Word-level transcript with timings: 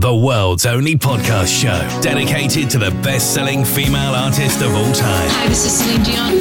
the 0.00 0.14
world's 0.14 0.64
only 0.64 0.96
podcast 0.96 1.48
show 1.48 2.00
dedicated 2.00 2.70
to 2.70 2.78
the 2.78 2.90
best 3.02 3.34
selling 3.34 3.66
female 3.66 4.14
artist 4.14 4.62
of 4.62 4.74
all 4.74 4.92
time. 4.94 5.28
Hi, 5.28 5.46
this 5.46 5.66
is 5.66 5.78
Celine 5.78 6.02
Dion. 6.02 6.32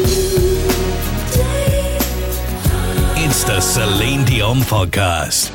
It's 3.18 3.44
the 3.44 3.60
Celine 3.60 4.24
Dion 4.24 4.60
Podcast. 4.60 5.52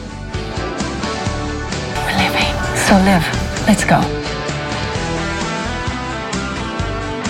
We're 1.96 2.18
living. 2.18 2.52
So 2.76 2.94
live. 2.98 3.66
Let's 3.66 3.84
go. 3.86 4.23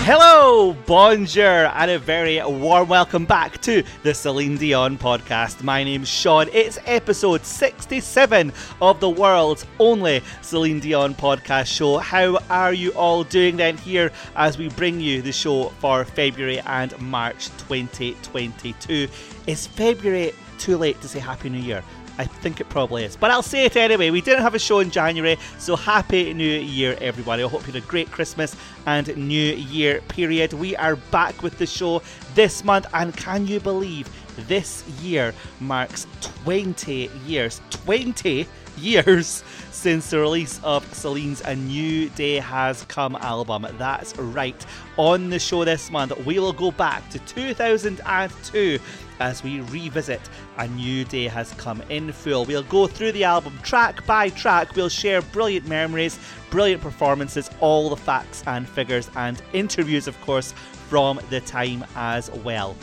Hello, 0.07 0.77
bonjour, 0.85 1.65
and 1.65 1.91
a 1.91 1.99
very 1.99 2.39
warm 2.45 2.91
welcome 2.91 3.25
back 3.25 3.59
to 3.63 3.83
the 4.03 4.13
Celine 4.13 4.59
Dion 4.59 4.99
podcast. 4.99 5.63
My 5.63 5.83
name's 5.83 6.11
Sean. 6.11 6.47
It's 6.53 6.79
episode 6.85 7.43
67 7.47 8.53
of 8.83 9.01
the 9.01 9.09
world's 9.09 9.65
only 9.79 10.21
Celine 10.43 10.81
Dion 10.81 11.15
podcast 11.15 11.75
show. 11.75 11.97
How 11.97 12.37
are 12.51 12.75
you 12.75 12.91
all 12.91 13.25
doing 13.25 13.57
then 13.57 13.79
here 13.79 14.13
as 14.37 14.59
we 14.59 14.69
bring 14.69 15.01
you 15.01 15.23
the 15.23 15.33
show 15.33 15.71
for 15.81 16.05
February 16.05 16.61
and 16.61 17.01
March 17.01 17.47
2022? 17.57 19.09
Is 19.47 19.67
February 19.67 20.35
too 20.59 20.77
late 20.77 21.01
to 21.01 21.09
say 21.09 21.19
Happy 21.19 21.49
New 21.49 21.57
Year? 21.57 21.83
I 22.19 22.25
think 22.25 22.61
it 22.61 22.69
probably 22.69 23.05
is. 23.05 23.17
But 23.17 23.31
I'll 23.31 23.43
say 23.43 23.65
it 23.65 23.77
anyway. 23.77 24.11
We 24.11 24.21
didn't 24.21 24.43
have 24.43 24.55
a 24.55 24.59
show 24.59 24.81
in 24.81 24.91
January, 24.91 25.37
so 25.59 25.77
happy 25.77 26.33
new 26.33 26.45
year, 26.45 26.97
everybody. 27.01 27.43
I 27.43 27.49
hope 27.49 27.67
you 27.67 27.73
had 27.73 27.83
a 27.83 27.87
great 27.87 28.11
Christmas 28.11 28.57
and 28.87 29.17
new 29.17 29.55
year 29.55 30.01
period. 30.09 30.53
We 30.53 30.77
are 30.77 30.97
back 30.97 31.43
with 31.43 31.59
the 31.59 31.67
show 31.67 32.03
this 32.35 32.65
month, 32.65 32.87
and 32.95 33.17
can 33.17 33.47
you 33.47 33.61
believe 33.61 34.09
this 34.49 34.87
year 35.01 35.35
marks 35.61 36.07
20 36.21 37.11
years? 37.27 37.61
20 37.71 38.47
years 38.79 39.45
since 39.71 40.11
the 40.11 40.19
release 40.19 40.61
of 40.63 40.83
Celine's 40.95 41.41
A 41.43 41.55
New 41.55 42.09
Day 42.11 42.37
Has 42.37 42.85
Come 42.85 43.17
album. 43.17 43.67
That's 43.79 44.17
right. 44.17 44.65
On 44.97 45.31
the 45.31 45.39
show 45.39 45.65
this 45.65 45.91
month, 45.91 46.17
we 46.25 46.39
will 46.39 46.53
go 46.53 46.71
back 46.71 47.09
to 47.11 47.19
2002 47.19 48.79
as 49.21 49.43
we 49.43 49.61
revisit 49.61 50.21
A 50.59 50.69
New 50.69 51.05
Day 51.05 51.25
Has 51.25 51.53
Come 51.55 51.83
in 51.89 52.13
full. 52.13 52.45
We'll 52.45 52.63
go 52.65 52.87
through 52.87 53.13
the 53.13 53.25
album 53.25 53.59
track 53.63 54.05
by 54.07 54.31
track. 54.31 54.75
We'll 54.75 54.89
share 54.89 55.23
brilliant 55.23 55.67
memories, 55.67 56.19
brilliant 56.51 56.83
performances, 56.83 57.51
all 57.61 57.91
the 57.91 57.97
facts 57.97 58.43
and 58.47 58.69
figures, 58.69 59.11
and 59.17 59.41
interviews, 59.53 60.07
of 60.07 60.21
course, 60.21 60.53
from 60.89 61.21
the 61.31 61.41
time 61.41 61.85
as 61.97 62.31
well. 62.31 62.77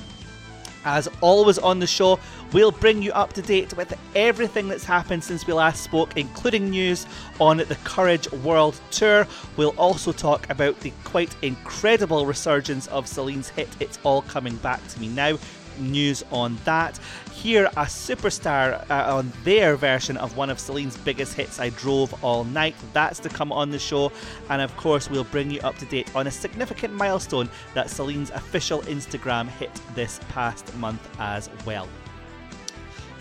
As 0.83 1.07
always 1.21 1.59
on 1.59 1.77
the 1.77 1.85
show, 1.85 2.19
we'll 2.53 2.71
bring 2.71 3.03
you 3.03 3.11
up 3.11 3.33
to 3.33 3.41
date 3.43 3.77
with 3.77 3.93
everything 4.15 4.67
that's 4.67 4.83
happened 4.83 5.23
since 5.23 5.45
we 5.45 5.53
last 5.53 5.83
spoke, 5.83 6.17
including 6.17 6.71
news 6.71 7.05
on 7.39 7.57
the 7.57 7.77
Courage 7.83 8.31
World 8.31 8.79
Tour. 8.89 9.27
We'll 9.57 9.75
also 9.77 10.11
talk 10.11 10.49
about 10.49 10.79
the 10.79 10.91
quite 11.03 11.35
incredible 11.43 12.25
resurgence 12.25 12.87
of 12.87 13.07
Celine's 13.07 13.49
hit 13.49 13.69
It's 13.79 13.99
All 14.01 14.23
Coming 14.23 14.55
Back 14.55 14.85
to 14.87 14.99
Me 14.99 15.07
Now, 15.07 15.37
news 15.79 16.23
on 16.31 16.57
that. 16.65 16.99
Here, 17.31 17.65
a 17.65 17.85
superstar 17.85 18.89
uh, 18.89 19.15
on 19.15 19.31
their 19.43 19.75
version 19.75 20.17
of 20.17 20.37
one 20.37 20.49
of 20.49 20.59
Celine's 20.59 20.97
biggest 20.97 21.33
hits, 21.33 21.59
I 21.59 21.69
Drove 21.69 22.23
All 22.23 22.43
Night. 22.43 22.75
That's 22.93 23.19
to 23.19 23.29
come 23.29 23.51
on 23.51 23.71
the 23.71 23.79
show. 23.79 24.11
And 24.49 24.61
of 24.61 24.75
course, 24.77 25.09
we'll 25.09 25.23
bring 25.25 25.49
you 25.49 25.59
up 25.61 25.77
to 25.77 25.85
date 25.85 26.13
on 26.15 26.27
a 26.27 26.31
significant 26.31 26.93
milestone 26.93 27.49
that 27.73 27.89
Celine's 27.89 28.29
official 28.31 28.81
Instagram 28.81 29.47
hit 29.47 29.71
this 29.95 30.19
past 30.29 30.75
month 30.75 31.07
as 31.19 31.49
well. 31.65 31.87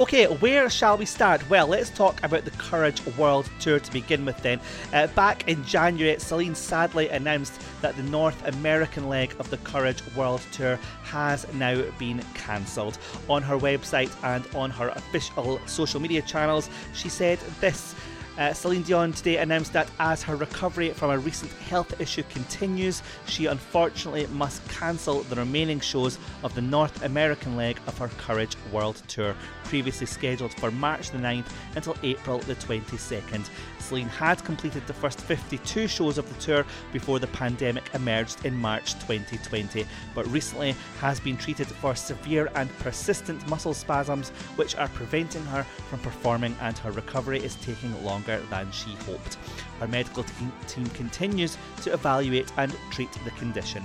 Okay, 0.01 0.25
where 0.25 0.71
shall 0.71 0.97
we 0.97 1.05
start? 1.05 1.47
Well, 1.51 1.67
let's 1.67 1.91
talk 1.91 2.25
about 2.25 2.47
the 2.47 2.51
Courage 2.53 3.05
World 3.19 3.51
Tour 3.61 3.79
to 3.81 3.93
begin 3.93 4.25
with 4.25 4.39
then. 4.39 4.59
Uh, 4.95 5.09
back 5.09 5.47
in 5.47 5.63
January, 5.63 6.19
Celine 6.19 6.55
sadly 6.55 7.11
announced 7.11 7.61
that 7.83 7.95
the 7.99 8.03
North 8.05 8.43
American 8.49 9.11
leg 9.11 9.37
of 9.39 9.51
the 9.51 9.59
Courage 9.59 10.03
World 10.17 10.41
Tour 10.53 10.79
has 11.03 11.47
now 11.53 11.83
been 11.99 12.25
cancelled. 12.33 12.97
On 13.29 13.43
her 13.43 13.59
website 13.59 14.11
and 14.25 14.43
on 14.55 14.71
her 14.71 14.89
official 14.89 15.61
social 15.67 16.01
media 16.01 16.23
channels, 16.23 16.71
she 16.95 17.11
said 17.11 17.39
this. 17.61 17.95
Uh, 18.39 18.53
Celine 18.53 18.83
Dion 18.83 19.13
today 19.13 19.39
announced 19.39 19.73
that 19.73 19.91
as 19.99 20.23
her 20.23 20.37
recovery 20.37 20.91
from 20.91 21.11
a 21.11 21.19
recent 21.19 21.53
health 21.53 22.01
issue 22.01 22.23
continues, 22.31 23.03
she 23.27 23.47
unfortunately 23.47 24.27
must 24.29 24.67
cancel 24.69 25.23
the 25.25 25.37
remaining 25.37 25.81
shows 25.81 26.19
of 26.43 26.55
the 26.55 26.63
North 26.63 27.05
American 27.05 27.57
leg 27.57 27.79
of 27.87 27.99
her 27.99 28.09
Courage 28.19 28.57
World 28.73 29.03
Tour, 29.09 29.35
previously 29.65 30.07
scheduled 30.07 30.55
for 30.55 30.71
March 30.71 31.11
the 31.11 31.19
9th 31.19 31.51
until 31.77 31.97
April 32.03 32.39
the 32.39 32.55
22nd. 32.57 33.49
Celine 33.91 34.09
had 34.09 34.45
completed 34.45 34.87
the 34.87 34.95
first 34.95 35.21
52 35.21 35.89
shows 35.89 36.17
of 36.17 36.29
the 36.29 36.41
tour 36.41 36.65
before 36.93 37.19
the 37.19 37.27
pandemic 37.27 37.91
emerged 37.93 38.47
in 38.47 38.57
March 38.57 38.95
2020, 38.95 39.85
but 40.15 40.29
recently 40.29 40.77
has 41.01 41.19
been 41.19 41.37
treated 41.37 41.67
for 41.67 41.97
severe 41.97 42.49
and 42.55 42.71
persistent 42.79 43.45
muscle 43.49 43.75
spasms, 43.75 44.29
which 44.55 44.77
are 44.77 44.87
preventing 44.91 45.45
her 45.47 45.65
from 45.89 45.99
performing, 45.99 46.55
and 46.61 46.79
her 46.79 46.93
recovery 46.93 47.41
is 47.41 47.57
taking 47.57 48.05
longer 48.05 48.41
than 48.49 48.71
she 48.71 48.95
hoped. 49.07 49.39
Her 49.81 49.89
medical 49.89 50.25
team 50.69 50.87
continues 50.91 51.59
to 51.83 51.93
evaluate 51.93 52.53
and 52.59 52.73
treat 52.93 53.11
the 53.25 53.31
condition. 53.33 53.83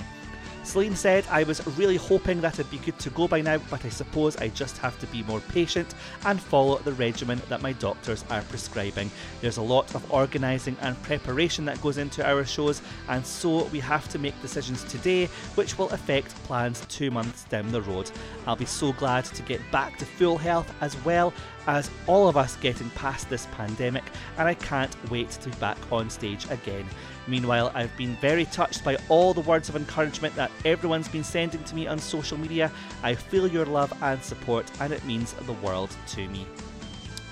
Celine 0.65 0.95
said, 0.95 1.25
I 1.29 1.43
was 1.43 1.65
really 1.77 1.95
hoping 1.95 2.41
that 2.41 2.59
it'd 2.59 2.71
be 2.71 2.79
good 2.79 2.97
to 2.99 3.11
go 3.11 3.27
by 3.27 3.39
now, 3.39 3.59
but 3.69 3.85
I 3.85 3.89
suppose 3.89 4.35
I 4.37 4.47
just 4.49 4.77
have 4.79 4.99
to 4.99 5.07
be 5.07 5.21
more 5.23 5.39
patient 5.39 5.93
and 6.25 6.41
follow 6.41 6.79
the 6.79 6.93
regimen 6.93 7.39
that 7.49 7.61
my 7.61 7.73
doctors 7.73 8.25
are 8.31 8.41
prescribing. 8.41 9.11
There's 9.41 9.57
a 9.57 9.61
lot 9.61 9.93
of 9.93 10.11
organising 10.11 10.75
and 10.81 11.01
preparation 11.03 11.65
that 11.65 11.81
goes 11.81 11.99
into 11.99 12.27
our 12.27 12.43
shows, 12.45 12.81
and 13.09 13.25
so 13.25 13.65
we 13.65 13.79
have 13.79 14.09
to 14.09 14.19
make 14.19 14.39
decisions 14.41 14.83
today 14.85 15.27
which 15.53 15.77
will 15.77 15.89
affect 15.91 16.35
plans 16.43 16.81
two 16.89 17.11
months 17.11 17.43
down 17.45 17.71
the 17.71 17.83
road. 17.83 18.09
I'll 18.47 18.55
be 18.55 18.65
so 18.65 18.91
glad 18.93 19.25
to 19.25 19.43
get 19.43 19.61
back 19.71 19.97
to 19.99 20.05
full 20.05 20.37
health 20.37 20.73
as 20.81 20.97
well 21.05 21.31
as 21.67 21.89
all 22.07 22.27
of 22.27 22.37
us 22.37 22.55
getting 22.57 22.89
past 22.91 23.29
this 23.29 23.47
pandemic, 23.51 24.03
and 24.37 24.47
I 24.47 24.53
can't 24.53 24.95
wait 25.09 25.29
to 25.31 25.49
be 25.49 25.55
back 25.57 25.77
on 25.91 26.09
stage 26.09 26.49
again. 26.49 26.85
Meanwhile, 27.27 27.71
I've 27.73 27.95
been 27.97 28.15
very 28.17 28.45
touched 28.45 28.83
by 28.83 28.97
all 29.09 29.33
the 29.33 29.41
words 29.41 29.69
of 29.69 29.75
encouragement 29.75 30.35
that 30.35 30.51
everyone's 30.63 31.07
been 31.07 31.23
sending 31.23 31.63
to 31.63 31.75
me 31.75 31.87
on 31.87 31.97
social 31.97 32.37
media. 32.37 32.71
I 33.03 33.15
feel 33.15 33.47
your 33.47 33.65
love 33.65 33.91
and 34.01 34.21
support, 34.21 34.69
and 34.79 34.93
it 34.93 35.03
means 35.05 35.33
the 35.33 35.53
world 35.53 35.89
to 36.09 36.27
me. 36.27 36.45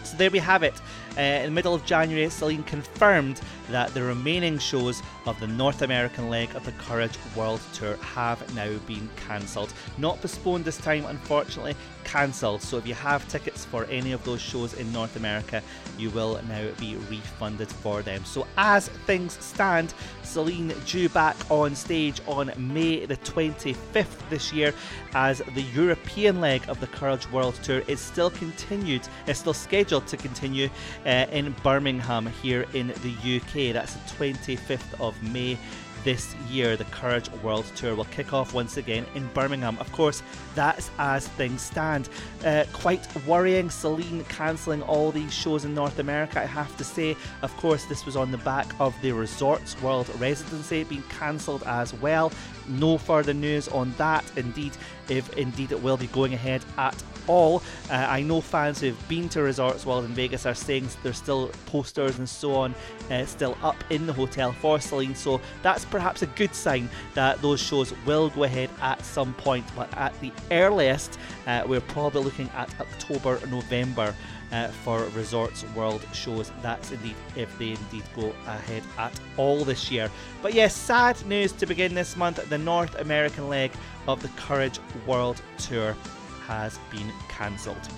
So 0.04 0.18
there 0.18 0.32
we 0.32 0.40
have 0.40 0.64
it. 0.64 0.74
Uh, 1.18 1.22
in 1.22 1.46
the 1.46 1.52
middle 1.52 1.76
of 1.76 1.86
January, 1.86 2.30
Celine 2.30 2.64
confirmed 2.64 3.40
that 3.70 3.94
the 3.94 4.02
remaining 4.02 4.58
shows 4.58 5.04
of 5.26 5.40
the 5.40 5.48
North 5.48 5.84
American 5.84 6.30
leg 6.30 6.54
of 6.56 6.66
the 6.66 6.72
Courage 6.74 7.18
World 7.36 7.62
Tour 7.74 7.98
have 7.98 8.54
now 8.56 8.70
been 8.88 9.10
cancelled. 9.28 9.74
Not 9.98 10.20
postponed 10.22 10.66
this 10.66 10.78
time, 10.78 11.06
unfortunately, 11.06 11.76
cancelled. 12.04 12.62
So 12.62 12.78
if 12.78 12.88
you 12.88 12.94
have 12.96 13.28
tickets 13.28 13.66
for 13.66 13.86
any 13.86 14.12
of 14.12 14.24
those 14.24 14.42
shows 14.42 14.74
in 14.74 14.92
North 14.92 15.16
America, 15.16 15.62
you 15.98 16.10
will 16.10 16.40
now 16.48 16.68
be 16.80 16.96
refunded 17.10 17.70
for 17.70 18.02
them. 18.02 18.26
So 18.26 18.48
as 18.58 18.90
things 19.08 19.38
stand, 19.40 19.94
Celine 20.24 20.74
due 20.86 21.10
back 21.10 21.36
on 21.50 21.76
stage 21.76 22.22
on 22.28 22.52
May 22.58 23.06
the 23.06 23.18
25th 23.18 24.30
this 24.30 24.52
year 24.52 24.74
as 25.14 25.42
the 25.54 25.62
European 25.62 26.42
leg 26.42 26.64
of 26.68 26.80
the 26.80 26.88
Courage 26.88 27.30
World 27.32 27.56
Tour 27.64 27.84
is 27.88 28.00
still 28.00 28.30
continued, 28.32 29.08
is 29.28 29.38
still 29.38 29.54
scheduled 29.54 30.08
to 30.08 30.18
continue 30.18 30.70
uh, 31.06 31.26
in 31.32 31.56
Birmingham 31.64 32.28
here 32.42 32.66
in 32.74 32.88
the 32.88 33.38
UK. 33.38 33.74
That's 33.74 33.94
the 33.94 34.16
25th 34.16 35.00
of 35.00 35.22
May 35.24 35.58
this 36.04 36.36
year, 36.50 36.76
the 36.76 36.86
Courage 36.86 37.30
World 37.44 37.66
Tour 37.76 37.96
will 37.96 38.06
kick 38.06 38.34
off 38.34 38.54
once 38.54 38.78
again 38.78 39.06
in 39.16 39.28
Birmingham. 39.28 39.78
Of 39.80 39.92
course, 39.92 40.22
that's 40.56 40.92
as 41.00 41.28
things 41.30 41.62
stand. 41.62 42.10
Uh, 42.46 42.66
quite 42.74 43.08
worrying, 43.26 43.70
Celine 43.70 44.24
cancelling 44.26 44.82
all 44.84 45.12
these 45.12 45.34
shows 45.34 45.66
in 45.66 45.74
North 45.74 46.00
America, 46.00 46.42
I 46.42 46.46
have 46.46 46.76
to 46.78 46.84
say. 46.84 47.16
Of 47.42 47.56
course, 47.58 47.86
this 47.86 48.06
was 48.06 48.16
on 48.16 48.32
the 48.32 48.38
back 48.40 48.68
of 48.80 49.00
the 49.02 49.12
Resorts 49.12 49.82
World 49.82 50.10
Residency 50.20 50.84
being 50.84 51.04
cancelled 51.04 51.64
as 51.66 51.94
well. 51.96 52.32
No 52.68 52.98
further 52.98 53.34
news 53.34 53.68
on 53.70 53.94
that, 53.98 54.24
indeed, 54.36 54.74
if 55.10 55.32
indeed 55.38 55.72
it 55.72 55.82
will 55.82 55.98
be 55.98 56.08
going 56.08 56.34
ahead 56.34 56.64
at 56.78 57.02
all. 57.28 57.64
Uh, 57.90 57.94
I 57.94 58.22
know 58.22 58.42
fans 58.42 58.82
who've 58.82 59.08
been 59.08 59.30
to 59.30 59.42
Resorts 59.42 59.86
World 59.86 60.06
in 60.06 60.12
Vegas 60.12 60.46
are 60.46 60.54
saying 60.54 60.88
there's 61.04 61.18
still 61.18 61.52
posters 61.66 62.20
and 62.20 62.28
so 62.28 62.56
on 62.56 62.76
uh, 63.12 63.26
still 63.26 63.58
up 63.62 63.82
in 63.90 64.06
the 64.06 64.14
hotel 64.14 64.52
for 64.54 64.80
Celine, 64.80 65.16
so 65.16 65.42
that's 65.62 65.86
perhaps 65.86 66.22
a 66.22 66.28
good 66.28 66.54
sign 66.56 66.90
that 67.14 67.42
those 67.42 67.62
shows 67.62 67.94
will 68.06 68.30
go 68.30 68.44
ahead 68.44 68.70
at 68.82 69.04
some 69.04 69.34
point, 69.36 69.66
but 69.76 69.96
at 69.98 70.20
the 70.22 70.32
earliest, 70.52 71.20
uh, 71.48 71.64
we're 71.68 71.82
probably 71.82 72.24
looking 72.24 72.50
at 72.56 72.70
October, 72.80 73.40
November. 73.48 74.16
Uh, 74.52 74.68
for 74.68 75.06
Resorts 75.16 75.66
World 75.76 76.06
shows. 76.14 76.52
That's 76.62 76.92
indeed 76.92 77.16
if 77.36 77.58
they 77.58 77.72
indeed 77.72 78.04
go 78.16 78.36
ahead 78.46 78.84
at 79.00 79.12
all 79.36 79.66
this 79.66 79.90
year. 79.90 80.12
But 80.44 80.54
yes, 80.54 80.76
sad 80.76 81.20
news 81.26 81.54
to 81.54 81.66
begin 81.66 81.96
this 81.96 82.16
month. 82.16 82.48
The 82.50 82.60
North 82.60 82.94
American 83.00 83.50
leg 83.50 83.72
of 84.08 84.22
the 84.22 84.28
Courage 84.40 84.80
World 85.08 85.42
Tour 85.58 85.96
has 86.48 86.80
been 86.92 87.12
cancelled. 87.30 87.90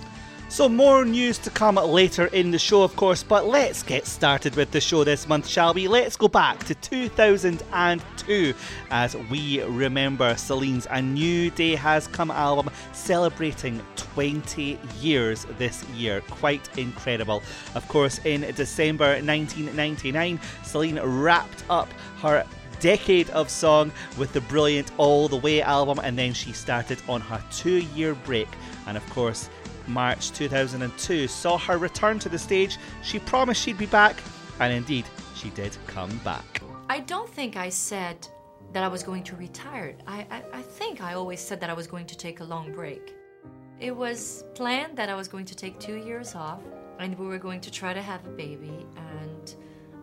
So, 0.48 0.68
more 0.68 1.04
news 1.04 1.38
to 1.38 1.50
come 1.50 1.74
later 1.74 2.26
in 2.26 2.52
the 2.52 2.58
show, 2.58 2.84
of 2.84 2.94
course, 2.94 3.24
but 3.24 3.46
let's 3.48 3.82
get 3.82 4.06
started 4.06 4.54
with 4.54 4.70
the 4.70 4.80
show 4.80 5.02
this 5.02 5.26
month, 5.28 5.48
shall 5.48 5.74
we? 5.74 5.88
Let's 5.88 6.16
go 6.16 6.28
back 6.28 6.62
to 6.66 6.74
2002 6.76 8.54
as 8.90 9.16
we 9.28 9.60
remember 9.64 10.36
Celine's 10.36 10.86
A 10.88 11.02
New 11.02 11.50
Day 11.50 11.74
Has 11.74 12.06
Come 12.06 12.30
album 12.30 12.72
celebrating 12.92 13.82
20 13.96 14.78
years 15.00 15.46
this 15.58 15.82
year. 15.90 16.20
Quite 16.30 16.78
incredible. 16.78 17.42
Of 17.74 17.86
course, 17.88 18.20
in 18.24 18.42
December 18.54 19.20
1999, 19.20 20.38
Celine 20.62 21.00
wrapped 21.00 21.64
up 21.68 21.88
her 22.22 22.46
decade 22.80 23.30
of 23.30 23.50
song 23.50 23.92
with 24.18 24.32
the 24.32 24.40
brilliant 24.42 24.90
All 24.96 25.28
the 25.28 25.36
Way 25.36 25.62
album, 25.62 26.00
and 26.02 26.18
then 26.18 26.32
she 26.32 26.52
started 26.52 26.98
on 27.08 27.20
her 27.20 27.42
two 27.50 27.80
year 27.94 28.14
break. 28.14 28.48
And 28.86 28.96
of 28.96 29.08
course, 29.10 29.48
March 29.86 30.32
2002 30.32 31.28
saw 31.28 31.58
her 31.58 31.78
return 31.78 32.18
to 32.20 32.28
the 32.28 32.38
stage. 32.38 32.78
She 33.02 33.18
promised 33.18 33.62
she'd 33.62 33.78
be 33.78 33.86
back, 33.86 34.16
and 34.60 34.72
indeed, 34.72 35.04
she 35.34 35.50
did 35.50 35.76
come 35.86 36.16
back. 36.18 36.62
I 36.88 37.00
don't 37.00 37.28
think 37.28 37.56
I 37.56 37.68
said 37.68 38.26
that 38.72 38.82
I 38.82 38.88
was 38.88 39.02
going 39.02 39.22
to 39.24 39.36
retire. 39.36 39.96
I, 40.06 40.26
I, 40.30 40.42
I, 40.58 40.62
think 40.62 41.02
I 41.02 41.14
always 41.14 41.40
said 41.40 41.60
that 41.60 41.70
I 41.70 41.72
was 41.72 41.86
going 41.86 42.06
to 42.06 42.16
take 42.16 42.40
a 42.40 42.44
long 42.44 42.72
break. 42.72 43.14
It 43.80 43.94
was 43.94 44.44
planned 44.54 44.96
that 44.96 45.08
I 45.08 45.14
was 45.14 45.28
going 45.28 45.44
to 45.46 45.54
take 45.54 45.78
two 45.78 45.96
years 45.96 46.34
off 46.34 46.62
and 46.98 47.18
we 47.18 47.26
were 47.26 47.38
going 47.38 47.60
to 47.60 47.70
try 47.70 47.92
to 47.92 48.02
have 48.02 48.24
a 48.26 48.30
baby. 48.30 48.86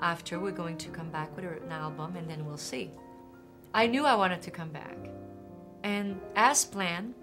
After, 0.03 0.37
we're 0.37 0.51
going 0.51 0.77
to 0.79 0.89
come 0.89 1.09
back 1.11 1.33
with 1.33 1.45
an 1.45 1.71
album 1.71 2.17
and 2.17 2.29
then 2.29 2.45
we'll 2.45 2.57
see. 2.57 2.91
I 3.73 3.87
knew 3.87 4.03
I 4.05 4.15
wanted 4.15 4.41
to 4.41 4.51
come 4.51 4.67
back. 4.67 4.97
And 5.85 6.19
as 6.35 6.65
planned, 6.65 7.13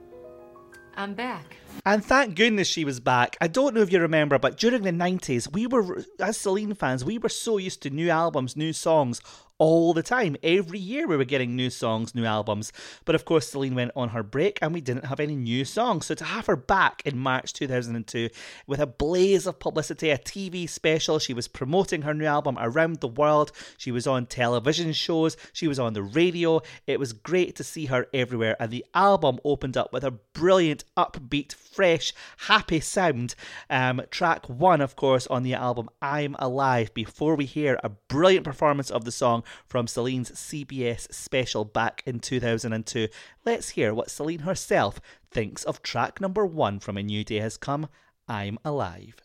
I'm 0.96 1.12
back. 1.12 1.58
And 1.84 2.02
thank 2.02 2.36
goodness 2.36 2.68
she 2.68 2.86
was 2.86 2.98
back. 2.98 3.36
I 3.38 3.48
don't 3.48 3.74
know 3.74 3.82
if 3.82 3.92
you 3.92 4.00
remember, 4.00 4.38
but 4.38 4.56
during 4.56 4.80
the 4.80 4.92
90s, 4.92 5.52
we 5.52 5.66
were, 5.66 6.06
as 6.18 6.38
Celine 6.38 6.72
fans, 6.72 7.04
we 7.04 7.18
were 7.18 7.28
so 7.28 7.58
used 7.58 7.82
to 7.82 7.90
new 7.90 8.08
albums, 8.08 8.56
new 8.56 8.72
songs 8.72 9.20
all 9.60 9.92
the 9.92 10.02
time. 10.02 10.36
Every 10.42 10.78
year 10.78 11.06
we 11.06 11.18
were 11.18 11.24
getting 11.24 11.54
new 11.54 11.68
songs, 11.68 12.14
new 12.14 12.24
albums. 12.24 12.72
But 13.04 13.14
of 13.14 13.26
course, 13.26 13.50
Celine 13.50 13.74
went 13.74 13.92
on 13.94 14.08
her 14.08 14.22
break 14.22 14.58
and 14.62 14.72
we 14.72 14.80
didn't 14.80 15.04
have 15.04 15.20
any 15.20 15.36
new 15.36 15.66
songs. 15.66 16.06
So 16.06 16.14
to 16.14 16.24
have 16.24 16.46
her 16.46 16.56
back 16.56 17.02
in 17.04 17.18
March 17.18 17.52
2002 17.52 18.30
with 18.66 18.80
a 18.80 18.86
blaze 18.86 19.46
of 19.46 19.60
publicity, 19.60 20.08
a 20.10 20.16
TV 20.16 20.68
special, 20.68 21.18
she 21.18 21.34
was 21.34 21.46
promoting 21.46 22.02
her 22.02 22.14
new 22.14 22.24
album 22.24 22.56
around 22.58 23.00
the 23.00 23.08
world. 23.08 23.52
She 23.76 23.92
was 23.92 24.06
on 24.06 24.26
television 24.26 24.92
shows, 24.94 25.36
she 25.52 25.68
was 25.68 25.78
on 25.78 25.92
the 25.92 26.02
radio. 26.02 26.62
It 26.86 26.98
was 26.98 27.12
great 27.12 27.54
to 27.56 27.64
see 27.64 27.86
her 27.86 28.06
everywhere. 28.14 28.56
And 28.58 28.70
the 28.70 28.86
album 28.94 29.38
opened 29.44 29.76
up 29.76 29.92
with 29.92 30.04
a 30.04 30.12
brilliant, 30.32 30.84
upbeat, 30.96 31.52
fresh, 31.52 32.14
happy 32.38 32.80
sound. 32.80 33.34
Um, 33.68 34.00
track 34.10 34.48
one, 34.48 34.80
of 34.80 34.96
course, 34.96 35.26
on 35.26 35.42
the 35.42 35.52
album 35.52 35.90
I'm 36.00 36.34
Alive, 36.38 36.94
before 36.94 37.34
we 37.34 37.44
hear 37.44 37.78
a 37.84 37.90
brilliant 37.90 38.44
performance 38.44 38.90
of 38.90 39.04
the 39.04 39.12
song 39.12 39.44
from 39.66 39.86
Celine's 39.86 40.30
CBS 40.30 41.12
special 41.12 41.64
back 41.64 42.02
in 42.06 42.20
2002. 42.20 43.08
Let's 43.44 43.70
hear 43.70 43.94
what 43.94 44.10
Celine 44.10 44.40
herself 44.40 45.00
thinks 45.30 45.64
of 45.64 45.82
track 45.82 46.20
number 46.20 46.44
one 46.46 46.80
from 46.80 46.96
A 46.96 47.02
New 47.02 47.24
Day 47.24 47.40
Has 47.40 47.56
Come 47.56 47.88
I'm 48.28 48.58
Alive. 48.64 49.16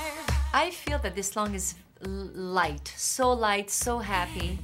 I 0.54 0.72
feel 0.72 1.00
that 1.00 1.16
this 1.16 1.32
song 1.32 1.54
is 1.54 1.76
light, 2.02 2.94
so 2.96 3.32
light, 3.32 3.70
so 3.70 4.00
happy, 4.00 4.58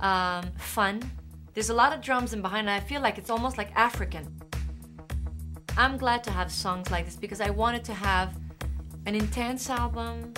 um, 0.00 0.50
fun. 0.58 1.10
There's 1.54 1.70
a 1.70 1.74
lot 1.74 1.92
of 1.92 2.00
drums 2.00 2.32
in 2.32 2.42
behind 2.42 2.68
and 2.68 2.70
I 2.70 2.80
feel 2.80 3.00
like 3.00 3.18
it's 3.18 3.30
almost 3.30 3.58
like 3.58 3.74
African. 3.74 4.40
I'm 5.76 5.96
glad 5.96 6.22
to 6.24 6.30
have 6.30 6.52
songs 6.52 6.90
like 6.90 7.04
this 7.04 7.16
because 7.16 7.40
I 7.40 7.50
wanted 7.50 7.84
to 7.84 7.94
have 7.94 8.36
an 9.06 9.14
intense 9.14 9.70
album 9.70 10.34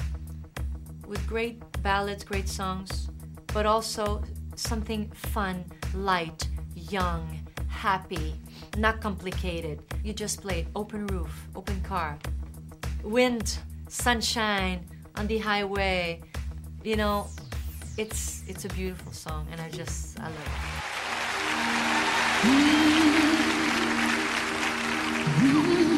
with 1.06 1.26
great 1.26 1.60
ballads, 1.82 2.24
great 2.24 2.48
songs, 2.48 3.08
but 3.48 3.66
also 3.66 4.22
something 4.54 5.10
fun, 5.10 5.64
light, 5.94 6.48
young, 6.74 7.40
happy, 7.68 8.34
not 8.76 9.00
complicated. 9.00 9.82
You 10.04 10.12
just 10.12 10.40
play 10.42 10.66
open 10.74 11.06
roof, 11.08 11.48
open 11.54 11.80
car, 11.82 12.18
wind, 13.02 13.58
sunshine 13.88 14.86
on 15.16 15.26
the 15.26 15.38
highway. 15.38 16.20
You 16.84 16.96
know, 16.96 17.26
it's 17.96 18.42
it's 18.48 18.64
a 18.64 18.68
beautiful 18.68 19.12
song, 19.12 19.46
and 19.52 19.60
I 19.60 19.68
just 19.70 20.18
I 20.20 20.24
love 20.24 20.36
it. 25.86 25.91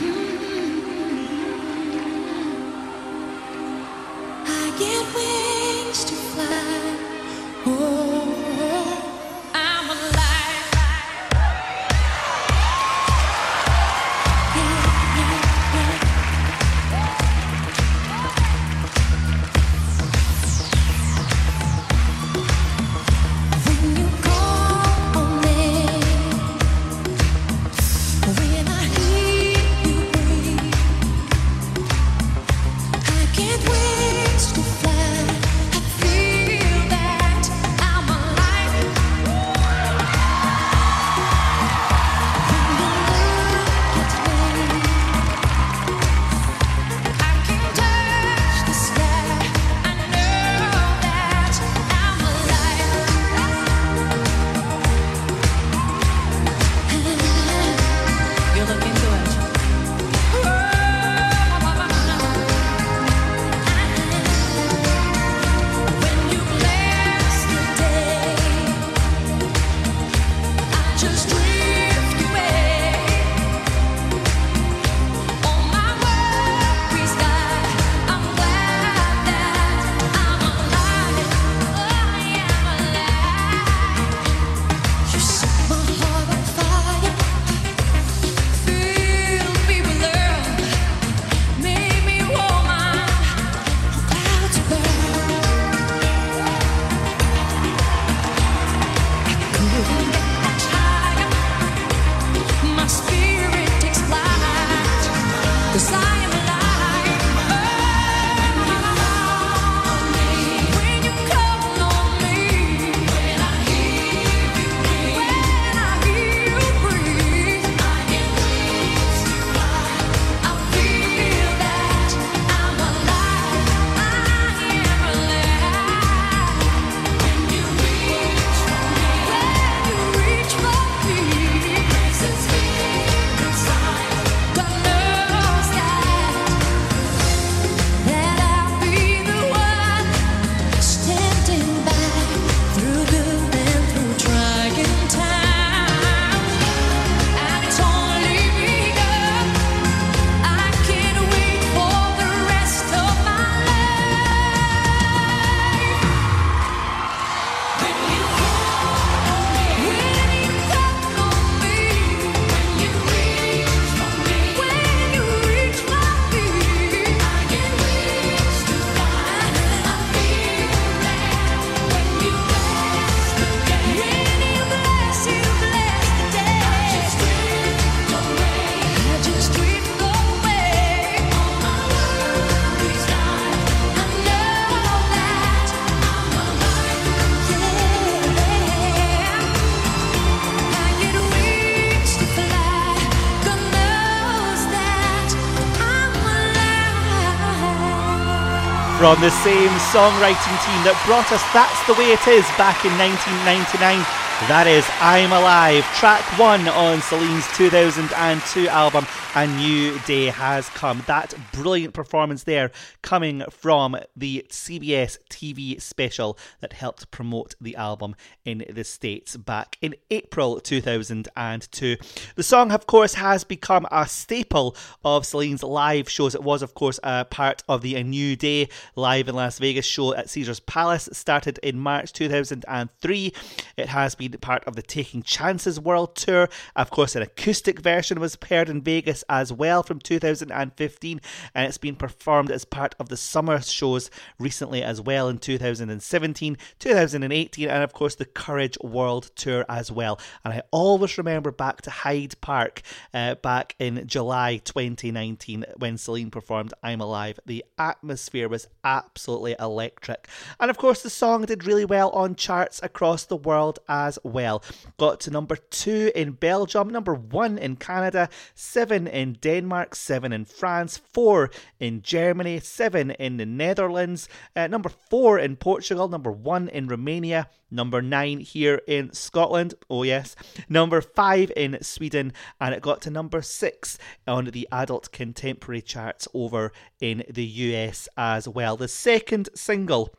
From 199.05 199.21
the 199.21 199.29
same 199.29 199.84
songwriting 199.95 200.59
team 200.67 200.83
that 200.83 201.01
brought 201.07 201.31
us 201.31 201.41
That's 201.55 201.87
the 201.87 201.95
Way 201.95 202.11
It 202.11 202.27
Is 202.27 202.43
back 202.59 202.85
in 202.85 202.91
1999. 202.99 204.25
That 204.49 204.67
is 204.67 204.85
I'm 205.01 205.31
Alive, 205.31 205.85
track 205.95 206.21
one 206.37 206.67
on 206.67 207.01
Celine's 207.01 207.47
2002 207.57 208.67
album, 208.67 209.07
A 209.37 209.47
New 209.47 209.97
Day 210.01 210.27
Has 210.27 210.69
Come. 210.71 211.05
That 211.07 211.33
brilliant 211.53 211.95
performance 211.95 212.43
there 212.43 212.73
coming 213.01 213.45
from 213.49 213.97
the 214.17 214.45
CBS 214.51 215.19
TV 215.31 215.81
special 215.81 216.37
that 216.61 216.73
helped 216.73 217.13
promote 217.13 217.55
the 217.61 217.77
album 217.77 218.17
in 218.45 218.65
the 218.69 218.83
States 218.83 219.37
back 219.37 219.79
in 219.81 219.95
April 220.11 220.59
2002. 220.59 221.97
The 222.35 222.43
song, 222.43 222.73
of 222.73 222.89
course, 222.89 223.15
has 223.15 223.45
become 223.45 223.87
a 223.93 224.09
staple 224.09 224.77
of 225.05 225.25
Celine's 225.25 225.63
live 225.63 226.11
shows. 226.11 226.35
It 226.35 226.43
was, 226.43 226.61
of 226.61 226.75
course, 226.75 226.99
a 227.05 227.25
part 227.25 227.63
of 227.69 227.83
the 227.83 227.95
A 227.95 228.03
New 228.03 228.35
Day 228.35 228.69
live 228.97 229.29
in 229.29 229.37
Las 229.37 229.61
Vegas 229.61 229.84
show 229.85 230.15
at 230.15 230.31
Caesars 230.31 230.61
Palace. 230.61 231.09
Started 231.13 231.59
in 231.63 231.79
March 231.79 232.13
2003. 232.13 233.33
It 233.77 233.89
has 233.89 234.15
been 234.15 234.33
part 234.33 234.65
of 234.65 234.77
the 234.77 234.83
Taking 234.83 235.23
Chances 235.23 235.81
World 235.81 236.17
Tour. 236.17 236.49
Of 236.77 236.91
course, 236.91 237.17
an 237.17 237.23
acoustic 237.23 237.81
version 237.81 238.21
was 238.21 238.37
paired 238.37 238.69
in 238.69 238.83
Vegas 238.83 239.25
as 239.29 239.53
well 239.53 239.83
from 239.83 239.99
2015, 239.99 241.21
and 241.55 241.67
it's 241.67 241.79
been 241.79 241.97
performed 241.97 242.51
as 242.51 242.65
part 242.65 242.95
of 242.99 243.09
the 243.09 243.17
summer 243.17 243.61
shows 243.61 244.11
recently 244.39 244.83
as 244.83 245.01
well 245.01 245.29
in 245.29 245.39
2017, 245.39 246.57
2018, 246.79 247.69
and 247.69 247.83
of 247.83 247.93
course 247.93 248.15
the 248.15 248.25
Courage 248.25 248.79
World 248.83 249.31
Tour 249.37 249.65
as 249.69 249.91
well. 249.91 250.21
And 250.45 250.55
I 250.55 250.63
always 250.71 251.19
remember 251.19 251.51
back 251.51 251.83
to 251.83 251.91
Hyde 251.91 252.41
Park 252.41 252.83
uh, 253.13 253.35
back 253.37 253.75
in 253.79 254.07
July 254.07 254.59
2019 254.59 255.65
when 255.79 255.99
Celine 255.99 256.31
performed 256.31 256.75
I'm 256.83 257.01
Alive. 257.01 257.39
The 257.47 257.65
atmosphere 257.79 258.49
was 258.49 258.69
absolutely 258.85 259.55
electric. 259.75 260.29
And 260.61 260.71
of 260.71 260.79
course, 260.79 261.03
the 261.03 261.11
song 261.11 261.45
did 261.47 261.67
really 261.67 261.85
well 261.85 262.11
on 262.11 262.37
charts 262.37 262.81
across 262.83 263.25
the 263.25 263.37
world 263.37 263.79
as 263.89 264.19
well. 264.23 264.63
Got 264.99 265.21
to 265.21 265.31
number 265.31 265.57
two 265.57 266.13
in 266.15 266.33
Belgium, 266.33 266.89
number 266.89 267.15
one 267.15 267.59
in 267.59 267.77
Canada, 267.77 268.29
seven 268.55 269.07
in 269.07 269.33
Denmark, 269.41 269.95
seven 269.95 270.33
in 270.33 270.45
France, 270.45 270.97
four 270.97 271.51
in 271.81 272.03
Germany, 272.03 272.61
seven 272.61 273.11
in 273.13 273.37
the 273.37 273.47
Netherlands, 273.47 274.29
uh, 274.55 274.69
number 274.69 274.91
four 275.11 275.39
in 275.39 275.57
Portugal, 275.57 276.09
number 276.09 276.31
one 276.31 276.69
in 276.69 276.87
Romania, 276.87 277.49
number 277.75 278.01
nine 278.01 278.41
here 278.41 278.81
in 278.87 279.13
Scotland, 279.13 279.75
oh 279.91 280.05
yes, 280.05 280.37
number 280.69 281.01
five 281.01 281.53
in 281.57 281.77
Sweden, 281.83 282.33
and 282.61 282.75
it 282.75 282.81
got 282.81 283.03
to 283.03 283.11
number 283.11 283.43
six 283.43 283.99
on 284.27 284.47
the 284.47 284.69
adult 284.73 285.13
contemporary 285.13 285.83
charts 285.83 286.29
over 286.33 286.73
in 287.01 287.25
the 287.29 287.45
US 287.45 288.09
as 288.17 288.49
well. 288.49 288.77
The 288.77 288.89
second 288.89 289.49
single 289.55 290.15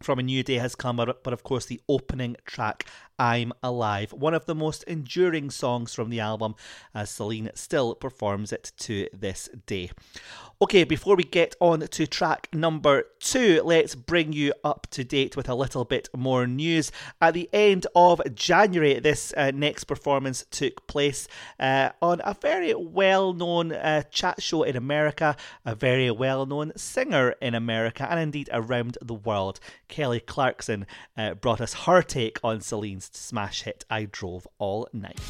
from 0.00 0.18
A 0.18 0.22
New 0.22 0.42
Day 0.42 0.56
has 0.56 0.74
come, 0.74 0.96
but 0.96 1.32
of 1.32 1.42
course, 1.42 1.66
the 1.66 1.80
opening 1.88 2.36
track, 2.44 2.86
I'm 3.18 3.52
Alive, 3.62 4.12
one 4.12 4.34
of 4.34 4.44
the 4.44 4.54
most 4.54 4.82
enduring 4.84 5.50
songs 5.50 5.94
from 5.94 6.10
the 6.10 6.20
album, 6.20 6.54
as 6.94 7.08
Celine 7.08 7.50
still 7.54 7.94
performs 7.94 8.52
it 8.52 8.72
to 8.78 9.08
this 9.12 9.48
day. 9.64 9.90
Okay, 10.58 10.84
before 10.84 11.16
we 11.16 11.22
get 11.22 11.54
on 11.60 11.80
to 11.80 12.06
track 12.06 12.48
number 12.50 13.04
two, 13.20 13.60
let's 13.62 13.94
bring 13.94 14.32
you 14.32 14.54
up 14.64 14.86
to 14.90 15.04
date 15.04 15.36
with 15.36 15.50
a 15.50 15.54
little 15.54 15.84
bit 15.84 16.08
more 16.16 16.46
news. 16.46 16.90
At 17.20 17.34
the 17.34 17.50
end 17.52 17.86
of 17.94 18.22
January, 18.34 18.98
this 18.98 19.34
uh, 19.36 19.50
next 19.54 19.84
performance 19.84 20.46
took 20.50 20.86
place 20.86 21.28
uh, 21.60 21.90
on 22.00 22.22
a 22.24 22.32
very 22.32 22.74
well 22.74 23.34
known 23.34 23.72
uh, 23.72 24.04
chat 24.04 24.40
show 24.42 24.62
in 24.62 24.76
America, 24.76 25.36
a 25.66 25.74
very 25.74 26.10
well 26.10 26.46
known 26.46 26.72
singer 26.74 27.34
in 27.42 27.54
America, 27.54 28.06
and 28.10 28.18
indeed 28.18 28.48
around 28.50 28.96
the 29.02 29.12
world. 29.12 29.60
Kelly 29.88 30.20
Clarkson 30.20 30.86
uh, 31.18 31.34
brought 31.34 31.60
us 31.60 31.74
her 31.84 32.00
take 32.00 32.38
on 32.42 32.62
Celine's 32.62 33.05
smash 33.14 33.62
hit, 33.62 33.84
I 33.88 34.08
Drove 34.10 34.48
All 34.58 34.88
Night. 34.92 35.20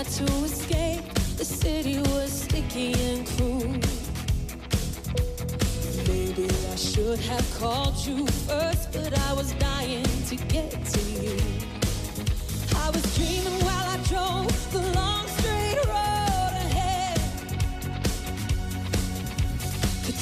had 0.00 0.06
to 0.06 0.24
escape. 0.44 1.04
The 1.36 1.44
city 1.44 1.98
was 1.98 2.32
sticky 2.32 2.92
and. 2.94 3.30
Maybe 6.08 6.48
I 6.72 6.76
should 6.76 7.18
have 7.20 7.58
called 7.58 7.96
you 8.06 8.26
first, 8.26 8.92
but 8.92 9.18
I 9.18 9.32
was 9.34 9.52
dying 9.54 10.04
to 10.28 10.36
get 10.36 10.70
to 10.84 11.00
you. 11.00 11.59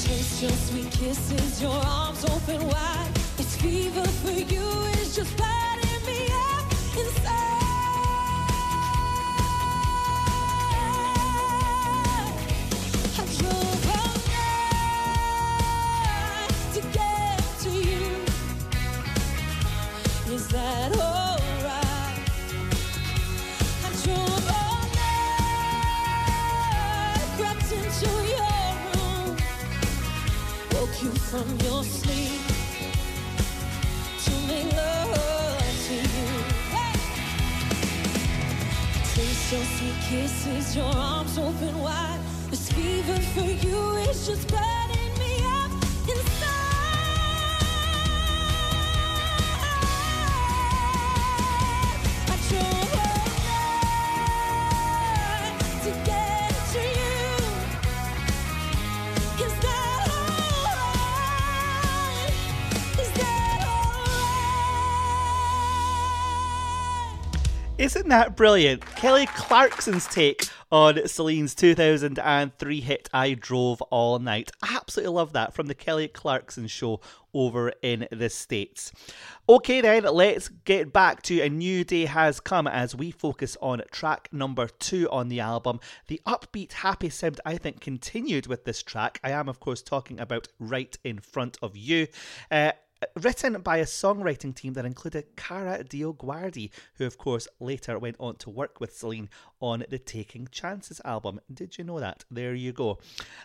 Taste 0.09 0.41
your 0.41 0.51
sweet 0.53 0.91
kisses, 0.91 1.61
your 1.61 1.71
arms 1.85 2.25
open 2.25 2.67
wide. 2.67 3.11
It's 3.37 3.57
fever 3.57 4.07
for 4.23 4.31
you, 4.31 4.67
it's 4.95 5.15
just 5.15 5.37
from 31.39 31.57
your 31.61 31.85
sleep 31.85 32.41
to 34.25 34.33
make 34.49 34.73
love 34.73 35.63
to 35.87 35.95
you. 35.95 36.31
Hey! 36.75 36.99
Taste 39.15 39.53
your 39.53 39.65
sweet 39.77 40.01
kisses, 40.09 40.75
your 40.75 40.93
arms 40.93 41.39
open 41.39 41.79
wide. 41.79 42.19
This 42.51 42.73
fever 42.73 43.21
for 43.35 43.67
you 43.67 43.79
is 44.11 44.27
just 44.27 44.49
burning 44.49 44.88
Isn't 68.09 68.21
that 68.21 68.37
brilliant? 68.37 68.87
Kelly 68.97 69.27
Clarkson's 69.27 70.07
take 70.07 70.47
on 70.73 71.07
Celine's 71.07 71.55
2003 71.55 72.81
hit 72.81 73.11
I 73.13 73.35
Drove 73.35 73.83
All 73.83 74.19
Night. 74.19 74.51
Absolutely 74.67 75.15
love 75.15 75.35
that 75.35 75.53
from 75.53 75.67
the 75.67 75.75
Kelly 75.75 76.09
Clarkson 76.09 76.69
show 76.69 77.03
over 77.35 77.71
in 77.83 78.09
the 78.11 78.31
States. 78.31 78.93
Okay, 79.47 79.83
then, 79.83 80.05
let's 80.05 80.49
get 80.49 80.91
back 80.91 81.21
to 81.25 81.43
A 81.43 81.51
New 81.51 81.85
Day 81.85 82.07
Has 82.07 82.41
Come 82.41 82.67
as 82.67 82.97
we 82.97 83.11
focus 83.11 83.59
on 83.61 83.83
track 83.91 84.31
number 84.33 84.69
two 84.69 85.07
on 85.11 85.29
the 85.29 85.41
album. 85.41 85.79
The 86.07 86.23
upbeat, 86.27 86.73
happy 86.73 87.11
sound, 87.11 87.43
I 87.45 87.59
think, 87.59 87.83
continued 87.83 88.47
with 88.47 88.65
this 88.65 88.83
track. 88.83 89.21
I 89.23 89.33
am, 89.33 89.51
of 89.51 89.61
course, 89.61 89.83
talking 89.83 90.19
about 90.19 90.49
Right 90.59 90.97
in 91.05 91.19
Front 91.19 91.59
of 91.61 91.77
You. 91.77 92.07
Uh, 92.51 92.73
written 93.23 93.61
by 93.63 93.79
a 93.79 93.85
songwriting 93.85 94.55
team 94.55 94.73
that 94.75 94.85
included 94.85 95.37
Kara 95.37 95.85
DioGuardi, 95.85 96.71
who 96.95 97.07
of 97.07 97.19
course 97.19 97.49
later 97.61 97.99
went 97.99 98.17
on 98.19 98.37
to 98.37 98.51
work 98.51 98.81
with 98.81 98.97
Celine 98.97 99.29
on 99.61 99.85
the 99.89 99.99
Taking 99.99 100.49
Chances 100.51 101.01
album. 101.05 101.41
Did 101.53 101.79
you 101.79 101.85
know 101.85 102.01
that? 102.01 102.25
There 102.31 102.55
you 102.55 102.73
go. 102.73 102.99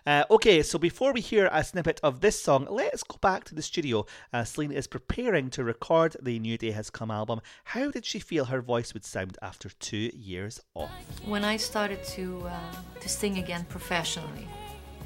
Uh, 0.05 0.23
okay, 0.29 0.63
so 0.63 0.77
before 0.77 1.13
we 1.13 1.21
hear 1.21 1.49
a 1.51 1.63
snippet 1.63 1.99
of 2.03 2.21
this 2.21 2.41
song, 2.41 2.67
let's 2.69 3.03
go 3.03 3.17
back 3.21 3.43
to 3.45 3.55
the 3.55 3.61
studio. 3.61 4.05
Uh, 4.31 4.43
Celine 4.43 4.71
is 4.71 4.87
preparing 4.87 5.49
to 5.51 5.63
record 5.63 6.15
the 6.21 6.39
New 6.39 6.57
Day 6.57 6.71
Has 6.71 6.89
Come 6.89 7.11
album. 7.11 7.41
How 7.63 7.91
did 7.91 8.05
she 8.05 8.19
feel 8.19 8.45
her 8.45 8.61
voice 8.61 8.93
would 8.93 9.05
sound 9.05 9.37
after 9.41 9.69
two 9.69 10.11
years 10.13 10.61
off? 10.75 10.91
When 11.25 11.43
I 11.43 11.57
started 11.57 12.03
to 12.05 12.43
uh, 12.47 12.99
to 12.99 13.09
sing 13.09 13.37
again 13.37 13.65
professionally, 13.69 14.47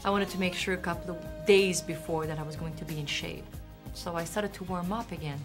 I 0.05 0.09
wanted 0.09 0.29
to 0.29 0.39
make 0.39 0.53
sure 0.53 0.73
a 0.73 0.77
couple 0.77 1.15
of 1.15 1.45
days 1.45 1.81
before 1.81 2.27
that 2.27 2.39
I 2.39 2.43
was 2.43 2.55
going 2.55 2.75
to 2.75 2.85
be 2.85 2.99
in 2.99 3.05
shape. 3.05 3.45
So 3.97 4.15
I 4.15 4.25
started 4.25 4.53
to 4.53 4.63
warm 4.65 4.93
up 4.93 5.11
again. 5.11 5.39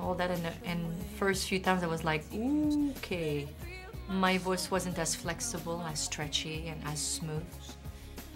All 0.00 0.14
that 0.14 0.30
the 0.30 0.70
in 0.70 0.78
first 1.18 1.48
few 1.48 1.58
times 1.58 1.82
I 1.82 1.88
was 1.88 2.04
like, 2.04 2.22
okay. 2.32 3.48
My 4.08 4.38
voice 4.38 4.70
wasn't 4.70 4.98
as 5.00 5.16
flexible, 5.16 5.82
as 5.90 5.98
stretchy, 5.98 6.68
and 6.68 6.80
as 6.86 7.00
smooth. 7.00 7.42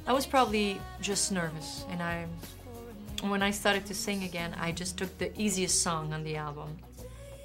I 0.05 0.12
was 0.12 0.26
probably 0.26 0.81
just 1.00 1.31
nervous, 1.31 1.85
and 1.88 2.02
I 2.02 2.26
when 3.23 3.40
I 3.40 3.52
started 3.52 3.87
to 3.87 3.95
sing 3.95 4.25
again, 4.25 4.55
I 4.61 4.73
just 4.73 4.99
took 4.99 5.16
the 5.19 5.31
easiest 5.40 5.81
song 5.81 6.12
on 6.12 6.25
the 6.25 6.37
album. 6.37 6.76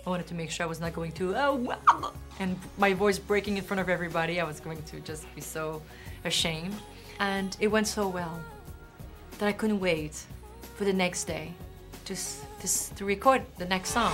I 0.05 0.10
wanted 0.10 0.25
to 0.27 0.33
make 0.33 0.50
sure 0.50 0.65
I 0.65 0.69
was 0.69 0.79
not 0.79 0.93
going 0.93 1.12
to 1.13 1.36
oh 1.36 1.53
wow, 1.53 2.13
and 2.39 2.57
my 2.79 2.93
voice 2.93 3.19
breaking 3.19 3.57
in 3.57 3.63
front 3.63 3.79
of 3.79 3.89
everybody. 3.89 4.41
I 4.41 4.43
was 4.43 4.60
going 4.60 4.81
to 4.81 5.00
just 5.01 5.24
be 5.36 5.41
so 5.41 5.83
ashamed, 6.25 6.75
and 7.19 7.55
it 7.60 7.67
went 7.67 7.88
so 7.88 8.07
well 8.07 8.41
that 9.41 9.50
I 9.50 9.53
couldn't 9.53 9.79
wait 9.79 10.13
for 10.75 10.86
the 10.86 10.93
next 10.93 11.24
day, 11.24 11.51
just 12.05 12.43
just 12.62 12.95
to 12.98 13.05
record 13.05 13.41
the 13.57 13.65
next 13.65 13.89
song. 13.89 14.13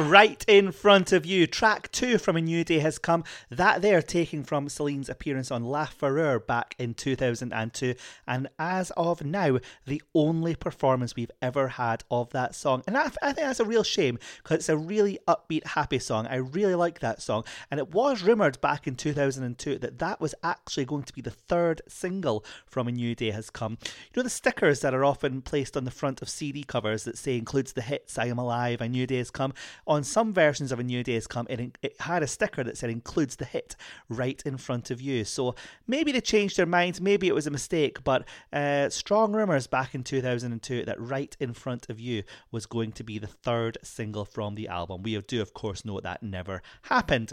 Right 0.00 0.42
in 0.48 0.72
Front 0.72 1.12
of 1.12 1.26
You, 1.26 1.46
track 1.46 1.92
two 1.92 2.16
from 2.16 2.34
A 2.34 2.40
New 2.40 2.64
Day 2.64 2.78
has 2.78 2.98
come. 2.98 3.22
That 3.50 3.82
there 3.82 4.00
taking 4.00 4.44
from 4.44 4.70
Celine's 4.70 5.10
appearance 5.10 5.50
on 5.50 5.62
La 5.62 5.84
Fureur 5.84 6.38
back 6.38 6.74
in 6.78 6.94
2002, 6.94 7.94
and 8.26 8.48
as 8.58 8.90
of 8.92 9.22
now, 9.22 9.58
the 9.86 10.02
only 10.14 10.54
performance 10.54 11.14
we've 11.14 11.30
ever 11.42 11.68
had 11.68 12.02
of 12.10 12.30
that 12.30 12.54
song. 12.54 12.82
And 12.86 12.96
I, 12.96 13.10
I 13.20 13.32
think 13.32 13.46
that's 13.46 13.60
a 13.60 13.64
real 13.64 13.82
shame 13.82 14.18
because 14.42 14.56
it's 14.56 14.68
a 14.70 14.76
really 14.76 15.18
upbeat, 15.28 15.66
happy 15.66 15.98
song. 15.98 16.26
I 16.26 16.36
really 16.36 16.74
like 16.74 17.00
that 17.00 17.20
song, 17.20 17.44
and 17.70 17.78
it 17.78 17.92
was 17.92 18.22
rumoured 18.22 18.60
back 18.62 18.86
in 18.86 18.96
2002 18.96 19.78
that 19.78 19.98
that 19.98 20.20
was 20.20 20.34
actually 20.42 20.86
going 20.86 21.04
to 21.04 21.12
be 21.12 21.20
the 21.20 21.30
third 21.30 21.82
single 21.88 22.42
from 22.64 22.88
A 22.88 22.92
New 22.92 23.14
Day 23.14 23.32
has 23.32 23.50
come. 23.50 23.76
You 23.82 23.88
know 24.16 24.22
the 24.22 24.30
stickers 24.30 24.80
that 24.80 24.94
are 24.94 25.04
often 25.04 25.42
placed 25.42 25.76
on 25.76 25.84
the 25.84 25.90
front 25.90 26.22
of 26.22 26.30
CD 26.30 26.64
covers 26.64 27.04
that 27.04 27.18
say 27.18 27.36
includes 27.36 27.74
the 27.74 27.82
hits 27.82 28.18
I 28.18 28.26
Am 28.26 28.38
Alive, 28.38 28.80
A 28.80 28.88
New 28.88 29.06
Day 29.06 29.18
has 29.18 29.30
come. 29.30 29.52
On 29.90 30.04
some 30.04 30.32
versions 30.32 30.70
of 30.70 30.78
A 30.78 30.84
New 30.84 31.02
Day 31.02 31.14
has 31.14 31.26
come, 31.26 31.48
it, 31.50 31.76
it 31.82 32.00
had 32.00 32.22
a 32.22 32.28
sticker 32.28 32.62
that 32.62 32.78
said 32.78 32.90
includes 32.90 33.34
the 33.34 33.44
hit 33.44 33.74
right 34.08 34.40
in 34.46 34.56
front 34.56 34.92
of 34.92 35.00
you. 35.00 35.24
So 35.24 35.56
maybe 35.88 36.12
they 36.12 36.20
changed 36.20 36.56
their 36.56 36.64
minds, 36.64 37.00
maybe 37.00 37.26
it 37.26 37.34
was 37.34 37.48
a 37.48 37.50
mistake, 37.50 38.04
but 38.04 38.24
uh, 38.52 38.88
strong 38.88 39.32
rumours 39.32 39.66
back 39.66 39.92
in 39.92 40.04
2002 40.04 40.84
that 40.84 41.00
right 41.00 41.36
in 41.40 41.54
front 41.54 41.90
of 41.90 41.98
you 41.98 42.22
was 42.52 42.66
going 42.66 42.92
to 42.92 43.02
be 43.02 43.18
the 43.18 43.26
third 43.26 43.78
single 43.82 44.24
from 44.24 44.54
the 44.54 44.68
album. 44.68 45.02
We 45.02 45.20
do, 45.22 45.42
of 45.42 45.54
course, 45.54 45.84
know 45.84 45.98
that 45.98 46.22
never 46.22 46.62
happened. 46.82 47.32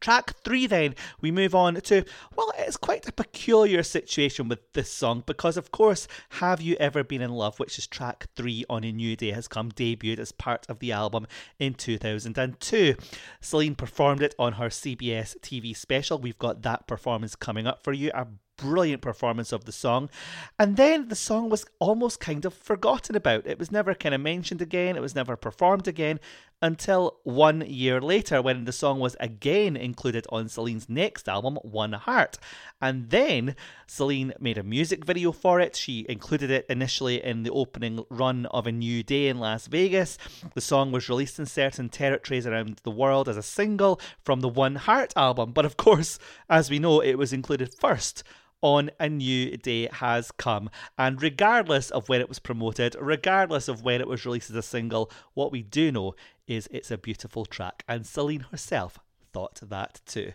Track 0.00 0.34
three, 0.44 0.66
then, 0.66 0.94
we 1.20 1.30
move 1.30 1.54
on 1.54 1.74
to, 1.74 2.04
well, 2.36 2.52
it's 2.58 2.76
quite 2.76 3.08
a 3.08 3.12
peculiar 3.12 3.82
situation 3.82 4.48
with 4.48 4.72
this 4.72 4.92
song 4.92 5.22
because, 5.26 5.56
of 5.56 5.70
course, 5.70 6.08
Have 6.30 6.60
You 6.60 6.76
Ever 6.76 7.04
Been 7.04 7.22
in 7.22 7.30
Love, 7.30 7.58
which 7.58 7.78
is 7.78 7.86
track 7.86 8.26
three 8.36 8.64
on 8.68 8.84
A 8.84 8.92
New 8.92 9.16
Day, 9.16 9.32
has 9.32 9.48
come 9.48 9.70
debuted 9.72 10.18
as 10.18 10.32
part 10.32 10.66
of 10.68 10.78
the 10.78 10.92
album 10.92 11.26
in 11.58 11.74
2002. 11.74 12.94
Celine 13.40 13.74
performed 13.74 14.22
it 14.22 14.34
on 14.38 14.54
her 14.54 14.68
CBS 14.68 15.38
TV 15.40 15.76
special. 15.76 16.18
We've 16.18 16.38
got 16.38 16.62
that 16.62 16.86
performance 16.86 17.34
coming 17.34 17.66
up 17.66 17.82
for 17.82 17.92
you. 17.92 18.10
A 18.14 18.26
brilliant 18.58 19.00
performance 19.00 19.52
of 19.52 19.64
the 19.64 19.72
song. 19.72 20.10
And 20.58 20.76
then 20.76 21.08
the 21.08 21.16
song 21.16 21.48
was 21.48 21.64
almost 21.78 22.20
kind 22.20 22.44
of 22.44 22.52
forgotten 22.52 23.16
about. 23.16 23.46
It 23.46 23.58
was 23.58 23.72
never 23.72 23.94
kind 23.94 24.14
of 24.14 24.20
mentioned 24.20 24.60
again, 24.60 24.96
it 24.96 25.02
was 25.02 25.14
never 25.14 25.36
performed 25.36 25.88
again 25.88 26.20
until 26.60 27.18
one 27.22 27.60
year 27.60 28.00
later 28.00 28.42
when 28.42 28.64
the 28.64 28.72
song 28.72 28.98
was 28.98 29.16
again 29.20 29.76
included 29.76 30.26
on 30.30 30.48
Celine's 30.48 30.88
next 30.88 31.28
album, 31.28 31.56
One 31.62 31.92
Heart. 31.92 32.38
And 32.80 33.10
then 33.10 33.54
Celine 33.86 34.32
made 34.40 34.58
a 34.58 34.62
music 34.62 35.04
video 35.04 35.32
for 35.32 35.60
it. 35.60 35.76
She 35.76 36.04
included 36.08 36.50
it 36.50 36.66
initially 36.68 37.22
in 37.22 37.42
the 37.42 37.50
opening 37.50 38.04
run 38.10 38.46
of 38.46 38.66
A 38.66 38.72
New 38.72 39.02
Day 39.02 39.28
in 39.28 39.38
Las 39.38 39.66
Vegas. 39.66 40.18
The 40.54 40.60
song 40.60 40.92
was 40.92 41.08
released 41.08 41.38
in 41.38 41.46
certain 41.46 41.88
territories 41.88 42.46
around 42.46 42.80
the 42.82 42.90
world 42.90 43.28
as 43.28 43.36
a 43.36 43.42
single 43.42 44.00
from 44.24 44.40
the 44.40 44.48
One 44.48 44.76
Heart 44.76 45.12
album. 45.16 45.52
But 45.52 45.64
of 45.64 45.76
course, 45.76 46.18
as 46.50 46.70
we 46.70 46.78
know, 46.78 47.00
it 47.00 47.14
was 47.14 47.32
included 47.32 47.72
first 47.72 48.24
on 48.60 48.90
a 48.98 49.08
new 49.08 49.56
day 49.56 49.88
has 49.92 50.30
come. 50.32 50.70
And 50.96 51.22
regardless 51.22 51.90
of 51.90 52.08
when 52.08 52.20
it 52.20 52.28
was 52.28 52.38
promoted, 52.38 52.96
regardless 53.00 53.68
of 53.68 53.82
when 53.82 54.00
it 54.00 54.08
was 54.08 54.24
released 54.24 54.50
as 54.50 54.56
a 54.56 54.62
single, 54.62 55.10
what 55.34 55.52
we 55.52 55.62
do 55.62 55.92
know 55.92 56.14
is 56.46 56.68
it's 56.70 56.90
a 56.90 56.98
beautiful 56.98 57.44
track. 57.44 57.84
And 57.88 58.06
Celine 58.06 58.46
herself 58.50 58.98
thought 59.32 59.60
that 59.62 60.00
too. 60.06 60.32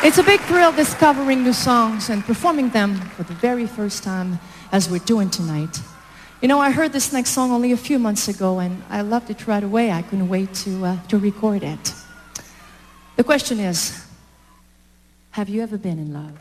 It's 0.00 0.18
a 0.18 0.22
big 0.22 0.40
thrill 0.42 0.72
discovering 0.72 1.42
new 1.42 1.52
songs 1.52 2.08
and 2.08 2.22
performing 2.22 2.70
them 2.70 2.94
for 2.94 3.24
the 3.24 3.34
very 3.34 3.66
first 3.66 4.04
time 4.04 4.38
as 4.70 4.88
we're 4.88 5.00
doing 5.00 5.28
tonight. 5.28 5.80
You 6.40 6.46
know, 6.46 6.60
I 6.60 6.70
heard 6.70 6.92
this 6.92 7.12
next 7.12 7.30
song 7.30 7.50
only 7.50 7.72
a 7.72 7.76
few 7.76 7.98
months 7.98 8.28
ago 8.28 8.60
and 8.60 8.84
I 8.88 9.00
loved 9.00 9.28
it 9.28 9.48
right 9.48 9.62
away. 9.62 9.90
I 9.90 10.02
couldn't 10.02 10.28
wait 10.28 10.54
to, 10.54 10.84
uh, 10.84 11.02
to 11.08 11.18
record 11.18 11.64
it. 11.64 11.92
The 13.16 13.24
question 13.24 13.58
is, 13.58 14.07
have 15.38 15.48
you 15.48 15.62
ever 15.62 15.78
been 15.78 16.00
in 16.00 16.12
love? 16.12 16.36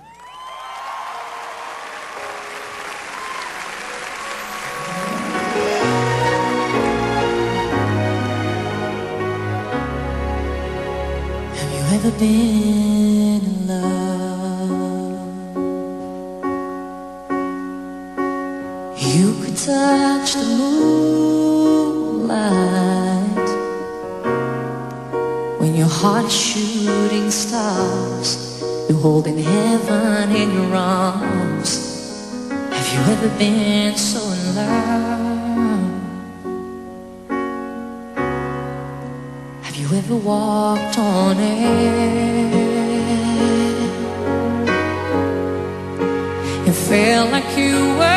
Have 11.59 11.71
you 11.75 11.83
ever 11.95 12.11
been 12.17 13.43
in 13.45 13.67
love? 13.67 14.87
You 19.13 19.27
could 19.43 19.57
touch 19.57 20.33
the 20.33 20.43
moonlight 20.57 20.86
holding 28.97 29.37
heaven 29.37 30.35
in 30.35 30.51
your 30.51 30.75
arms. 30.75 31.69
Have 32.49 32.87
you 32.93 32.99
ever 33.13 33.29
been 33.37 33.95
so 33.95 34.19
in 34.31 34.55
love? 34.55 35.97
Have 39.61 39.75
you 39.75 39.87
ever 39.97 40.15
walked 40.15 40.97
on 40.97 41.37
air 41.37 42.57
and 46.65 46.75
felt 46.75 47.31
like 47.31 47.57
you 47.57 47.75
were 47.99 48.16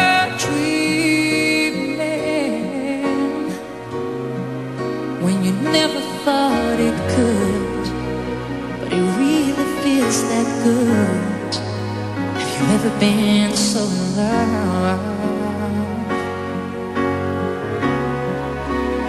Have 12.80 12.88
you 12.88 12.92
ever 12.92 13.00
been 13.00 13.52
so 13.56 13.80
in 13.84 14.16
love? 14.16 15.00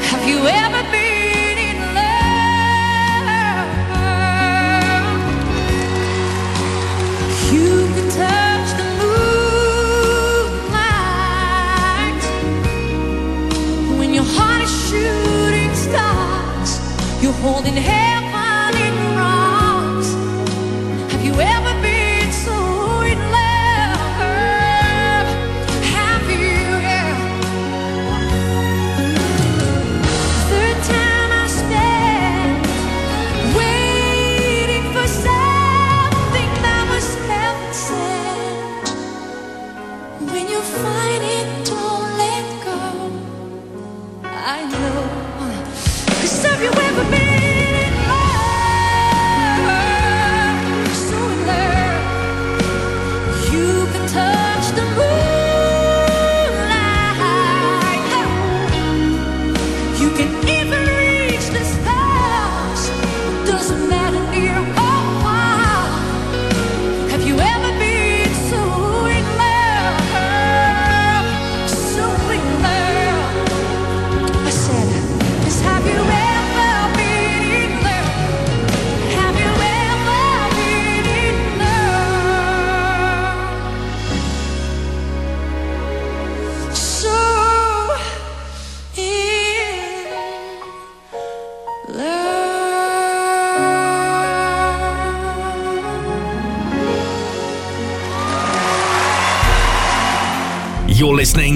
Have 0.09 0.27
you 0.27 0.39
ever 0.45 0.83
been 0.91 1.57
in 1.69 1.77
love? 1.95 3.67
You 7.53 7.71
can 7.93 8.07
touch 8.09 8.69
the 8.75 8.83
moonlight 8.99 10.71
when 13.97 14.09
your 14.13 14.25
heart 14.35 14.61
is 14.63 14.71
shooting 14.89 15.73
stars. 15.75 16.71
You're 17.23 17.39
holding 17.39 17.75
heaven 17.75 18.20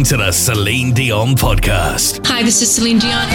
to 0.06 0.18
the 0.18 0.32
Celine 0.32 0.94
Dion 0.94 1.30
podcast. 1.30 2.24
Hi, 2.28 2.44
this 2.44 2.62
is 2.62 2.76
Celine 2.76 3.00
Dion. 3.00 3.28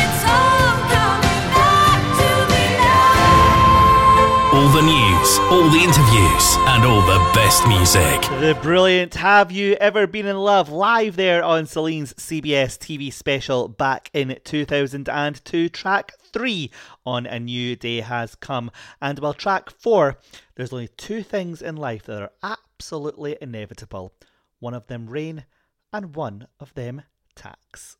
All 4.54 4.68
the 4.68 4.83
news, 4.83 5.38
all 5.50 5.68
the 5.68 5.83
interviews, 5.83 6.56
and 6.68 6.85
all 6.85 7.00
the 7.02 7.18
best 7.35 7.66
music. 7.66 8.20
The 8.40 8.56
brilliant 8.62 9.16
Have 9.16 9.50
You 9.50 9.74
Ever 9.80 10.06
Been 10.06 10.26
in 10.26 10.37
Love 10.37 10.68
live 10.68 11.16
there 11.16 11.42
on 11.42 11.66
Celine's 11.66 12.14
CBS 12.14 12.78
TV 12.78 13.12
special 13.12 13.66
back 13.66 14.09
in 14.14 14.38
2002. 14.44 15.70
Track 15.70 16.12
3 16.33 16.70
on 17.04 17.26
A 17.26 17.40
New 17.40 17.74
Day 17.74 18.00
Has 18.00 18.37
Come. 18.37 18.70
And 19.02 19.18
while 19.18 19.35
track 19.35 19.70
4, 19.70 20.16
there's 20.54 20.72
only 20.72 20.87
two 20.87 21.24
things 21.24 21.62
in 21.62 21.74
life 21.74 22.04
that 22.04 22.22
are 22.22 22.33
absolutely 22.44 23.37
inevitable 23.40 24.12
one 24.61 24.74
of 24.74 24.87
them 24.87 25.09
rain, 25.09 25.44
and 25.92 26.14
one 26.14 26.46
of 26.59 26.74
them 26.74 27.03
tax. 27.35 27.96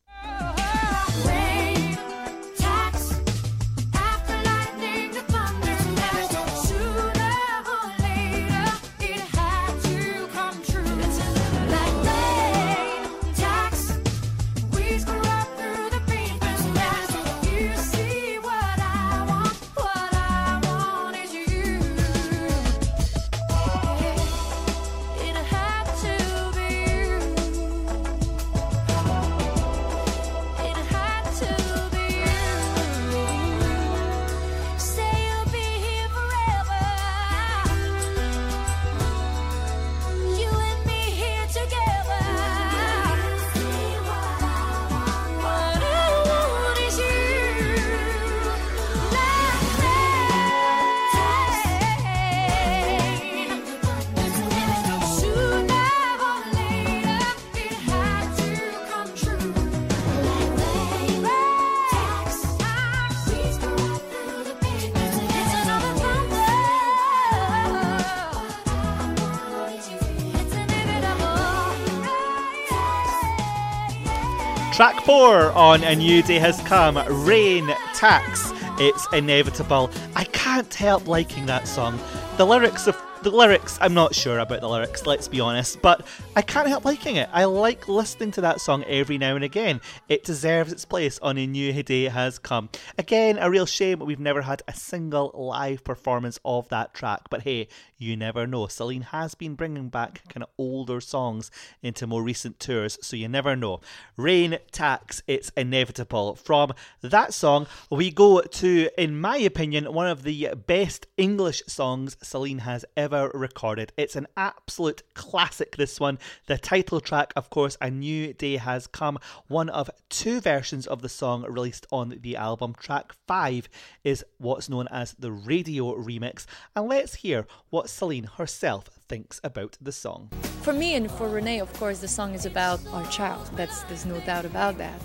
Track 74.81 75.05
four 75.05 75.53
on 75.53 75.85
A 75.85 75.95
New 75.95 76.23
Day 76.23 76.39
Has 76.39 76.59
Come 76.63 76.97
Rain 77.27 77.67
Tax. 77.93 78.51
It's 78.79 79.07
inevitable. 79.13 79.91
I 80.17 80.25
can't 80.25 80.73
help 80.73 81.07
liking 81.07 81.45
that 81.45 81.69
song. 81.69 82.01
The 82.39 82.47
lyrics 82.47 82.87
of 82.87 82.97
the 83.23 83.31
lyrics, 83.31 83.77
I'm 83.83 83.93
not 83.93 84.15
sure 84.15 84.39
about 84.39 84.63
the 84.63 84.69
lyrics, 84.71 85.05
let's 85.05 85.29
be 85.29 85.39
honest, 85.39 85.83
but 85.83 86.07
I 86.35 86.41
can't 86.41 86.67
help 86.67 86.87
liking 86.87 87.17
it. 87.17 87.29
I 87.31 87.45
like 87.45 87.89
listening 87.89 88.31
to 88.31 88.41
that 88.41 88.63
song 88.63 88.83
every 88.85 89.19
now 89.19 89.35
and 89.35 89.45
again. 89.45 89.83
It 90.09 90.25
deserves 90.25 90.73
its 90.73 90.87
place 90.87 91.19
on 91.19 91.37
A 91.37 91.47
New 91.47 91.83
Day 91.83 92.05
Has 92.05 92.39
Come. 92.39 92.71
Again, 92.97 93.37
a 93.39 93.51
real 93.51 93.67
shame 93.67 93.99
we've 93.99 94.19
never 94.19 94.41
had 94.41 94.63
a 94.67 94.73
single 94.73 95.31
live 95.35 95.85
performance 95.85 96.41
of 96.43 96.67
that 96.71 96.95
track, 96.95 97.29
but 97.29 97.43
hey, 97.43 97.69
you 98.01 98.17
never 98.17 98.47
know. 98.47 98.67
Celine 98.67 99.03
has 99.03 99.35
been 99.35 99.55
bringing 99.55 99.91
back 99.91 100.23
kind 100.29 100.43
of 100.43 100.49
older 100.57 101.01
songs 101.01 101.51
into 101.83 102.07
more 102.07 102.23
recent 102.23 102.59
tours, 102.59 102.99
so 103.03 103.15
you 103.15 103.29
never 103.29 103.55
know. 103.55 103.81
Rain 104.17 104.59
Tax, 104.73 105.23
it's 105.27 105.53
inevitable. 105.57 106.35
From 106.35 106.73
that 107.03 107.35
song, 107.35 107.67
we 107.91 108.11
go 108.11 108.41
to, 108.41 108.89
in 108.97 109.21
my 109.21 109.37
opinion, 109.37 109.93
one 109.93 110.07
of 110.07 110.23
the 110.23 110.49
best 110.67 111.07
English 111.19 111.63
songs 111.67 112.17
Celine 112.23 112.61
has 112.61 112.87
ever 112.97 113.31
recorded. 113.35 113.93
It's 113.99 114.17
an 114.17 114.27
absolute 114.35 115.03
classic, 115.13 115.77
this 115.77 116.01
one. 116.01 116.19
The 116.47 116.57
title 116.57 117.01
track, 117.01 117.35
of 117.37 117.51
course, 117.51 117.77
A 117.83 117.91
New 117.91 118.33
Day 118.33 118.57
Has 118.57 118.87
Come, 118.87 119.19
one 119.49 119.69
of 119.69 119.91
two 120.09 120.41
versions 120.41 120.87
of 120.87 121.03
the 121.03 121.09
song 121.11 121.45
released 121.47 121.87
on 121.93 122.19
the 122.23 122.37
album. 122.37 122.75
Track 122.81 123.13
5 123.27 123.69
is 124.05 124.25
what's 124.39 124.71
known 124.71 124.89
as 124.91 125.13
the 125.19 125.31
radio 125.31 125.95
remix. 125.95 126.47
And 126.75 126.89
let's 126.89 127.17
hear 127.17 127.47
what 127.69 127.90
Celine 127.91 128.25
herself 128.39 128.85
thinks 129.09 129.41
about 129.43 129.77
the 129.81 129.93
song. 129.93 130.31
For 130.63 130.73
me 130.73 130.95
and 130.95 131.11
for 131.11 131.29
René, 131.29 131.61
of 131.61 131.73
course, 131.75 131.99
the 131.99 132.09
song 132.09 132.35
is 132.35 132.47
about 132.47 132.81
our 132.93 133.07
child. 133.11 133.51
That's 133.57 133.83
there's 133.85 134.07
no 134.07 134.21
doubt 134.21 134.45
about 134.45 134.79
that. 134.79 135.01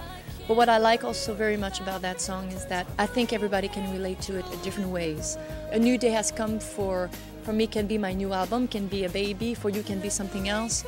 But 0.47 0.57
what 0.57 0.69
I 0.69 0.77
like 0.77 1.03
also 1.03 1.33
very 1.33 1.57
much 1.57 1.79
about 1.79 2.01
that 2.03 2.21
song 2.21 2.51
is 2.51 2.65
that 2.67 2.85
I 2.99 3.07
think 3.07 3.33
everybody 3.33 3.67
can 3.67 3.91
relate 3.91 4.21
to 4.21 4.37
it 4.37 4.45
in 4.53 4.59
different 4.61 4.89
ways. 4.89 5.37
A 5.71 5.79
new 5.79 5.97
day 5.97 6.11
has 6.11 6.31
come 6.31 6.59
for 6.59 7.09
for 7.43 7.53
me 7.53 7.67
can 7.67 7.85
be 7.85 7.97
my 7.97 8.13
new 8.13 8.33
album, 8.33 8.67
can 8.67 8.87
be 8.87 9.05
a 9.05 9.09
baby, 9.09 9.53
for 9.53 9.69
you 9.69 9.83
can 9.83 9.99
be 9.99 10.09
something 10.09 10.49
else. 10.49 10.83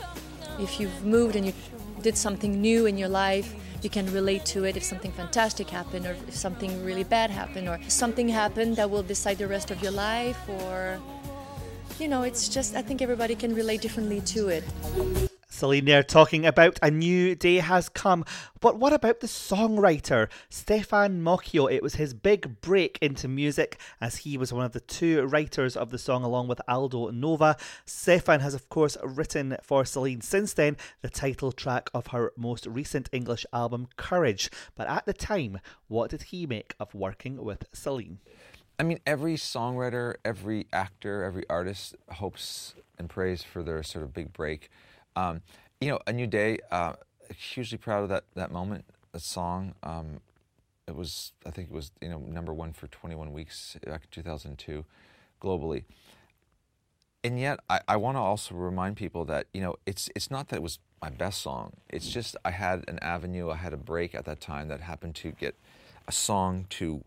If 0.60 0.80
you've 0.80 1.06
moved 1.06 1.36
and 1.36 1.46
you 1.46 1.54
did 2.02 2.18
something 2.18 2.62
new 2.62 2.88
in 2.88 2.98
your 2.98 3.10
life, 3.10 3.54
you 3.84 3.90
can 3.90 4.12
relate 4.12 4.44
to 4.46 4.64
it 4.64 4.76
if 4.76 4.84
something 4.84 5.12
fantastic 5.12 5.70
happened 5.70 6.06
or 6.08 6.16
if 6.28 6.36
something 6.36 6.84
really 6.84 7.04
bad 7.04 7.30
happened 7.30 7.70
or 7.70 7.80
something 7.88 8.28
happened 8.28 8.76
that 8.78 8.90
will 8.90 9.04
decide 9.04 9.38
the 9.38 9.48
rest 9.48 9.70
of 9.70 9.82
your 9.84 9.92
life 9.92 10.38
or 10.50 11.00
you 12.00 12.08
know, 12.08 12.24
it's 12.24 12.48
just 12.48 12.76
I 12.76 12.82
think 12.82 13.02
everybody 13.02 13.36
can 13.36 13.54
relate 13.56 13.82
differently 13.82 14.22
to 14.22 14.50
it. 14.50 14.64
Celine 15.50 15.86
there 15.86 16.04
talking 16.04 16.46
about 16.46 16.78
a 16.84 16.92
new 16.92 17.34
day 17.34 17.56
has 17.56 17.90
come. 17.90 18.24
But 18.60 18.78
what 18.78 18.94
about 18.94 19.22
the 19.22 19.28
songwriter, 19.28 20.30
Stefan 20.50 21.22
Moccio? 21.22 21.72
It 21.72 21.82
was 21.82 21.96
his 21.96 22.14
big 22.14 22.62
break 22.62 23.00
into 23.02 23.28
music 23.28 23.80
as 24.00 24.18
he 24.18 24.38
was 24.38 24.54
one 24.54 24.66
of 24.66 24.74
the 24.74 24.82
two 24.82 25.24
writers 25.24 25.76
of 25.76 25.90
the 25.90 25.98
song 25.98 26.24
along 26.24 26.48
with 26.48 26.62
Aldo 26.68 27.10
Nova. 27.10 27.58
Stefan 27.86 28.42
has, 28.42 28.54
of 28.54 28.70
course, 28.70 28.98
written 29.04 29.58
for 29.64 29.84
Celine 29.84 30.22
since 30.22 30.54
then 30.54 30.78
the 31.02 31.10
title 31.10 31.52
track 31.52 31.90
of 31.92 32.08
her 32.08 32.34
most 32.38 32.68
recent 32.68 33.10
English 33.12 33.46
album, 33.52 33.88
Courage. 33.96 34.52
But 34.76 34.88
at 34.88 35.08
the 35.08 35.14
time, 35.14 35.60
what 35.88 36.12
did 36.12 36.24
he 36.24 36.46
make 36.46 36.76
of 36.80 36.94
working 36.94 37.44
with 37.44 37.66
Celine? 37.74 38.20
I 38.80 38.84
mean, 38.84 39.00
every 39.08 39.36
songwriter, 39.36 40.16
every 40.24 40.68
actor, 40.72 41.24
every 41.24 41.44
artist 41.50 41.96
hopes 42.12 42.76
and 43.00 43.10
prays 43.10 43.42
for 43.42 43.64
their 43.64 43.82
sort 43.82 44.04
of 44.04 44.14
big 44.14 44.34
break. 44.34 44.70
Um, 45.16 45.42
you 45.82 45.90
know, 45.90 46.00
A 46.06 46.14
New 46.14 46.28
Day, 46.28 46.60
uh, 46.70 46.94
hugely 47.36 47.78
proud 47.80 48.04
of 48.04 48.10
that, 48.10 48.26
that 48.36 48.52
moment, 48.52 48.86
that 49.14 49.22
song. 49.22 49.74
Um, 49.82 50.22
it 50.88 50.96
was, 50.96 51.34
I 51.46 51.50
think 51.50 51.70
it 51.70 51.74
was, 51.74 51.92
you 52.02 52.10
know, 52.10 52.20
number 52.20 52.54
one 52.54 52.72
for 52.72 52.88
21 52.88 53.34
weeks 53.34 53.76
back 53.86 54.04
in 54.04 54.10
2002 54.12 54.86
globally. 55.42 55.84
And 57.24 57.40
yet, 57.40 57.60
I, 57.70 57.80
I 57.88 57.98
want 57.98 58.16
to 58.16 58.22
also 58.22 58.54
remind 58.54 58.96
people 58.96 59.26
that, 59.26 59.48
you 59.54 59.62
know, 59.62 59.76
it's, 59.88 60.08
it's 60.16 60.30
not 60.30 60.50
that 60.50 60.58
it 60.58 60.62
was 60.62 60.78
my 61.02 61.10
best 61.10 61.42
song. 61.42 61.74
It's 61.90 62.10
just 62.10 62.38
I 62.46 62.52
had 62.52 62.86
an 62.88 63.00
avenue, 63.00 63.50
I 63.50 63.56
had 63.56 63.74
a 63.74 63.78
break 63.78 64.14
at 64.14 64.26
that 64.26 64.40
time 64.40 64.68
that 64.68 64.82
happened 64.82 65.16
to 65.16 65.32
get 65.32 65.56
a 66.08 66.12
song 66.12 66.68
to, 66.70 67.04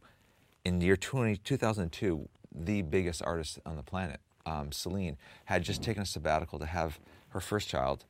in 0.64 0.78
the 0.78 0.86
year 0.86 0.96
20, 0.96 1.36
2002, 1.38 2.28
the 2.54 2.82
biggest 2.82 3.22
artist 3.22 3.58
on 3.64 3.76
the 3.76 3.82
planet, 3.82 4.20
um, 4.46 4.72
Celine, 4.72 5.16
had 5.46 5.62
just 5.62 5.82
taken 5.82 6.02
a 6.02 6.06
sabbatical 6.06 6.58
to 6.58 6.66
have 6.66 6.98
her 7.28 7.40
first 7.40 7.68
child, 7.68 8.04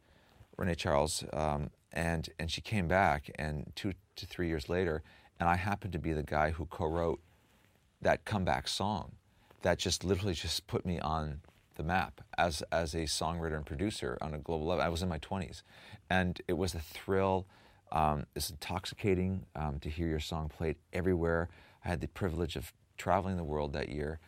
René-Charles, 0.58 1.24
um, 1.32 1.70
and 1.92 2.28
and 2.38 2.50
she 2.50 2.60
came 2.60 2.86
back, 2.86 3.30
and 3.36 3.72
two 3.74 3.92
to 4.16 4.26
three 4.26 4.48
years 4.48 4.68
later, 4.68 5.02
and 5.38 5.48
I 5.48 5.56
happened 5.56 5.92
to 5.92 5.98
be 5.98 6.12
the 6.12 6.22
guy 6.22 6.50
who 6.50 6.66
co-wrote 6.66 7.20
that 8.00 8.24
comeback 8.24 8.68
song, 8.68 9.12
that 9.62 9.78
just 9.78 10.04
literally 10.04 10.34
just 10.34 10.66
put 10.66 10.86
me 10.86 10.98
on 11.00 11.40
the 11.76 11.82
map 11.82 12.20
as 12.38 12.62
as 12.70 12.94
a 12.94 13.04
songwriter 13.04 13.56
and 13.56 13.66
producer 13.66 14.16
on 14.20 14.34
a 14.34 14.38
global 14.38 14.66
level. 14.66 14.84
I 14.84 14.88
was 14.88 15.02
in 15.02 15.08
my 15.08 15.18
20s, 15.18 15.62
and 16.08 16.40
it 16.46 16.54
was 16.54 16.74
a 16.74 16.80
thrill. 16.80 17.46
Um, 17.92 18.26
it's 18.36 18.50
intoxicating 18.50 19.46
um, 19.56 19.80
to 19.80 19.90
hear 19.90 20.06
your 20.06 20.20
song 20.20 20.48
played 20.48 20.76
everywhere. 20.92 21.48
I 21.84 21.88
had 21.88 22.00
the 22.00 22.08
privilege 22.08 22.56
of 22.56 22.72
traveling 22.96 23.36
the 23.36 23.44
world 23.44 23.72
that 23.72 23.88
year, 23.88 24.18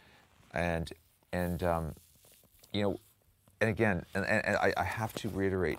and 0.52 0.90
and 1.32 1.62
um, 1.62 1.94
you 2.72 2.82
know, 2.82 2.96
and 3.60 3.70
again, 3.70 4.04
and, 4.14 4.24
and, 4.24 4.44
and 4.44 4.56
I, 4.56 4.72
I, 4.76 4.84
have 4.84 5.12
to 5.14 5.28
reiterate, 5.28 5.78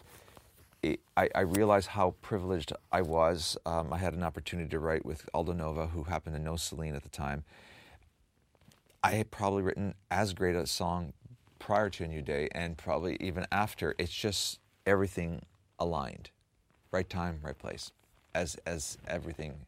I, 1.18 1.30
I 1.36 1.42
how 1.88 2.16
privileged 2.22 2.74
I 2.92 3.02
was. 3.02 3.58
Um, 3.66 3.92
I 3.92 3.98
had 3.98 4.14
an 4.14 4.24
opportunity 4.24 4.70
to 4.70 4.80
write 4.80 5.06
with 5.06 5.28
Aldo 5.34 5.54
Nova, 5.54 5.88
who 5.88 6.04
happened 6.04 6.36
to 6.36 6.42
know 6.42 6.56
Celine 6.56 6.96
at 6.96 7.04
the 7.04 7.10
time. 7.10 7.44
I 9.04 9.12
had 9.12 9.32
probably 9.32 9.64
written 9.64 9.96
as 10.10 10.34
great 10.34 10.56
a 10.56 10.66
song 10.66 11.14
prior 11.60 11.90
to 11.90 12.04
a 12.04 12.08
new 12.08 12.22
day 12.22 12.48
and 12.54 12.78
probably 12.78 13.18
even 13.20 13.46
after. 13.52 13.96
It's 13.98 14.14
just 14.14 14.60
everything 14.86 15.42
aligned. 15.80 16.30
Right 16.92 17.10
time 17.10 17.40
right 17.42 17.58
place. 17.58 17.92
As 18.36 18.56
as 18.66 18.98
everything 19.08 19.66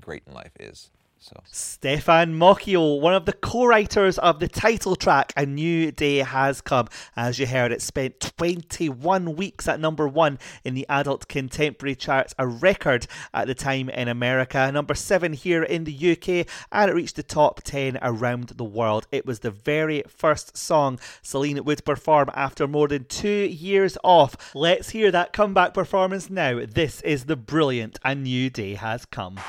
great 0.00 0.22
in 0.26 0.32
life 0.32 0.52
is. 0.58 0.90
So. 1.20 1.42
Stefan 1.50 2.38
Moccio, 2.38 3.00
one 3.00 3.12
of 3.12 3.26
the 3.26 3.32
co-writers 3.32 4.18
of 4.18 4.38
the 4.38 4.46
title 4.46 4.94
track 4.94 5.32
"A 5.36 5.44
New 5.44 5.90
Day 5.90 6.18
Has 6.18 6.60
Come," 6.60 6.86
as 7.16 7.40
you 7.40 7.46
heard, 7.46 7.72
it 7.72 7.82
spent 7.82 8.20
21 8.20 9.34
weeks 9.34 9.66
at 9.66 9.80
number 9.80 10.06
one 10.06 10.38
in 10.64 10.74
the 10.74 10.86
adult 10.88 11.26
contemporary 11.26 11.96
charts, 11.96 12.36
a 12.38 12.46
record 12.46 13.08
at 13.34 13.48
the 13.48 13.54
time 13.54 13.90
in 13.90 14.06
America, 14.06 14.70
number 14.70 14.94
seven 14.94 15.32
here 15.32 15.64
in 15.64 15.84
the 15.84 16.12
UK, 16.12 16.46
and 16.70 16.90
it 16.90 16.94
reached 16.94 17.16
the 17.16 17.24
top 17.24 17.62
10 17.64 17.98
around 18.00 18.50
the 18.50 18.64
world. 18.64 19.08
It 19.10 19.26
was 19.26 19.40
the 19.40 19.50
very 19.50 20.04
first 20.08 20.56
song 20.56 21.00
Celine 21.20 21.64
would 21.64 21.84
perform 21.84 22.30
after 22.32 22.68
more 22.68 22.86
than 22.86 23.06
two 23.06 23.28
years 23.28 23.98
off. 24.04 24.54
Let's 24.54 24.90
hear 24.90 25.10
that 25.10 25.32
comeback 25.32 25.74
performance 25.74 26.30
now. 26.30 26.64
This 26.64 27.02
is 27.02 27.24
the 27.24 27.36
brilliant 27.36 27.98
"A 28.04 28.14
New 28.14 28.50
Day 28.50 28.74
Has 28.74 29.04
Come." 29.04 29.40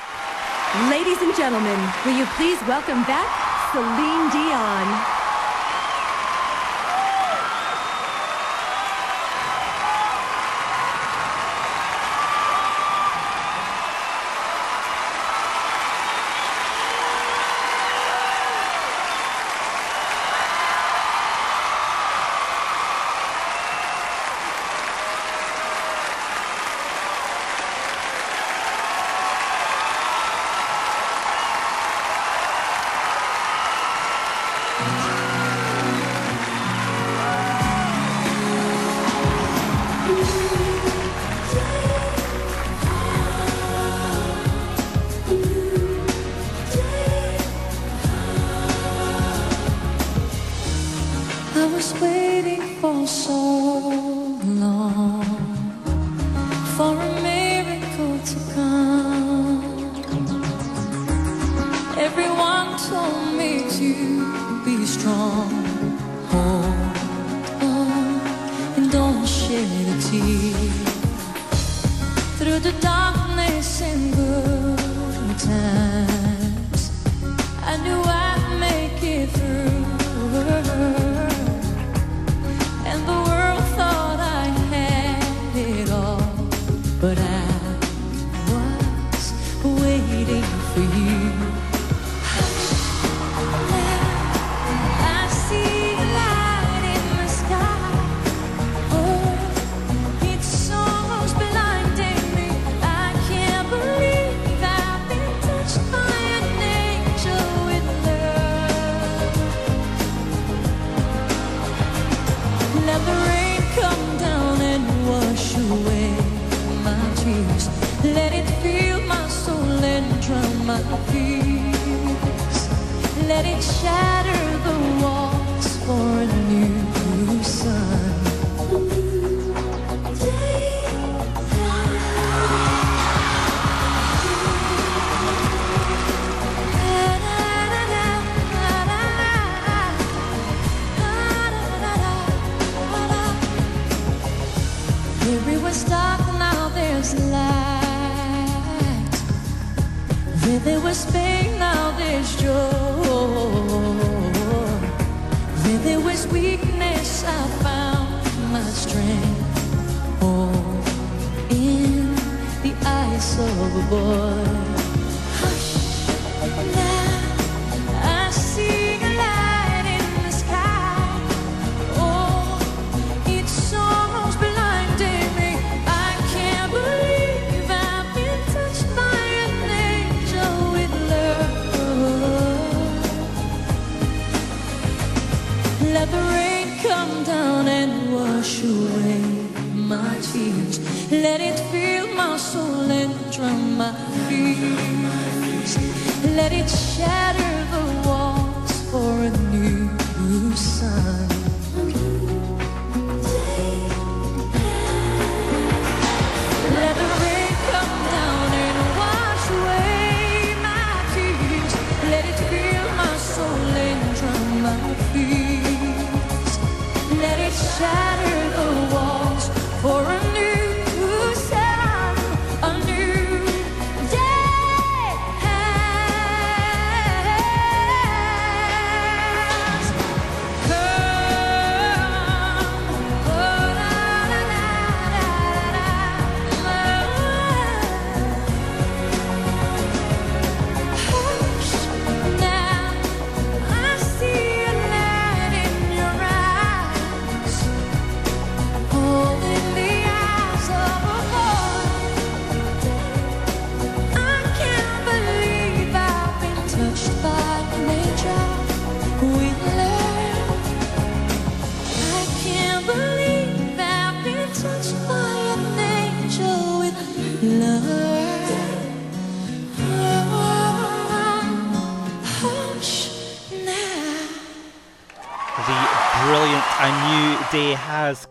Ladies 0.88 1.20
and 1.20 1.34
gentlemen, 1.34 1.80
will 2.06 2.16
you 2.16 2.24
please 2.36 2.56
welcome 2.62 3.02
back 3.02 3.26
Celine 3.72 4.30
Dion. 4.30 5.19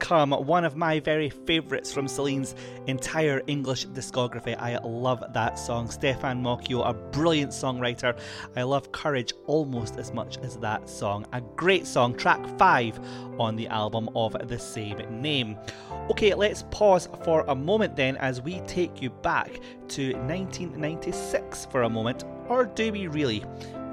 Come, 0.10 0.32
one 0.32 0.66
of 0.66 0.76
my 0.76 1.00
very 1.00 1.30
favourites 1.30 1.94
from 1.94 2.08
Celine's 2.08 2.56
entire 2.88 3.44
English 3.46 3.86
discography. 3.90 4.60
I 4.60 4.80
love 4.80 5.24
that 5.36 5.60
song. 5.60 5.92
Stefan 5.92 6.42
Moccio, 6.42 6.82
a 6.84 6.96
brilliant 6.96 7.52
songwriter. 7.52 8.20
I 8.56 8.64
love 8.64 8.92
Courage 8.92 9.34
almost 9.46 9.98
as 9.98 10.12
much 10.12 10.40
as 10.40 10.58
that 10.58 10.90
song. 10.90 11.28
A 11.32 11.42
great 11.42 11.86
song, 11.86 12.16
track 12.16 12.44
5 12.58 13.00
on 13.40 13.56
the 13.56 13.68
album 13.68 14.10
of 14.16 14.36
the 14.48 14.58
same 14.58 14.98
name. 15.22 15.56
Okay, 16.10 16.34
let's 16.34 16.64
pause 16.72 17.08
for 17.24 17.42
a 17.42 17.54
moment 17.54 17.96
then 17.96 18.18
as 18.18 18.42
we 18.42 18.62
take 18.62 19.04
you 19.04 19.12
back 19.12 19.60
to 19.90 20.14
1996 20.14 21.68
for 21.68 21.84
a 21.84 21.90
moment. 21.90 22.24
Or 22.48 22.66
do 22.66 22.92
we 22.92 23.06
really? 23.06 23.46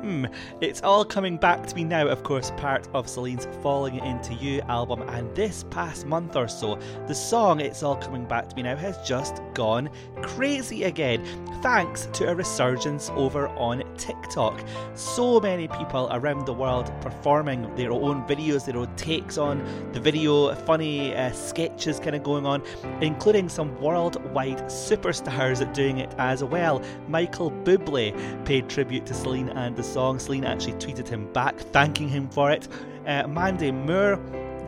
Hmm, 0.02 0.26
it's 0.61 0.82
all 0.82 1.04
coming 1.04 1.37
back 1.37 1.66
to 1.66 1.74
me 1.74 1.82
now, 1.82 2.06
of 2.06 2.22
course, 2.22 2.50
part 2.59 2.87
of 2.92 3.09
Celine's 3.09 3.48
Falling 3.62 3.96
Into 3.96 4.35
You 4.35 4.61
album, 4.68 5.00
and 5.09 5.35
this 5.35 5.64
past 5.70 6.06
month 6.06 6.37
or 6.37 6.48
so, 6.48 6.78
the 7.09 7.14
song 7.14 7.61
It's 7.61 7.82
All 7.82 7.96
Coming 7.96 8.24
Back 8.26 8.50
to 8.50 8.56
Me 8.56 8.62
Now 8.62 8.76
has 8.76 8.98
just 9.09 9.40
gone 9.54 9.88
crazy 10.22 10.85
again, 10.85 11.24
thanks 11.62 12.09
to 12.12 12.28
a 12.28 12.35
resurgence 12.35 13.11
over 13.16 13.48
on 13.48 13.82
TikTok. 13.96 14.62
So 14.94 15.40
many 15.40 15.66
people 15.66 16.09
around 16.12 16.44
the 16.44 16.52
world 16.52 16.92
performing 17.00 17.74
their 17.74 17.90
own 17.90 18.22
videos, 18.28 18.66
their 18.66 18.76
own 18.76 18.94
takes 18.96 19.38
on 19.38 19.64
the 19.92 20.00
video, 20.00 20.54
funny 20.54 21.16
uh, 21.16 21.32
sketches 21.32 21.98
kind 21.98 22.14
of 22.14 22.22
going 22.22 22.44
on, 22.44 22.62
including 23.00 23.48
some 23.48 23.74
worldwide 23.80 24.62
superstars 24.64 25.72
doing 25.74 25.98
it 25.98 26.14
as 26.18 26.44
well. 26.44 26.82
Michael 27.09 27.50
Bublé 27.50 28.14
paid 28.44 28.68
tribute 28.68 29.06
to 29.06 29.14
Celine 29.14 29.48
and 29.48 29.74
the 29.74 29.86
song. 29.87 30.18
Celine 30.18 30.44
actually 30.44 30.75
tweeted 30.75 31.09
him 31.09 31.33
back, 31.33 31.59
thanking 31.59 32.09
him 32.09 32.29
for 32.29 32.51
it. 32.51 32.68
Uh, 33.07 33.27
Mandy 33.27 33.70
Moore 33.70 34.16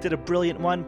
did 0.01 0.13
a 0.13 0.17
brilliant 0.17 0.61
one. 0.61 0.85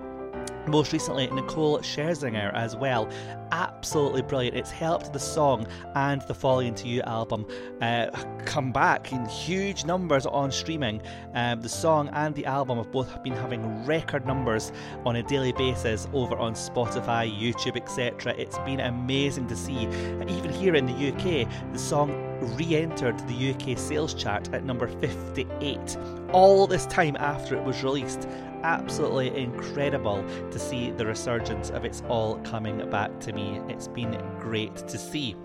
Most 0.66 0.92
recently, 0.92 1.27
Nicole 1.29 1.79
Scherzinger 1.81 2.53
as 2.55 2.77
well. 2.77 3.09
Absolutely 3.51 4.23
brilliant. 4.23 4.57
It's 4.57 4.70
helped 4.70 5.12
the 5.12 5.18
song 5.18 5.66
and 5.94 6.23
the 6.23 6.35
Falling 6.35 6.68
Into 6.68 6.87
You 6.87 7.03
album 7.03 7.46
uh, 7.81 8.11
come 8.44 8.70
back 8.70 9.12
in 9.12 9.25
huge 9.27 9.85
numbers 9.85 10.27
on 10.27 10.53
streaming. 10.53 11.03
Um, 11.35 11.61
the 11.61 11.68
song 11.68 12.11
and 12.12 12.35
the 12.35 12.46
album 12.46 12.79
have 12.79 12.92
both 12.92 13.23
been 13.23 13.33
having 13.33 13.85
record 13.87 14.27
numbers 14.27 14.70
on 15.05 15.16
a 15.16 15.23
daily 15.23 15.53
basis 15.53 16.07
over 16.12 16.37
on 16.37 16.53
Spotify, 16.55 17.31
YouTube, 17.31 17.77
etc. 17.77 18.35
It's 18.37 18.59
been 18.59 18.81
amazing 18.81 19.49
to 19.49 19.57
see. 19.57 19.79
Even 19.81 20.53
here 20.53 20.75
in 20.75 20.87
the 20.87 21.09
UK, 21.09 21.49
the 21.73 21.79
song 21.79 22.27
re 22.57 22.77
entered 22.77 23.18
the 23.29 23.51
UK 23.51 23.79
sales 23.79 24.14
chart 24.14 24.53
at 24.53 24.64
number 24.64 24.87
58 24.87 25.96
all 26.33 26.66
this 26.66 26.87
time 26.87 27.16
after 27.16 27.57
it 27.57 27.62
was 27.64 27.83
released 27.83 28.29
absolutely 28.62 29.37
incredible 29.42 30.25
to 30.51 30.59
see 30.59 30.90
the 30.90 31.07
resurgence 31.07 31.70
of 31.70 31.85
It's 31.85 32.03
All 32.09 32.37
Coming 32.40 32.88
Back 32.90 33.18
to 33.20 33.33
Me. 33.33 33.61
It's 33.68 33.88
been 33.88 34.20
great 34.38 34.77
to 34.77 34.99
see. 34.99 35.37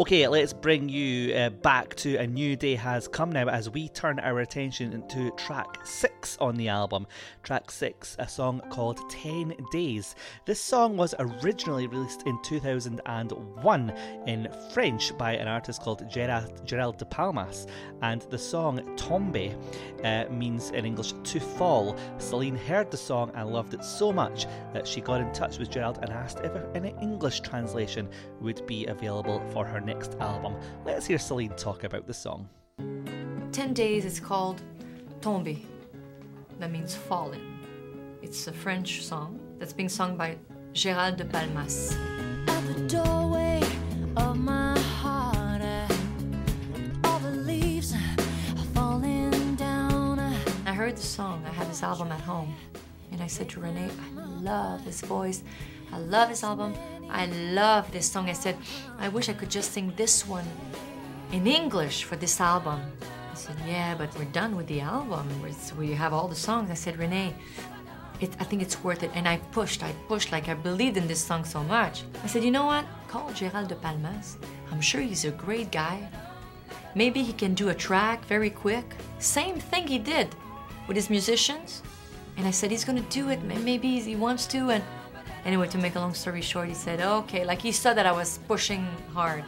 Okay, 0.00 0.26
let's 0.26 0.54
bring 0.54 0.88
you 0.88 1.34
uh, 1.34 1.50
back 1.50 1.94
to 1.96 2.16
A 2.16 2.26
New 2.26 2.56
Day 2.56 2.74
Has 2.76 3.06
Come 3.06 3.30
now 3.30 3.48
as 3.48 3.68
we 3.68 3.90
turn 3.90 4.18
our 4.20 4.40
attention 4.40 5.06
to 5.08 5.30
track 5.32 5.86
6 5.86 6.38
on 6.40 6.56
the 6.56 6.68
album. 6.68 7.06
Track 7.42 7.70
6, 7.70 8.16
a 8.18 8.26
song 8.26 8.62
called 8.70 8.98
10 9.10 9.54
Days. 9.70 10.14
This 10.46 10.62
song 10.62 10.96
was 10.96 11.14
originally 11.18 11.88
released 11.88 12.22
in 12.22 12.40
2001 12.42 13.90
in 14.26 14.48
French 14.72 15.16
by 15.18 15.34
an 15.34 15.46
artist 15.46 15.82
called 15.82 16.08
Gerard, 16.08 16.66
Gerald 16.66 16.96
de 16.96 17.04
Palmas, 17.04 17.66
and 18.00 18.22
the 18.22 18.38
song 18.38 18.96
Tombe 18.96 19.54
uh, 20.04 20.24
means 20.32 20.70
in 20.70 20.86
English 20.86 21.12
to 21.24 21.38
fall. 21.38 21.96
Celine 22.16 22.56
heard 22.56 22.90
the 22.90 22.96
song 22.96 23.30
and 23.34 23.52
loved 23.52 23.74
it 23.74 23.84
so 23.84 24.10
much 24.10 24.46
that 24.72 24.86
she 24.86 25.02
got 25.02 25.20
in 25.20 25.30
touch 25.34 25.58
with 25.58 25.70
Gerald 25.70 25.98
and 26.00 26.10
asked 26.10 26.40
if 26.40 26.54
an 26.74 26.86
English 26.86 27.40
translation 27.40 28.08
would 28.42 28.66
be 28.66 28.86
available 28.86 29.40
for 29.52 29.64
her 29.64 29.80
next 29.80 30.16
album. 30.20 30.56
Let's 30.84 31.06
hear 31.06 31.18
Celine 31.18 31.54
talk 31.56 31.84
about 31.84 32.06
the 32.06 32.14
song. 32.14 32.48
10 33.52 33.74
days 33.74 34.04
it's 34.04 34.20
called 34.20 34.60
Tombe. 35.20 35.58
That 36.58 36.70
means 36.70 36.94
fallen. 36.94 37.40
It's 38.22 38.46
a 38.46 38.52
French 38.52 39.04
song 39.04 39.38
that's 39.58 39.72
being 39.72 39.88
sung 39.88 40.16
by 40.16 40.36
Gérald 40.74 41.16
de 41.16 41.24
Palmas. 41.24 41.96
At 42.48 42.66
the 42.66 42.80
doorway 42.88 43.62
of 44.16 44.38
my 44.38 44.78
heart, 44.78 45.62
uh, 45.62 45.88
all 47.04 47.18
the 47.18 47.30
leaves 47.30 47.94
are 47.94 48.64
falling 48.74 49.54
down. 49.56 50.18
uh, 50.18 50.38
I 50.66 50.72
heard 50.72 50.96
the 50.96 51.02
song. 51.02 51.44
I 51.46 51.52
had 51.52 51.68
this 51.68 51.82
album 51.82 52.10
at 52.12 52.20
home. 52.20 52.54
And 53.12 53.22
I 53.22 53.26
said 53.26 53.48
to 53.50 53.60
René, 53.60 53.90
I 54.16 54.24
love 54.40 54.84
this 54.84 55.02
voice. 55.02 55.42
I 55.92 55.98
love 55.98 56.28
this 56.28 56.42
album. 56.42 56.74
I 57.10 57.26
love 57.26 57.92
this 57.92 58.10
song. 58.10 58.30
I 58.30 58.32
said, 58.32 58.56
I 58.98 59.08
wish 59.08 59.28
I 59.28 59.34
could 59.34 59.50
just 59.50 59.72
sing 59.72 59.92
this 59.96 60.26
one 60.26 60.46
in 61.30 61.46
English 61.46 62.04
for 62.04 62.16
this 62.16 62.40
album. 62.40 62.80
I 63.30 63.34
said, 63.34 63.56
Yeah, 63.66 63.94
but 63.94 64.16
we're 64.18 64.32
done 64.32 64.56
with 64.56 64.66
the 64.66 64.80
album. 64.80 65.28
We 65.78 65.92
have 65.92 66.12
all 66.12 66.28
the 66.28 66.34
songs. 66.34 66.70
I 66.70 66.74
said, 66.74 66.96
René, 66.96 67.34
it, 68.20 68.30
I 68.40 68.44
think 68.44 68.62
it's 68.62 68.82
worth 68.82 69.02
it. 69.02 69.10
And 69.14 69.28
I 69.28 69.36
pushed, 69.52 69.82
I 69.82 69.92
pushed 70.08 70.32
like 70.32 70.48
I 70.48 70.54
believed 70.54 70.96
in 70.96 71.06
this 71.06 71.22
song 71.22 71.44
so 71.44 71.62
much. 71.64 72.04
I 72.24 72.26
said, 72.26 72.44
You 72.44 72.50
know 72.50 72.66
what? 72.66 72.86
Call 73.08 73.30
Gérald 73.30 73.68
de 73.68 73.74
Palmas. 73.74 74.38
I'm 74.70 74.80
sure 74.80 75.02
he's 75.02 75.24
a 75.24 75.30
great 75.30 75.70
guy. 75.70 76.08
Maybe 76.94 77.22
he 77.22 77.32
can 77.32 77.54
do 77.54 77.70
a 77.70 77.74
track 77.74 78.24
very 78.26 78.50
quick. 78.50 78.84
Same 79.18 79.58
thing 79.58 79.86
he 79.86 79.98
did 79.98 80.28
with 80.86 80.96
his 80.96 81.10
musicians. 81.10 81.82
And 82.36 82.46
I 82.46 82.50
said, 82.50 82.70
he's 82.70 82.84
gonna 82.84 83.04
do 83.10 83.28
it. 83.28 83.42
Maybe 83.42 84.00
he 84.00 84.16
wants 84.16 84.46
to. 84.46 84.70
And 84.70 84.82
anyway, 85.44 85.68
to 85.68 85.78
make 85.78 85.94
a 85.94 86.00
long 86.00 86.14
story 86.14 86.42
short, 86.42 86.68
he 86.68 86.74
said, 86.74 87.00
okay. 87.00 87.44
Like 87.44 87.60
he 87.62 87.72
saw 87.72 87.94
that 87.94 88.06
I 88.06 88.12
was 88.12 88.38
pushing 88.48 88.86
hard. 89.12 89.44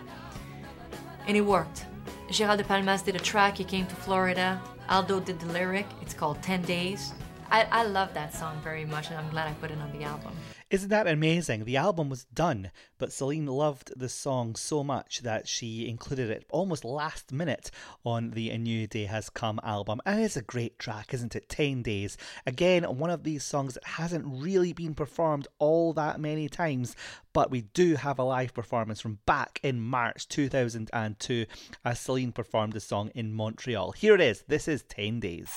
And 1.26 1.36
it 1.36 1.42
worked. 1.42 1.86
Gérald 2.28 2.59
de 2.59 2.64
Palmas 2.64 3.03
did 3.03 3.16
a 3.16 3.18
track. 3.18 3.57
He 3.57 3.64
came 3.64 3.86
to 3.86 3.95
Florida. 3.95 4.61
Aldo 4.88 5.20
did 5.20 5.40
the 5.40 5.47
lyric. 5.47 5.86
It's 6.03 6.14
called 6.14 6.42
10 6.42 6.62
Days. 6.62 7.12
I, 7.51 7.66
I 7.70 7.84
love 7.84 8.12
that 8.14 8.34
song 8.34 8.59
very 8.62 8.84
much, 8.84 9.09
and 9.09 9.16
I'm 9.16 9.30
glad 9.30 9.49
I 9.49 9.53
put 9.55 9.70
it 9.70 9.78
on 9.78 9.92
the 9.97 10.05
album. 10.05 10.32
Isn't 10.75 10.89
that 10.89 11.07
amazing? 11.07 11.66
The 11.66 11.77
album 11.77 12.09
was 12.09 12.25
done, 12.25 12.72
but 12.99 13.12
Celine 13.12 13.47
loved 13.47 13.93
the 13.97 14.09
song 14.09 14.57
so 14.57 14.83
much 14.83 15.20
that 15.20 15.47
she 15.47 15.89
included 15.89 16.31
it 16.31 16.45
almost 16.51 16.85
last 16.85 17.33
minute 17.33 17.70
on 18.05 18.33
the 18.33 18.51
A 18.51 18.59
New 18.59 18.89
Day 18.89 19.05
Has 19.05 19.31
Come 19.31 19.61
album. 19.62 20.01
And 20.05 20.20
it's 20.20 20.37
a 20.37 20.43
great 20.43 20.81
track, 20.81 21.14
isn't 21.14 21.37
it? 21.37 21.49
10 21.49 21.83
Days. 21.83 22.16
Again, 22.45 22.83
one 22.83 23.11
of 23.11 23.22
these 23.22 23.45
songs 23.45 23.75
that 23.75 23.85
hasn't 23.85 24.25
really 24.27 24.72
been 24.72 24.97
performed 24.97 25.47
all 25.61 25.93
that 25.93 26.18
many 26.18 26.49
times, 26.49 26.97
but 27.33 27.53
we 27.53 27.61
do 27.61 27.95
have 27.95 28.18
a 28.18 28.25
live 28.25 28.53
performance 28.53 29.01
from 29.01 29.20
back 29.27 29.61
in 29.62 29.81
March 29.81 30.27
2002 30.27 31.47
as 31.85 32.01
Celine 32.01 32.33
performed 32.33 32.72
the 32.72 32.81
song 32.81 33.12
in 33.14 33.33
Montreal. 33.33 33.93
Here 33.93 34.16
it 34.16 34.20
is. 34.20 34.43
This 34.49 34.66
is 34.66 34.83
10 34.83 35.20
Days. 35.20 35.53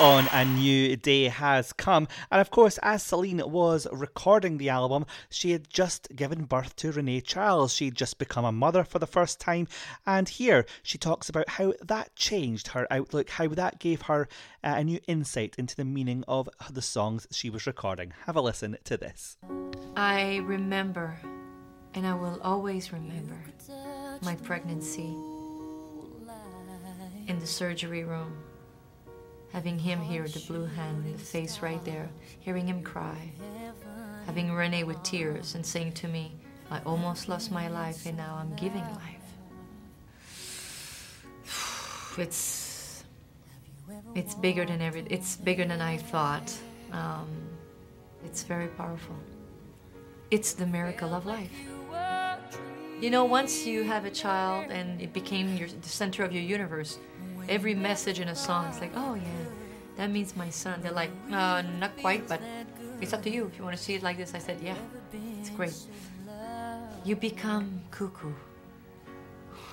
On 0.00 0.28
A 0.32 0.44
New 0.44 0.96
Day 0.96 1.24
Has 1.24 1.72
Come. 1.72 2.06
And 2.30 2.40
of 2.40 2.50
course, 2.52 2.78
as 2.84 3.02
Celine 3.02 3.42
was 3.44 3.88
recording 3.90 4.56
the 4.56 4.68
album, 4.68 5.06
she 5.28 5.50
had 5.50 5.68
just 5.68 6.14
given 6.14 6.44
birth 6.44 6.76
to 6.76 6.92
René-Charles. 6.92 7.74
She'd 7.74 7.96
just 7.96 8.16
become 8.16 8.44
a 8.44 8.52
mother 8.52 8.84
for 8.84 9.00
the 9.00 9.08
first 9.08 9.40
time. 9.40 9.66
And 10.06 10.28
here 10.28 10.66
she 10.84 10.98
talks 10.98 11.28
about 11.28 11.48
how 11.48 11.74
that 11.82 12.14
changed 12.14 12.68
her 12.68 12.86
outlook, 12.92 13.30
how 13.30 13.48
that 13.48 13.80
gave 13.80 14.02
her 14.02 14.28
uh, 14.62 14.74
a 14.76 14.84
new 14.84 15.00
insight 15.08 15.56
into 15.58 15.74
the 15.74 15.84
meaning 15.84 16.22
of 16.28 16.48
the 16.70 16.82
songs 16.82 17.26
she 17.32 17.50
was 17.50 17.66
recording. 17.66 18.12
Have 18.26 18.36
a 18.36 18.40
listen 18.40 18.78
to 18.84 18.96
this. 18.96 19.36
I 19.96 20.36
remember, 20.44 21.18
and 21.94 22.06
I 22.06 22.14
will 22.14 22.40
always 22.42 22.92
remember, 22.92 23.42
my 24.22 24.36
pregnancy 24.36 25.12
in 27.26 27.40
the 27.40 27.46
surgery 27.46 28.04
room. 28.04 28.32
Having 29.58 29.80
him 29.80 30.00
here, 30.00 30.28
the 30.28 30.38
blue 30.46 30.66
hand, 30.66 31.04
the 31.12 31.18
face 31.18 31.62
right 31.62 31.84
there, 31.84 32.08
hearing 32.38 32.68
him 32.68 32.80
cry. 32.80 33.32
Having 34.24 34.50
René 34.50 34.86
with 34.86 35.02
tears 35.02 35.56
and 35.56 35.66
saying 35.66 35.94
to 35.94 36.06
me, 36.06 36.30
I 36.70 36.78
almost 36.86 37.28
lost 37.28 37.50
my 37.50 37.66
life 37.66 38.06
and 38.06 38.16
now 38.16 38.38
I'm 38.40 38.54
giving 38.54 38.86
life. 39.04 39.26
It's 42.18 43.02
it's 44.14 44.36
bigger 44.36 44.64
than 44.64 44.80
every 44.80 45.04
it's 45.10 45.34
bigger 45.34 45.64
than 45.64 45.80
I 45.80 45.96
thought. 45.96 46.56
Um, 46.92 47.26
it's 48.24 48.44
very 48.44 48.68
powerful. 48.68 49.16
It's 50.30 50.52
the 50.52 50.66
miracle 50.66 51.14
of 51.16 51.26
life. 51.26 51.50
You 53.00 53.10
know, 53.10 53.24
once 53.24 53.66
you 53.66 53.82
have 53.82 54.04
a 54.04 54.10
child 54.10 54.70
and 54.70 55.00
it 55.00 55.12
became 55.12 55.56
your, 55.56 55.66
the 55.66 55.88
center 55.88 56.22
of 56.22 56.32
your 56.32 56.44
universe, 56.44 56.98
every 57.48 57.74
message 57.74 58.20
in 58.20 58.28
a 58.28 58.36
song 58.36 58.66
is 58.66 58.80
like, 58.80 58.92
oh 58.94 59.14
yeah, 59.14 59.44
that 59.96 60.10
means 60.10 60.36
my 60.36 60.50
son. 60.50 60.80
They're 60.82 60.92
like, 60.92 61.10
uh, 61.32 61.62
not 61.78 61.96
quite, 61.98 62.28
but 62.28 62.40
it's 63.00 63.12
up 63.12 63.22
to 63.22 63.30
you. 63.30 63.46
If 63.46 63.58
you 63.58 63.64
want 63.64 63.76
to 63.76 63.82
see 63.82 63.94
it 63.94 64.02
like 64.02 64.16
this, 64.16 64.34
I 64.34 64.38
said, 64.38 64.58
yeah, 64.62 64.76
it's 65.40 65.50
great. 65.50 65.74
You 67.04 67.16
become 67.16 67.80
cuckoo. 67.90 68.32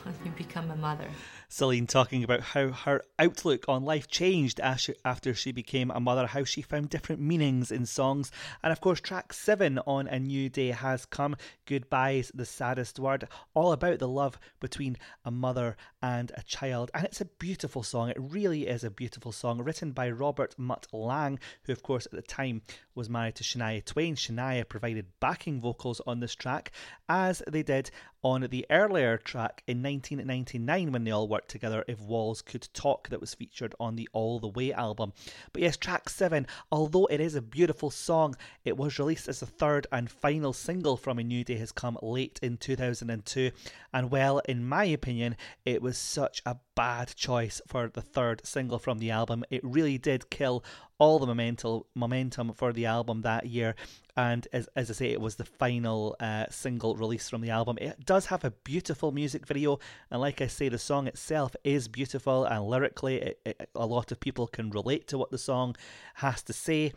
you 0.26 0.32
become 0.32 0.72
a 0.72 0.76
mother. 0.76 1.08
Celine 1.48 1.88
talking 1.88 2.24
about 2.24 2.42
how 2.42 2.70
her 2.70 3.04
outlook 3.20 3.66
on 3.68 3.84
life 3.84 4.08
changed 4.08 4.60
after 4.60 5.34
she 5.34 5.52
became 5.52 5.92
a 5.92 6.00
mother, 6.00 6.28
how 6.28 6.44
she 6.44 6.62
found 6.62 6.90
different 6.90 7.22
meanings 7.22 7.72
in 7.72 7.86
songs. 7.86 8.32
And 8.64 8.72
of 8.72 8.82
course, 8.82 9.00
track 9.00 9.34
seven 9.34 9.80
on 9.88 10.08
A 10.08 10.20
New 10.20 10.50
Day 10.50 10.70
Has 10.70 11.06
Come 11.06 11.36
Goodbye's 11.66 12.32
the 12.34 12.46
Saddest 12.46 13.00
Word, 13.00 13.28
all 13.54 13.72
about 13.72 14.00
the 14.00 14.08
love 14.08 14.38
between 14.60 14.98
a 15.24 15.32
mother 15.32 15.78
and 16.02 16.32
a 16.36 16.44
child. 16.44 16.92
And 16.94 17.06
it's 17.06 17.22
a 17.22 17.26
beautiful 17.26 17.84
song. 17.84 18.10
It 18.10 18.18
really 18.20 18.68
is 18.68 18.84
a 18.84 18.90
beautiful 18.90 19.32
song, 19.32 19.62
written 19.62 19.92
by 19.92 20.10
Robert 20.10 20.56
Mutt 20.58 20.88
Lange, 20.92 21.40
who, 21.64 21.74
of 21.74 21.84
course, 21.84 22.06
at 22.06 22.12
the 22.12 22.22
time 22.22 22.62
was 22.94 23.10
married 23.10 23.36
to 23.36 23.44
Shania 23.44 23.84
Twain. 23.84 24.16
Shania 24.16 24.68
provided 24.68 25.08
backing 25.20 25.62
vocals 25.62 26.02
on 26.08 26.20
this 26.20 26.36
track, 26.36 26.72
as 27.10 27.42
they 27.48 27.64
did 27.64 27.92
on 28.26 28.42
the 28.50 28.66
earlier 28.72 29.20
track 29.20 29.62
in 29.68 29.84
1999 29.84 30.92
when 30.92 31.04
they 31.04 31.12
all 31.12 31.28
worked 31.28 31.48
together, 31.48 31.86
If 31.88 32.02
Walls 32.02 32.42
Could 32.42 32.68
Talk, 32.74 33.08
that 33.10 33.22
was 33.22 33.36
featured 33.36 33.76
on 33.80 33.96
the 33.96 34.10
All 34.14 34.40
the 34.40 34.48
Way 34.48 34.74
album. 34.74 35.14
But 35.54 35.62
yes, 35.62 35.78
track 35.78 36.10
7, 36.10 36.48
although 36.72 37.06
it 37.06 37.22
is 37.22 37.36
a 37.36 37.42
beautiful 37.42 37.92
song, 37.92 38.36
it 38.64 38.78
was 38.78 38.98
released 38.98 39.28
as 39.28 39.42
the 39.42 39.46
third 39.46 39.86
and 39.92 40.10
final 40.10 40.54
single 40.54 40.98
from 40.98 41.20
A 41.20 41.24
New 41.24 41.44
Day 41.44 41.58
Has 41.58 41.72
Come 41.72 42.00
late 42.02 42.40
in 42.42 42.58
2002. 42.58 43.52
And 43.94 44.10
well, 44.10 44.40
in 44.40 44.66
my 44.66 44.86
opinion, 44.86 45.38
it 45.64 45.84
was 45.84 45.96
such 45.96 46.42
a 46.48 46.58
bad 46.74 47.16
choice 47.16 47.62
for 47.68 47.90
the 47.90 48.02
third 48.02 48.44
single 48.44 48.80
from 48.80 48.98
the 48.98 49.12
album. 49.12 49.46
It 49.52 49.64
really 49.64 50.00
did 50.00 50.32
kill 50.32 50.64
all 50.98 51.20
the 51.20 51.28
momentum 51.28 51.84
momentum 51.94 52.54
for 52.54 52.74
the 52.74 52.88
album 52.88 53.22
that 53.22 53.46
year. 53.46 53.76
And 54.18 54.48
as, 54.54 54.70
as 54.76 54.90
I 54.90 54.94
say, 54.94 55.12
it 55.12 55.20
was 55.20 55.36
the 55.36 55.44
final 55.44 56.16
uh, 56.20 56.46
single 56.50 56.96
release 56.96 57.30
from 57.30 57.42
the 57.42 57.50
album. 57.50 57.78
It 57.82 58.06
does 58.06 58.28
have 58.28 58.46
a 58.46 58.52
beautiful 58.52 59.12
music 59.12 59.46
video, 59.46 59.80
and 60.10 60.22
like 60.22 60.42
I 60.42 60.48
say, 60.48 60.70
the 60.70 60.80
song 60.80 61.08
itself 61.08 61.56
is 61.64 61.90
beautiful, 61.90 62.46
and 62.46 62.64
lyrically, 62.66 63.18
it, 63.18 63.40
it, 63.46 63.70
a 63.76 63.86
lot 63.86 64.12
of 64.12 64.20
people 64.20 64.48
can 64.48 64.70
relate 64.70 65.08
to 65.08 65.18
what 65.18 65.32
the 65.32 65.38
song 65.38 65.76
has 66.16 66.42
to 66.44 66.54
say. 66.54 66.94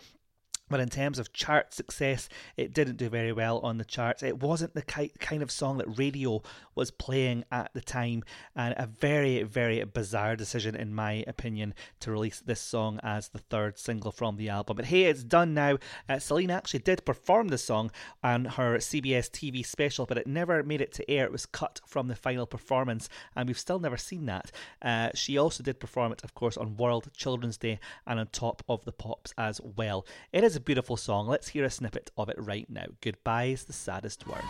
But 0.69 0.81
in 0.81 0.89
terms 0.89 1.19
of 1.19 1.33
chart 1.33 1.73
success, 1.73 2.29
it 2.57 2.73
didn't 2.73 2.97
do 2.97 3.09
very 3.09 3.33
well 3.33 3.59
on 3.61 3.79
the 3.79 3.85
charts. 3.85 4.23
It 4.23 4.43
wasn't 4.43 4.75
the 4.75 4.83
ki- 4.83 5.13
kind 5.19 5.43
of 5.43 5.51
song 5.51 5.79
that 5.79 5.99
radio 5.99 6.43
was 6.75 6.91
playing 6.91 7.45
at 7.51 7.73
the 7.75 7.81
time, 7.81 8.23
and 8.55 8.75
a 8.77 8.87
very, 8.87 9.43
very 9.43 9.83
bizarre 9.85 10.37
decision, 10.37 10.75
in 10.75 10.95
my 10.95 11.25
opinion, 11.27 11.75
to 12.01 12.11
release 12.11 12.41
this 12.41 12.61
song 12.61 13.01
as 13.03 13.29
the 13.29 13.39
third 13.39 13.79
single 13.79 14.13
from 14.13 14.37
the 14.37 14.49
album. 14.49 14.77
But 14.77 14.87
hey, 14.87 15.05
it's 15.05 15.25
done 15.25 15.55
now. 15.55 15.79
Uh, 16.09 16.19
Celine 16.19 16.51
actually 16.51 16.81
did 16.81 17.05
perform 17.05 17.49
the 17.49 17.59
song 17.59 17.91
on 18.23 18.45
her 18.45 18.77
CBS 18.79 19.31
TV 19.31 19.65
special, 19.65 20.07
but 20.07 20.19
it 20.19 20.27
never 20.27 20.63
made 20.63 20.81
it 20.81 20.93
to 20.95 21.11
air. 21.11 21.25
It 21.25 21.33
was 21.33 21.47
cut 21.47 21.81
from 21.87 22.09
the 22.09 22.17
final 22.17 22.47
performance, 22.47 23.09
and 23.35 23.49
we've 23.49 23.59
still 23.59 23.79
never 23.79 23.97
seen 23.97 24.27
that. 24.27 24.51
Uh, 24.83 25.11
she 25.15 25.39
also 25.39 25.63
did 25.63 25.81
perform 25.81 26.13
it, 26.13 26.23
of 26.25 26.35
course, 26.35 26.57
on 26.57 26.77
World 26.77 27.09
Children's 27.17 27.57
Day 27.57 27.81
and 28.07 28.21
on 28.21 28.27
Top 28.29 28.63
of 28.69 28.85
the 28.85 28.93
Pops 28.93 29.33
as 29.37 29.61
well. 29.61 30.07
It 30.33 30.45
is 30.45 30.57
a 30.59 30.61
beautiful 30.61 30.97
song. 30.97 31.29
Let's 31.29 31.49
hear 31.49 31.65
a 31.65 31.71
snippet 31.71 32.11
of 32.17 32.29
it 32.29 32.37
right 32.37 32.69
now. 32.69 32.87
Goodbye 33.01 33.45
is 33.45 33.65
the 33.65 33.73
saddest 33.73 34.27
word. 34.27 34.43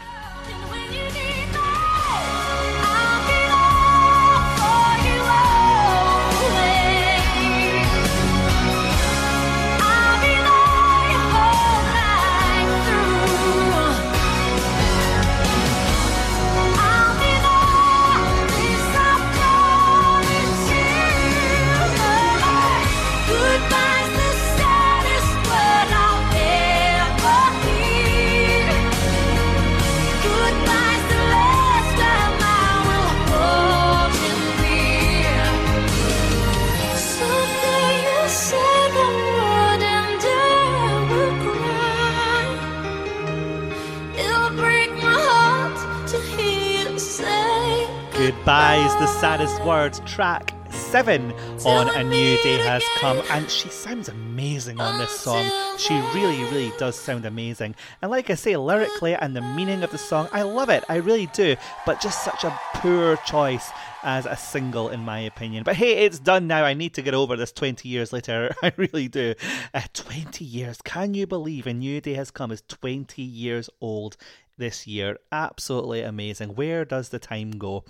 Heart 48.48 48.76
to 48.76 48.76
hear 48.76 48.82
you 48.82 48.88
say 48.88 48.88
Goodbye 48.88 48.88
is 48.88 48.94
the 48.94 49.06
saddest 49.20 49.64
word. 49.64 50.06
Track 50.06 50.54
seven 50.70 51.32
on 51.66 51.88
A 51.94 52.02
New 52.02 52.36
Day 52.42 52.58
Has 52.58 52.82
Come, 52.96 53.22
and 53.30 53.50
she 53.50 53.68
sounds 53.68 54.08
amazing 54.08 54.80
on 54.80 54.98
this 54.98 55.10
song. 55.10 55.44
She 55.76 55.94
really, 56.14 56.42
really 56.44 56.72
does 56.78 56.96
sound 56.96 57.26
amazing. 57.26 57.74
And 58.00 58.10
like 58.10 58.30
I 58.30 58.34
say, 58.34 58.56
lyrically 58.56 59.14
and 59.14 59.36
the 59.36 59.42
meaning 59.42 59.82
of 59.82 59.90
the 59.90 59.98
song, 59.98 60.28
I 60.32 60.42
love 60.42 60.70
it, 60.70 60.82
I 60.88 60.96
really 60.96 61.26
do, 61.26 61.56
but 61.84 62.00
just 62.00 62.24
such 62.24 62.44
a 62.44 62.58
poor 62.74 63.16
choice 63.18 63.70
as 64.02 64.24
a 64.24 64.36
single, 64.36 64.88
in 64.88 65.00
my 65.00 65.20
opinion. 65.20 65.64
But 65.64 65.76
hey, 65.76 66.06
it's 66.06 66.18
done 66.18 66.46
now. 66.46 66.64
I 66.64 66.72
need 66.72 66.94
to 66.94 67.02
get 67.02 67.14
over 67.14 67.36
this 67.36 67.52
20 67.52 67.88
years 67.88 68.12
later. 68.12 68.54
I 68.62 68.72
really 68.78 69.08
do. 69.08 69.34
Uh, 69.74 69.82
20 69.92 70.44
years. 70.44 70.80
Can 70.82 71.12
you 71.12 71.26
believe 71.26 71.66
A 71.66 71.74
New 71.74 72.00
Day 72.00 72.14
Has 72.14 72.30
Come 72.30 72.50
is 72.50 72.62
20 72.68 73.20
years 73.20 73.68
old? 73.80 74.16
This 74.58 74.86
year. 74.86 75.18
Absolutely 75.32 76.02
amazing. 76.02 76.54
Where 76.54 76.84
does 76.84 77.08
the 77.08 77.18
time 77.18 77.52
go? 77.52 77.84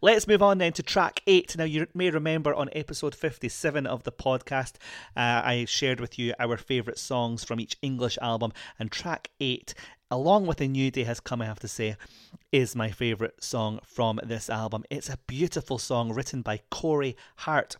Let's 0.00 0.26
move 0.26 0.42
on 0.42 0.58
then 0.58 0.72
to 0.72 0.82
track 0.82 1.22
eight. 1.26 1.56
Now, 1.56 1.64
you 1.64 1.86
may 1.94 2.10
remember 2.10 2.54
on 2.54 2.68
episode 2.72 3.14
57 3.14 3.86
of 3.86 4.02
the 4.02 4.12
podcast, 4.12 4.74
uh, 5.16 5.42
I 5.44 5.66
shared 5.66 6.00
with 6.00 6.18
you 6.18 6.34
our 6.38 6.56
favourite 6.56 6.98
songs 6.98 7.44
from 7.44 7.60
each 7.60 7.76
English 7.82 8.18
album, 8.20 8.52
and 8.78 8.90
track 8.90 9.30
eight 9.40 9.74
along 10.10 10.46
with 10.46 10.60
A 10.60 10.68
New 10.68 10.90
Day 10.90 11.04
Has 11.04 11.20
Come, 11.20 11.42
I 11.42 11.46
have 11.46 11.60
to 11.60 11.68
say, 11.68 11.96
is 12.50 12.74
my 12.74 12.90
favourite 12.90 13.42
song 13.42 13.78
from 13.84 14.20
this 14.24 14.48
album. 14.48 14.84
It's 14.90 15.10
a 15.10 15.18
beautiful 15.26 15.78
song 15.78 16.12
written 16.12 16.42
by 16.42 16.60
Corey 16.70 17.16
Hart 17.36 17.76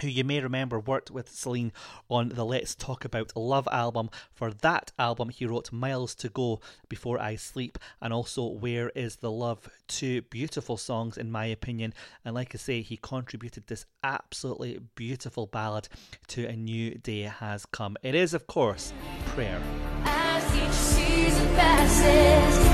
who 0.00 0.08
you 0.08 0.24
may 0.24 0.40
remember 0.40 0.78
worked 0.78 1.10
with 1.10 1.28
Celine 1.28 1.72
on 2.08 2.30
the 2.30 2.44
Let's 2.44 2.74
Talk 2.74 3.04
About 3.04 3.36
Love 3.36 3.68
album. 3.70 4.10
For 4.32 4.52
that 4.52 4.92
album, 4.98 5.28
he 5.28 5.46
wrote 5.46 5.72
Miles 5.72 6.14
to 6.16 6.28
Go, 6.28 6.60
Before 6.88 7.20
I 7.20 7.36
Sleep, 7.36 7.78
and 8.00 8.12
also 8.12 8.46
Where 8.46 8.90
Is 8.90 9.16
the 9.16 9.30
Love? 9.30 9.68
Two 9.88 10.22
beautiful 10.22 10.76
songs, 10.76 11.16
in 11.16 11.30
my 11.30 11.46
opinion. 11.46 11.94
And 12.24 12.34
like 12.34 12.54
I 12.54 12.58
say, 12.58 12.82
he 12.82 12.96
contributed 12.96 13.66
this 13.66 13.86
absolutely 14.02 14.80
beautiful 14.94 15.46
ballad 15.46 15.88
to 16.28 16.46
A 16.46 16.56
New 16.56 16.94
Day 16.96 17.22
Has 17.22 17.66
Come. 17.66 17.96
It 18.02 18.14
is, 18.14 18.34
of 18.34 18.46
course, 18.46 18.92
Prayer. 19.26 19.60
As 20.04 20.56
each 20.56 20.72
season 20.72 21.46
passes 21.56 22.70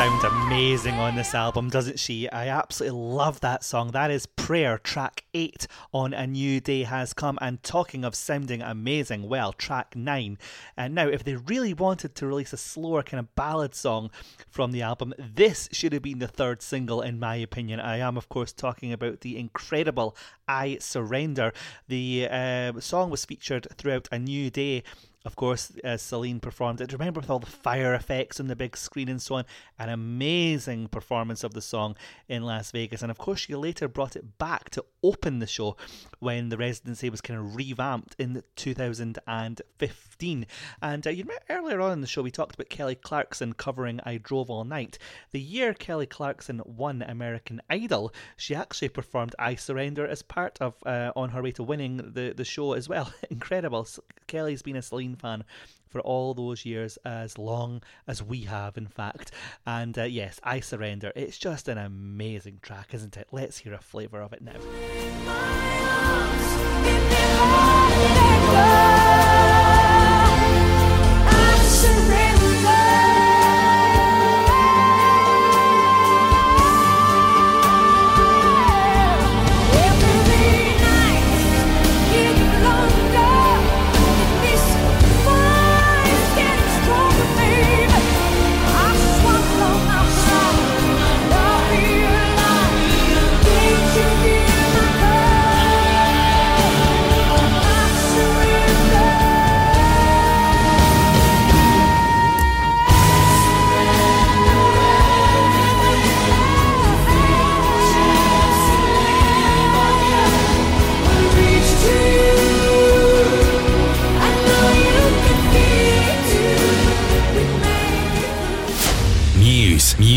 does 0.00 0.22
sound 0.22 0.46
amazing 0.46 0.94
on 0.94 1.14
this 1.14 1.34
album, 1.34 1.68
doesn't 1.68 1.98
she? 1.98 2.26
I 2.30 2.48
absolutely 2.48 2.98
love 2.98 3.40
that 3.40 3.62
song. 3.62 3.90
That 3.90 4.10
is 4.10 4.24
Prayer, 4.24 4.78
track 4.78 5.24
8 5.34 5.66
on 5.92 6.14
A 6.14 6.26
New 6.26 6.58
Day 6.58 6.84
Has 6.84 7.12
Come. 7.12 7.38
And 7.42 7.62
talking 7.62 8.02
of 8.02 8.14
sounding 8.14 8.62
amazing, 8.62 9.28
well, 9.28 9.52
track 9.52 9.94
9. 9.94 10.38
And 10.74 10.94
now, 10.94 11.08
if 11.08 11.24
they 11.24 11.36
really 11.36 11.74
wanted 11.74 12.14
to 12.14 12.26
release 12.26 12.54
a 12.54 12.56
slower 12.56 13.02
kind 13.02 13.18
of 13.18 13.34
ballad 13.34 13.74
song 13.74 14.10
from 14.48 14.72
the 14.72 14.80
album, 14.80 15.12
this 15.18 15.68
should 15.70 15.92
have 15.92 16.02
been 16.02 16.18
the 16.18 16.28
third 16.28 16.62
single, 16.62 17.02
in 17.02 17.18
my 17.18 17.36
opinion. 17.36 17.78
I 17.78 17.98
am, 17.98 18.16
of 18.16 18.30
course, 18.30 18.52
talking 18.52 18.94
about 18.94 19.20
the 19.20 19.38
incredible 19.38 20.16
I 20.48 20.78
Surrender. 20.80 21.52
The 21.88 22.26
uh, 22.30 22.80
song 22.80 23.10
was 23.10 23.26
featured 23.26 23.66
throughout 23.76 24.08
A 24.10 24.18
New 24.18 24.48
Day 24.48 24.82
of 25.24 25.36
course, 25.36 25.72
as 25.84 26.00
Celine 26.00 26.40
performed 26.40 26.80
it. 26.80 26.92
Remember 26.92 27.20
with 27.20 27.28
all 27.28 27.38
the 27.38 27.46
fire 27.46 27.92
effects 27.94 28.40
on 28.40 28.46
the 28.46 28.56
big 28.56 28.76
screen 28.76 29.08
and 29.08 29.20
so 29.20 29.34
on. 29.36 29.44
An 29.78 29.90
amazing 29.90 30.88
performance 30.88 31.44
of 31.44 31.52
the 31.52 31.60
song 31.60 31.96
in 32.28 32.42
Las 32.42 32.70
Vegas. 32.70 33.02
And 33.02 33.10
of 33.10 33.18
course, 33.18 33.40
she 33.40 33.54
later 33.54 33.86
brought 33.86 34.16
it 34.16 34.38
back 34.38 34.70
to 34.70 34.84
open 35.02 35.38
the 35.38 35.46
show 35.46 35.76
when 36.20 36.48
the 36.48 36.56
residency 36.56 37.10
was 37.10 37.20
kind 37.20 37.38
of 37.38 37.54
revamped 37.54 38.16
in 38.18 38.42
2015. 38.56 40.09
And 40.20 41.06
uh, 41.06 41.10
you 41.10 41.24
remember 41.24 41.42
earlier 41.48 41.80
on 41.80 41.92
in 41.92 42.00
the 42.02 42.06
show, 42.06 42.20
we 42.22 42.30
talked 42.30 42.54
about 42.54 42.68
Kelly 42.68 42.94
Clarkson 42.94 43.54
covering 43.54 44.00
I 44.04 44.18
Drove 44.18 44.50
All 44.50 44.64
Night. 44.64 44.98
The 45.30 45.40
year 45.40 45.72
Kelly 45.72 46.04
Clarkson 46.06 46.60
won 46.66 47.00
American 47.00 47.62
Idol, 47.70 48.12
she 48.36 48.54
actually 48.54 48.90
performed 48.90 49.34
I 49.38 49.54
Surrender 49.54 50.06
as 50.06 50.20
part 50.20 50.58
of 50.60 50.74
uh, 50.84 51.12
on 51.16 51.30
her 51.30 51.42
way 51.42 51.52
to 51.52 51.62
winning 51.62 51.96
the, 51.96 52.34
the 52.36 52.44
show 52.44 52.74
as 52.74 52.86
well. 52.86 53.12
Incredible. 53.30 53.86
Kelly's 54.26 54.60
been 54.62 54.76
a 54.76 54.82
Celine 54.82 55.16
fan 55.16 55.44
for 55.88 56.00
all 56.02 56.34
those 56.34 56.64
years, 56.66 56.98
as 57.04 57.38
long 57.38 57.82
as 58.06 58.22
we 58.22 58.42
have, 58.42 58.76
in 58.76 58.86
fact. 58.86 59.32
And 59.66 59.98
uh, 59.98 60.04
yes, 60.04 60.38
I 60.44 60.60
Surrender. 60.60 61.12
It's 61.16 61.38
just 61.38 61.66
an 61.66 61.78
amazing 61.78 62.60
track, 62.62 62.92
isn't 62.92 63.16
it? 63.16 63.28
Let's 63.32 63.58
hear 63.58 63.72
a 63.74 63.80
flavour 63.80 64.20
of 64.20 64.34
it 64.34 64.42
now. 64.42 64.60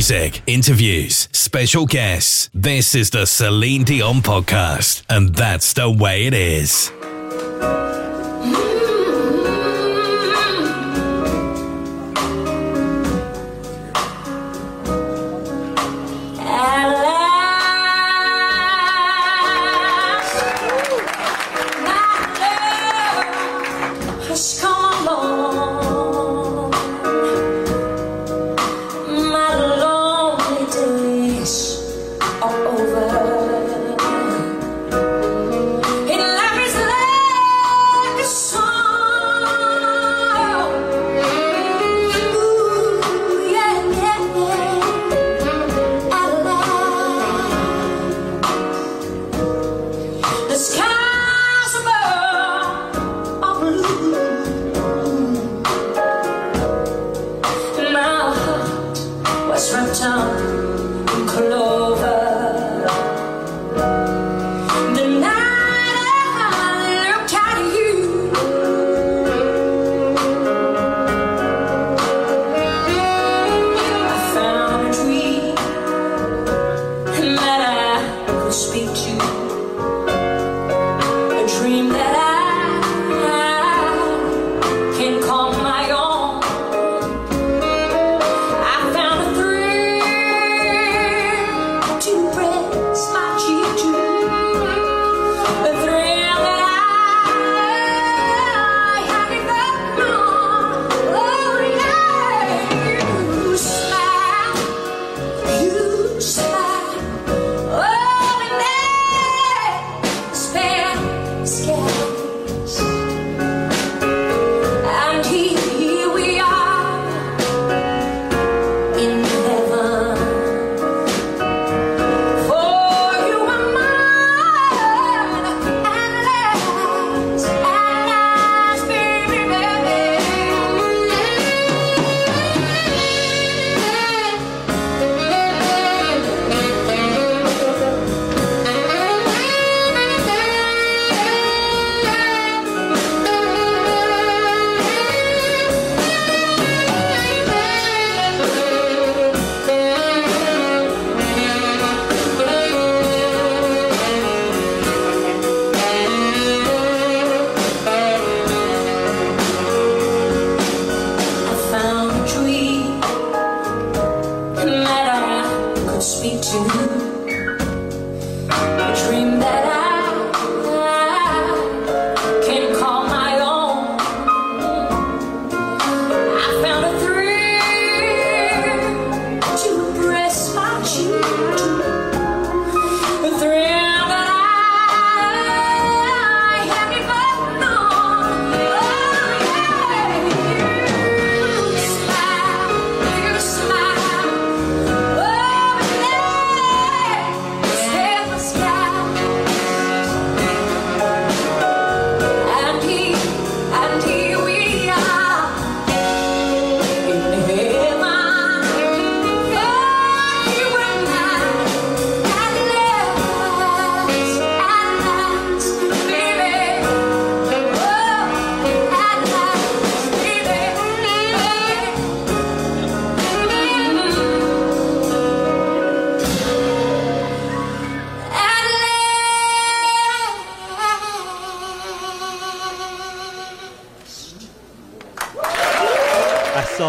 Music, 0.03 0.41
interviews, 0.47 1.29
special 1.31 1.85
guests. 1.85 2.49
This 2.53 2.93
is 2.93 3.09
the 3.11 3.25
Celine 3.25 3.85
Dion 3.85 4.15
podcast, 4.15 5.01
and 5.09 5.33
that's 5.33 5.71
the 5.71 5.89
way 5.89 6.25
it 6.25 6.33
is. 6.33 6.91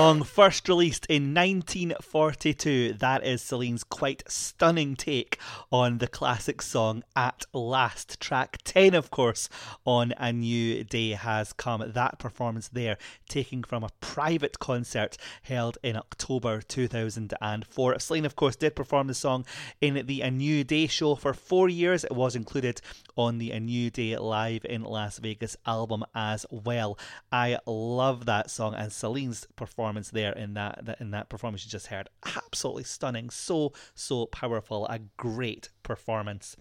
Song 0.04 0.22
first 0.22 0.68
released 0.68 1.06
in 1.06 1.32
1942. 1.32 2.92
That 2.92 3.24
is 3.24 3.40
Celine's 3.40 3.84
quite 3.84 4.22
stunning 4.28 4.96
take 4.96 5.38
on 5.72 5.96
the 5.96 6.06
classic 6.06 6.60
song 6.60 7.02
At 7.16 7.46
Last. 7.54 8.20
Track 8.24 8.56
10, 8.64 8.94
of 8.94 9.10
course, 9.10 9.50
on 9.84 10.14
A 10.16 10.32
New 10.32 10.82
Day 10.82 11.10
Has 11.10 11.52
Come. 11.52 11.92
That 11.92 12.18
performance 12.18 12.68
there, 12.68 12.96
taking 13.28 13.62
from 13.62 13.84
a 13.84 13.90
private 14.00 14.58
concert 14.58 15.18
held 15.42 15.76
in 15.82 15.94
October 15.94 16.62
2004. 16.62 17.98
Celine, 17.98 18.24
of 18.24 18.34
course, 18.34 18.56
did 18.56 18.74
perform 18.74 19.08
the 19.08 19.14
song 19.14 19.44
in 19.82 20.06
the 20.06 20.22
A 20.22 20.30
New 20.30 20.64
Day 20.64 20.86
show 20.86 21.16
for 21.16 21.34
four 21.34 21.68
years. 21.68 22.02
It 22.02 22.12
was 22.12 22.34
included 22.34 22.80
on 23.14 23.36
the 23.36 23.50
A 23.50 23.60
New 23.60 23.90
Day 23.90 24.16
Live 24.16 24.64
in 24.64 24.84
Las 24.84 25.18
Vegas 25.18 25.58
album 25.66 26.02
as 26.14 26.46
well. 26.50 26.98
I 27.30 27.58
love 27.66 28.24
that 28.24 28.50
song 28.50 28.74
and 28.74 28.90
Celine's 28.90 29.46
performance 29.54 30.08
there 30.08 30.32
in 30.32 30.54
that 30.54 30.96
in 30.98 31.10
that 31.10 31.28
performance 31.28 31.66
you 31.66 31.70
just 31.70 31.88
heard. 31.88 32.08
Absolutely 32.24 32.84
stunning. 32.84 33.28
So 33.28 33.74
so 33.94 34.24
powerful. 34.24 34.86
A 34.86 35.00
great 35.18 35.68
performance. 35.82 36.56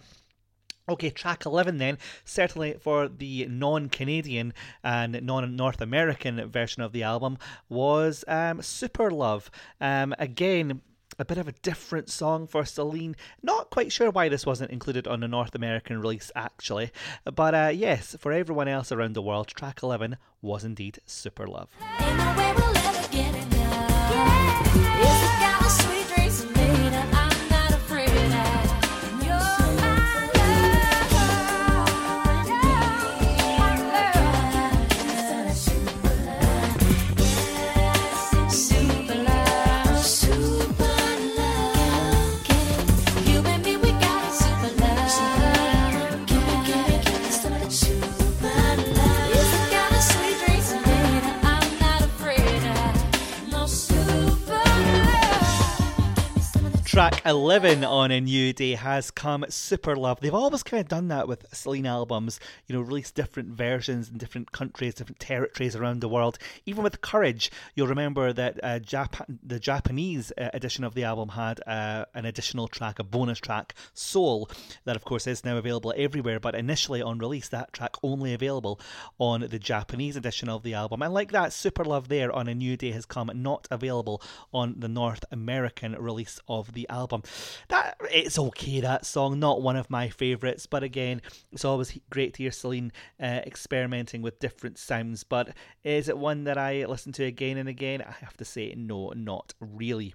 Okay, 0.90 1.10
track 1.10 1.46
11 1.46 1.78
then, 1.78 1.98
certainly 2.26 2.74
for 2.74 3.08
the 3.08 3.46
non 3.46 3.88
Canadian 3.88 4.54
and 4.84 5.22
non 5.24 5.56
North 5.56 5.80
American 5.80 6.50
version 6.50 6.84
of 6.84 6.92
the 6.92 7.04
album, 7.04 7.38
was 7.70 8.26
um, 8.28 8.62
Super 8.62 9.10
Love. 9.10 9.50
Um, 9.80 10.14
again, 10.20 10.82
a 11.18 11.24
bit 11.24 11.38
of 11.38 11.48
a 11.48 11.54
different 11.54 12.10
song 12.10 12.48
for 12.48 12.66
Celine. 12.66 13.16
Not 13.42 13.70
quite 13.70 13.94
sure 13.94 14.12
why 14.12 14.28
this 14.28 14.46
wasn't 14.46 14.72
included 14.72 15.08
on 15.08 15.22
the 15.22 15.28
North 15.28 15.56
American 15.56 16.02
release, 16.02 16.32
actually. 16.36 16.92
But 17.24 17.56
uh, 17.56 17.72
yes, 17.74 18.18
for 18.20 18.34
everyone 18.34 18.68
else 18.68 18.92
around 18.92 19.14
the 19.14 19.22
world, 19.22 19.48
track 19.48 19.84
11 19.84 20.18
was 20.42 20.66
indeed 20.66 21.00
Super 21.06 21.48
Love. 21.48 21.70
Track 56.94 57.26
11 57.26 57.84
on 57.84 58.12
A 58.12 58.22
New 58.22 58.54
Day 58.54 58.76
has 58.76 59.10
come 59.10 59.44
Super 59.50 59.96
Love. 59.96 60.20
They've 60.20 60.32
always 60.32 60.62
kind 60.62 60.80
of 60.80 60.88
done 60.88 61.08
that 61.08 61.28
with 61.28 61.52
Celine 61.52 61.88
albums, 61.88 62.40
you 62.68 62.76
know, 62.76 62.84
release 62.84 63.10
different 63.10 63.50
versions 63.50 64.10
in 64.10 64.20
different 64.20 64.52
countries, 64.52 64.94
different 64.94 65.18
territories 65.18 65.76
around 65.76 66.02
the 66.02 66.08
world. 66.08 66.38
Even 66.68 66.84
with 66.84 67.02
Courage, 67.02 67.50
you'll 67.74 67.88
remember 67.88 68.32
that 68.32 68.60
uh, 68.62 68.78
Japan, 68.78 69.40
the 69.42 69.60
Japanese 69.60 70.32
uh, 70.38 70.52
edition 70.54 70.84
of 70.84 70.94
the 70.94 71.04
album 71.04 71.30
had 71.30 71.62
uh, 71.66 72.06
an 72.14 72.26
additional 72.26 72.68
track, 72.68 73.00
a 73.00 73.04
bonus 73.04 73.40
track, 73.40 73.74
Soul, 73.96 74.48
that 74.86 74.96
of 74.96 75.04
course 75.04 75.26
is 75.26 75.44
now 75.44 75.58
available 75.58 75.96
everywhere, 75.98 76.40
but 76.40 76.54
initially 76.54 77.02
on 77.02 77.18
release, 77.18 77.50
that 77.50 77.74
track 77.74 77.96
only 78.04 78.36
available 78.36 78.80
on 79.18 79.42
the 79.42 79.58
Japanese 79.58 80.16
edition 80.16 80.48
of 80.48 80.62
the 80.62 80.76
album. 80.76 81.02
And 81.02 81.12
like 81.12 81.32
that, 81.32 81.54
Super 81.54 81.84
Love 81.84 82.08
there 82.08 82.32
on 82.32 82.48
A 82.48 82.54
New 82.54 82.78
Day 82.78 82.92
has 82.92 83.08
come 83.08 83.32
not 83.34 83.68
available 83.72 84.22
on 84.54 84.76
the 84.78 84.88
North 84.88 85.26
American 85.32 85.94
release 85.94 86.40
of 86.48 86.74
the 86.74 86.83
album. 86.90 87.24
That 87.70 87.98
it's 88.12 88.38
okay. 88.38 88.80
That 88.80 89.06
song, 89.06 89.40
not 89.40 89.62
one 89.62 89.76
of 89.76 89.90
my 89.90 90.10
favourites, 90.10 90.66
but 90.66 90.84
again, 90.84 91.22
it's 91.52 91.66
always 91.66 91.98
great 92.10 92.34
to 92.36 92.44
hear 92.44 92.52
Celine 92.52 92.92
uh, 93.22 93.42
experimenting 93.46 94.22
with 94.22 94.40
different 94.40 94.78
sounds. 94.78 95.24
But 95.24 95.50
is 95.84 96.10
it 96.10 96.18
one 96.18 96.44
that 96.46 96.58
I 96.58 96.86
listen 96.86 97.12
to 97.14 97.24
again 97.26 97.58
and 97.58 97.70
again? 97.70 98.02
I 98.02 98.12
have 98.22 98.38
to 98.38 98.46
say, 98.46 98.74
no, 98.76 99.10
not 99.16 99.54
really. 99.60 100.14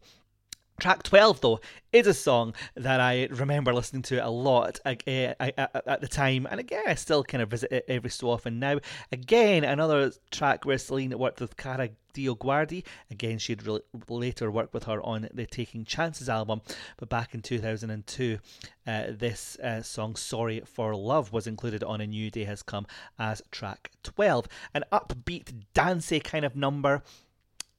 Track 0.81 1.03
12, 1.03 1.41
though, 1.41 1.61
is 1.93 2.07
a 2.07 2.15
song 2.15 2.55
that 2.77 3.01
I 3.01 3.27
remember 3.33 3.75
listening 3.75 4.03
to 4.03 4.25
a 4.25 4.31
lot 4.31 4.79
uh, 4.87 4.95
at 5.09 6.01
the 6.01 6.07
time, 6.09 6.47
and 6.49 6.61
again, 6.61 6.85
I 6.87 6.95
still 6.95 7.25
kind 7.25 7.43
of 7.43 7.51
visit 7.51 7.73
it 7.73 7.85
every 7.89 8.11
so 8.11 8.31
often 8.31 8.61
now. 8.61 8.79
Again, 9.11 9.65
another 9.65 10.13
track 10.31 10.65
where 10.65 10.79
Celine 10.79 11.19
worked 11.19 11.41
with 11.41 11.57
Kara 11.57 11.89
DioGuardi. 12.15 12.85
Again, 13.11 13.39
she'd 13.39 13.67
re- 13.67 13.81
later 14.09 14.53
worked 14.53 14.73
with 14.73 14.85
her 14.85 15.03
on 15.03 15.29
the 15.35 15.47
Taking 15.47 15.85
Chances 15.85 16.29
album, 16.29 16.61
but 16.97 17.09
back 17.09 17.35
in 17.35 17.43
2002, 17.43 18.39
uh, 18.87 19.03
this 19.11 19.59
uh, 19.59 19.83
song, 19.83 20.15
Sorry 20.15 20.63
for 20.65 20.95
Love, 20.95 21.33
was 21.33 21.49
included 21.49 21.83
on 21.83 22.01
A 22.01 22.07
New 22.07 22.31
Day 22.31 22.45
Has 22.45 22.63
Come 22.63 22.87
as 23.19 23.43
track 23.51 23.91
12. 24.05 24.47
An 24.75 24.85
upbeat, 24.93 25.65
dancey 25.75 26.21
kind 26.21 26.45
of 26.45 26.55
number 26.55 27.03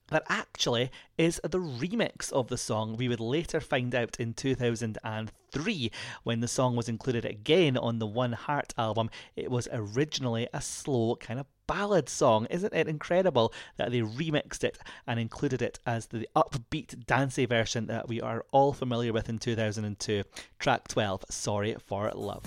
that 0.10 0.24
actually 0.30 0.92
is 1.18 1.40
the 1.44 1.60
remix 1.60 2.32
of 2.32 2.48
the 2.48 2.58
song. 2.58 2.96
We 2.98 3.08
would 3.08 3.20
later 3.20 3.60
find 3.60 3.94
out 3.94 4.20
in 4.20 4.34
2003 4.34 5.92
when 6.24 6.40
the 6.40 6.48
song 6.48 6.76
was 6.76 6.90
included 6.90 7.26
again 7.26 7.78
on 7.78 8.00
the 8.00 8.08
One 8.08 8.34
Heart 8.34 8.74
album. 8.78 9.10
It 9.36 9.52
was 9.52 9.68
originally 9.72 10.48
a 10.54 10.62
slow 10.62 11.16
kind 11.16 11.40
of 11.40 11.46
ballad 11.68 12.10
song. 12.10 12.48
Isn't 12.50 12.74
it 12.74 12.88
incredible 12.88 13.54
that 13.78 13.92
they 13.92 14.02
remixed 14.02 14.64
it 14.64 14.80
and 15.06 15.20
included 15.20 15.62
it 15.62 15.80
as 15.86 16.08
the 16.08 16.28
upbeat 16.36 17.06
dancey 17.06 17.46
version 17.46 17.86
that 17.88 18.08
we 18.08 18.20
are 18.20 18.44
all 18.52 18.74
familiar 18.74 19.14
with 19.14 19.30
in 19.30 19.38
2002? 19.38 20.24
Track 20.58 20.88
12, 20.88 21.26
Sorry 21.30 21.76
for 21.86 22.12
Love. 22.16 22.44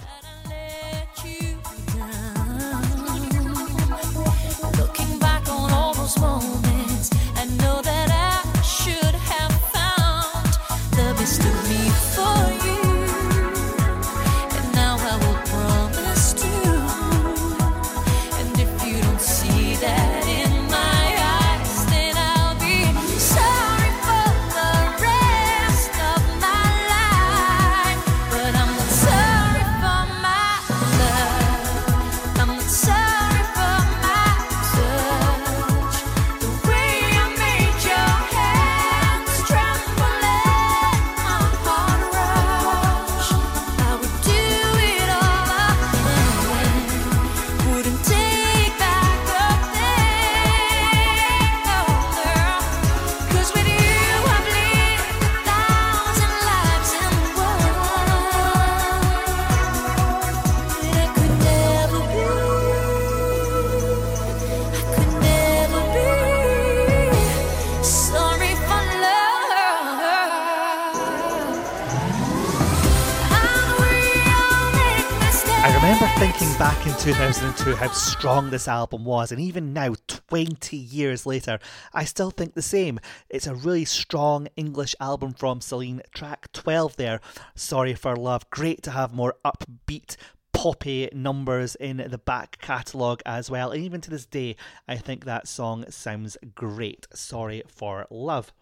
2002 77.03 77.75
how 77.75 77.91
strong 77.91 78.51
this 78.51 78.69
album 78.69 79.05
was, 79.05 79.33
and 79.33 79.41
even 79.41 79.73
now, 79.73 79.93
20 80.07 80.77
years 80.77 81.27
later, 81.27 81.59
I 81.93 82.05
still 82.05 82.31
think 82.31 82.55
the 82.55 82.63
same. 82.63 83.01
It's 83.29 83.49
a 83.49 83.57
really 83.57 83.85
strong 83.85 84.47
English 84.55 84.95
album 85.01 85.33
from 85.33 85.61
Celine. 85.61 86.03
Track 86.15 86.53
12 86.53 86.95
there, 86.95 87.21
Sorry 87.57 87.95
for 87.95 88.15
Love. 88.15 88.49
Great 88.51 88.85
to 88.85 88.93
have 88.93 89.13
more 89.13 89.35
upbeat, 89.45 90.15
poppy 90.53 91.09
numbers 91.13 91.75
in 91.75 91.97
the 91.97 92.19
back 92.19 92.59
catalogue 92.61 93.21
as 93.27 93.51
well. 93.51 93.73
And 93.73 93.83
even 93.83 94.01
to 94.03 94.11
this 94.11 94.25
day, 94.25 94.55
I 94.87 94.97
think 94.97 95.25
that 95.25 95.49
song 95.49 95.85
sounds 95.91 96.37
great. 96.55 97.09
Sorry 97.13 97.65
for 97.67 98.07
Love. 98.11 98.53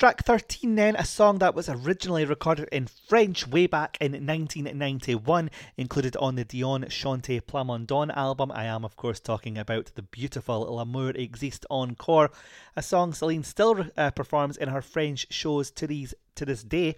Track 0.00 0.24
13 0.24 0.76
then, 0.76 0.96
a 0.96 1.04
song 1.04 1.40
that 1.40 1.54
was 1.54 1.68
originally 1.68 2.24
recorded 2.24 2.70
in 2.72 2.86
French 2.86 3.46
way 3.46 3.66
back 3.66 3.98
in 4.00 4.12
1991, 4.12 5.50
included 5.76 6.16
on 6.16 6.36
the 6.36 6.44
Dion 6.46 6.86
Chante 6.88 7.38
Plamondon 7.42 8.10
album. 8.16 8.50
I 8.50 8.64
am, 8.64 8.82
of 8.82 8.96
course, 8.96 9.20
talking 9.20 9.58
about 9.58 9.92
the 9.96 10.02
beautiful 10.02 10.62
L'amour 10.74 11.10
existe 11.10 11.66
encore, 11.68 12.30
a 12.74 12.82
song 12.82 13.12
Celine 13.12 13.44
still 13.44 13.88
uh, 13.98 14.10
performs 14.12 14.56
in 14.56 14.70
her 14.70 14.80
French 14.80 15.26
shows 15.28 15.70
to 15.72 15.86
these 15.86 16.14
to 16.40 16.46
this 16.46 16.62
day. 16.62 16.96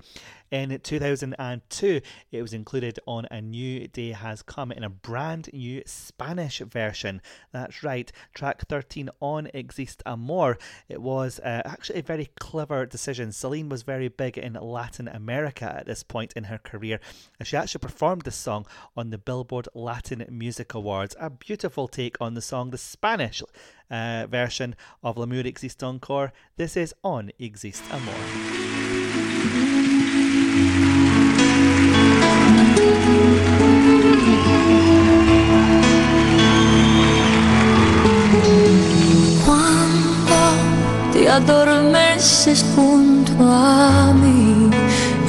In 0.53 0.78
2002, 0.78 2.00
it 2.30 2.42
was 2.42 2.53
included 2.53 3.00
on 3.07 3.26
A 3.30 3.40
New 3.40 3.88
Day 3.88 4.11
Has 4.11 4.42
Come 4.42 4.70
in 4.70 4.84
a 4.84 4.90
brand 4.90 5.48
new 5.53 5.82
Spanish 5.86 6.59
version. 6.59 7.22
That's 7.53 7.82
right, 7.82 8.12
track 8.34 8.68
13 8.68 9.09
Aún 9.22 9.50
Existe 9.55 10.03
Amor. 10.05 10.59
It 10.90 11.00
was 11.00 11.40
uh, 11.40 11.62
actually 11.64 12.00
a 12.00 12.03
very 12.03 12.30
clever 12.38 12.84
decision. 12.93 13.32
Celine 13.32 13.68
was 13.68 13.82
very 13.82 14.07
big 14.07 14.38
in 14.38 14.53
Latin 14.53 15.09
America 15.09 15.64
at 15.64 15.86
this 15.86 16.05
point 16.05 16.32
in 16.34 16.45
her 16.45 16.59
career, 16.59 17.01
and 17.40 17.49
she 17.49 17.57
actually 17.57 17.80
performed 17.80 18.22
this 18.22 18.36
song 18.36 18.66
on 18.97 19.11
the 19.11 19.18
Billboard 19.18 19.68
Latin 19.74 20.24
Music 20.30 20.74
Awards. 20.74 21.16
A 21.18 21.30
beautiful 21.30 21.88
take 21.88 22.20
on 22.20 22.34
the 22.34 22.40
song, 22.40 22.70
the 22.70 22.78
Spanish 22.78 23.43
uh, 23.90 24.26
version 24.28 24.76
of 25.03 25.16
La 25.16 25.22
L'amour 25.22 25.45
existe 25.47 25.82
encore. 25.82 26.32
This 26.57 26.76
is 26.76 26.95
Aún 27.05 27.30
Existe 27.40 27.82
Amor. 27.90 29.82
Adormeces 41.37 42.64
junto 42.76 43.33
a 43.41 44.12
mí, 44.12 44.68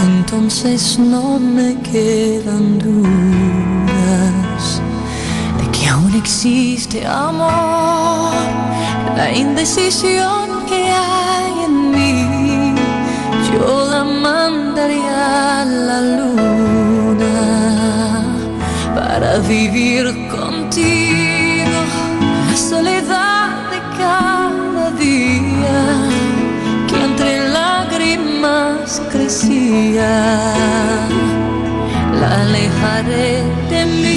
entonces 0.01 0.99
no 0.99 1.39
me 1.39 1.80
quedan 1.80 2.78
dudas 2.78 4.82
de 5.60 5.72
que 5.72 5.88
aún 5.88 6.14
existe 6.16 7.08
amor, 7.08 8.34
la 9.16 9.32
indecisión 9.32 10.66
que 10.68 10.91
hay 10.91 11.54
en 11.68 11.91
mí. 11.91 12.76
Yo 13.49 13.88
la 13.89 14.04
mandaría 14.04 15.62
a 15.62 15.66
la 15.66 16.01
luna 16.01 17.38
para 18.93 19.38
vivir 19.39 20.22
crecía. 29.74 30.55
La 32.19 32.41
alejaré 32.41 33.43
de 33.69 33.86
mí 33.86 34.12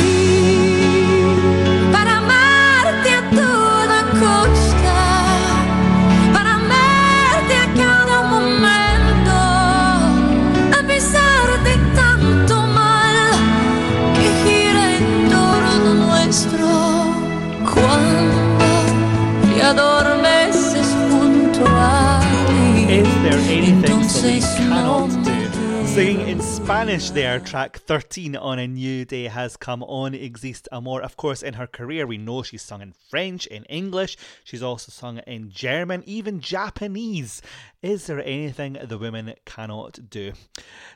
Singing 25.97 26.29
in 26.29 26.43
Spanish 26.43 27.09
there, 27.09 27.41
track 27.41 27.79
13 27.87 28.35
on 28.35 28.59
A 28.59 28.67
New 28.67 29.05
Day 29.05 29.25
has 29.25 29.57
come 29.57 29.81
Aún 29.81 30.21
Existe 30.21 30.67
Amor. 30.73 31.01
Of 31.03 31.17
course, 31.17 31.41
in 31.41 31.55
her 31.55 31.69
career, 31.69 32.05
we 32.05 32.19
know 32.19 32.43
she's 32.43 32.63
sung 32.63 32.83
in 32.83 32.93
French, 32.93 33.47
in 33.47 33.63
English, 33.67 34.17
she's 34.43 34.63
also 34.63 34.91
sung 34.91 35.19
in 35.19 35.51
German, 35.51 36.03
even 36.05 36.41
Japanese. 36.41 37.43
Is 37.83 38.09
there 38.09 38.21
anything 38.25 38.77
the 38.83 38.99
women 38.99 39.35
cannot 39.45 40.11
do? 40.11 40.33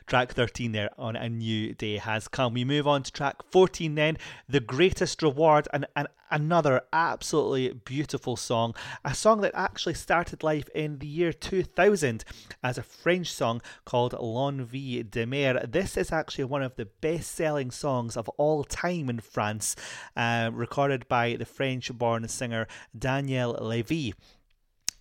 Track 0.05 0.33
13 0.33 0.73
there 0.73 0.89
on 0.97 1.15
A 1.15 1.29
New 1.29 1.73
Day 1.73 1.97
has 1.97 2.27
come. 2.27 2.53
We 2.53 2.65
move 2.65 2.85
on 2.85 3.03
to 3.03 3.11
track 3.11 3.37
14 3.51 3.95
then, 3.95 4.17
The 4.49 4.59
Greatest 4.59 5.21
Reward, 5.21 5.69
and, 5.71 5.85
and 5.95 6.09
another 6.31 6.81
absolutely 6.93 7.73
beautiful 7.73 8.35
song. 8.35 8.73
A 9.05 9.13
song 9.13 9.41
that 9.41 9.51
actually 9.53 9.93
started 9.93 10.43
life 10.43 10.69
in 10.73 10.99
the 10.99 11.07
year 11.07 11.33
2000 11.33 12.23
as 12.63 12.77
a 12.77 12.83
French 12.83 13.31
song 13.31 13.61
called 13.85 14.13
L'Envie 14.13 15.03
d'aimer. 15.03 15.65
This 15.69 15.97
is 15.97 16.11
actually 16.11 16.45
one 16.45 16.63
of 16.63 16.75
the 16.75 16.80
best 16.85 17.31
selling 17.31 17.71
songs 17.71 18.15
of 18.17 18.29
all 18.29 18.63
time 18.63 19.09
in 19.09 19.19
France, 19.19 19.75
uh, 20.15 20.49
recorded 20.53 21.07
by 21.07 21.35
the 21.35 21.45
French 21.45 21.91
born 21.93 22.27
singer 22.27 22.67
Daniel 22.97 23.57
Levy. 23.59 24.13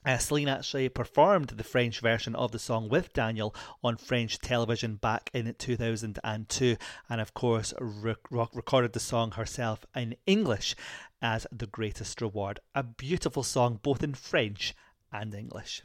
Uh, 0.05 0.17
Celine 0.17 0.49
actually 0.49 0.89
performed 0.89 1.49
the 1.49 1.65
French 1.65 2.01
version 2.01 2.35
of 2.35 2.53
the 2.53 2.59
song 2.59 2.89
with 2.89 3.13
Daniel 3.13 3.55
on 3.85 3.99
French 3.99 4.39
television 4.39 4.95
back 4.97 5.29
in 5.35 5.55
2002, 5.59 6.77
and 7.11 7.21
of 7.21 7.35
course, 7.35 7.75
re- 7.79 8.15
recorded 8.55 8.95
the 8.95 9.01
song 9.01 9.33
herself 9.33 9.85
in 9.95 10.17
English 10.27 10.75
as 11.21 11.47
The 11.53 11.67
Greatest 11.67 12.23
Reward. 12.23 12.61
A 12.75 12.83
beautiful 12.83 13.43
song 13.43 13.79
both 13.83 14.03
in 14.03 14.15
French 14.15 14.75
and 15.13 15.35
English. 15.35 15.83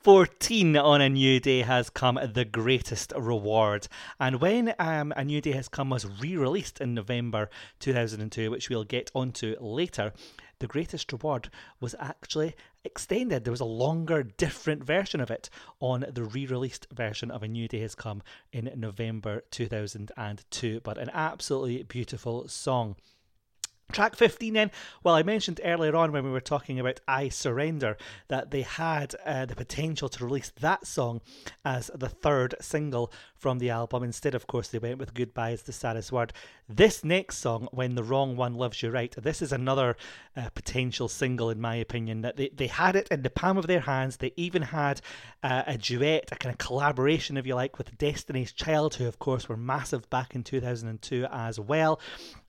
14 0.00 0.76
on 0.76 1.00
A 1.00 1.08
New 1.08 1.40
Day 1.40 1.62
has 1.62 1.90
come 1.90 2.20
The 2.32 2.44
Greatest 2.44 3.12
Reward. 3.16 3.88
And 4.20 4.40
when 4.40 4.72
um, 4.78 5.12
A 5.16 5.24
New 5.24 5.40
Day 5.40 5.50
has 5.52 5.68
come 5.68 5.90
was 5.90 6.06
re 6.06 6.36
released 6.36 6.80
in 6.80 6.94
November 6.94 7.50
2002, 7.80 8.48
which 8.48 8.70
we'll 8.70 8.84
get 8.84 9.10
onto 9.12 9.56
later, 9.58 10.12
The 10.60 10.68
Greatest 10.68 11.10
Reward 11.10 11.50
was 11.80 11.96
actually 11.98 12.54
extended. 12.84 13.42
There 13.42 13.50
was 13.50 13.60
a 13.60 13.64
longer, 13.64 14.22
different 14.22 14.84
version 14.84 15.20
of 15.20 15.32
it 15.32 15.50
on 15.80 16.06
the 16.08 16.22
re 16.22 16.46
released 16.46 16.86
version 16.92 17.32
of 17.32 17.42
A 17.42 17.48
New 17.48 17.66
Day 17.66 17.80
Has 17.80 17.96
Come 17.96 18.22
in 18.52 18.70
November 18.76 19.42
2002. 19.50 20.80
But 20.84 20.98
an 20.98 21.10
absolutely 21.12 21.82
beautiful 21.82 22.46
song. 22.46 22.94
Track 23.90 24.16
15 24.16 24.52
then, 24.52 24.70
well, 25.02 25.14
I 25.14 25.22
mentioned 25.22 25.62
earlier 25.64 25.96
on 25.96 26.12
when 26.12 26.22
we 26.22 26.30
were 26.30 26.42
talking 26.42 26.78
about 26.78 27.00
I 27.08 27.30
Surrender 27.30 27.96
that 28.28 28.50
they 28.50 28.60
had 28.60 29.14
uh, 29.24 29.46
the 29.46 29.56
potential 29.56 30.10
to 30.10 30.24
release 30.26 30.52
that 30.60 30.86
song 30.86 31.22
as 31.64 31.90
the 31.94 32.10
third 32.10 32.54
single 32.60 33.10
from 33.38 33.58
the 33.58 33.70
album. 33.70 34.02
Instead, 34.02 34.34
of 34.34 34.46
course, 34.46 34.68
they 34.68 34.78
went 34.78 34.98
with 34.98 35.14
Goodbye 35.14 35.50
is 35.50 35.62
the 35.62 35.72
saddest 35.72 36.12
word. 36.12 36.32
This 36.68 37.04
next 37.04 37.38
song, 37.38 37.68
When 37.70 37.94
the 37.94 38.02
Wrong 38.02 38.36
One 38.36 38.54
Loves 38.54 38.82
You 38.82 38.90
Right, 38.90 39.14
this 39.16 39.40
is 39.40 39.52
another 39.52 39.96
uh, 40.36 40.50
potential 40.50 41.08
single, 41.08 41.48
in 41.48 41.60
my 41.60 41.76
opinion, 41.76 42.22
that 42.22 42.36
they, 42.36 42.50
they 42.50 42.66
had 42.66 42.96
it 42.96 43.08
in 43.10 43.22
the 43.22 43.30
palm 43.30 43.56
of 43.56 43.66
their 43.66 43.80
hands. 43.80 44.16
They 44.16 44.32
even 44.36 44.62
had 44.62 45.00
uh, 45.42 45.62
a 45.66 45.78
duet, 45.78 46.30
a 46.32 46.36
kind 46.36 46.52
of 46.52 46.58
collaboration, 46.58 47.36
if 47.36 47.46
you 47.46 47.54
like, 47.54 47.78
with 47.78 47.96
Destiny's 47.96 48.52
Child, 48.52 48.96
who, 48.96 49.06
of 49.06 49.18
course, 49.18 49.48
were 49.48 49.56
massive 49.56 50.10
back 50.10 50.34
in 50.34 50.42
2002 50.42 51.26
as 51.30 51.60
well. 51.60 52.00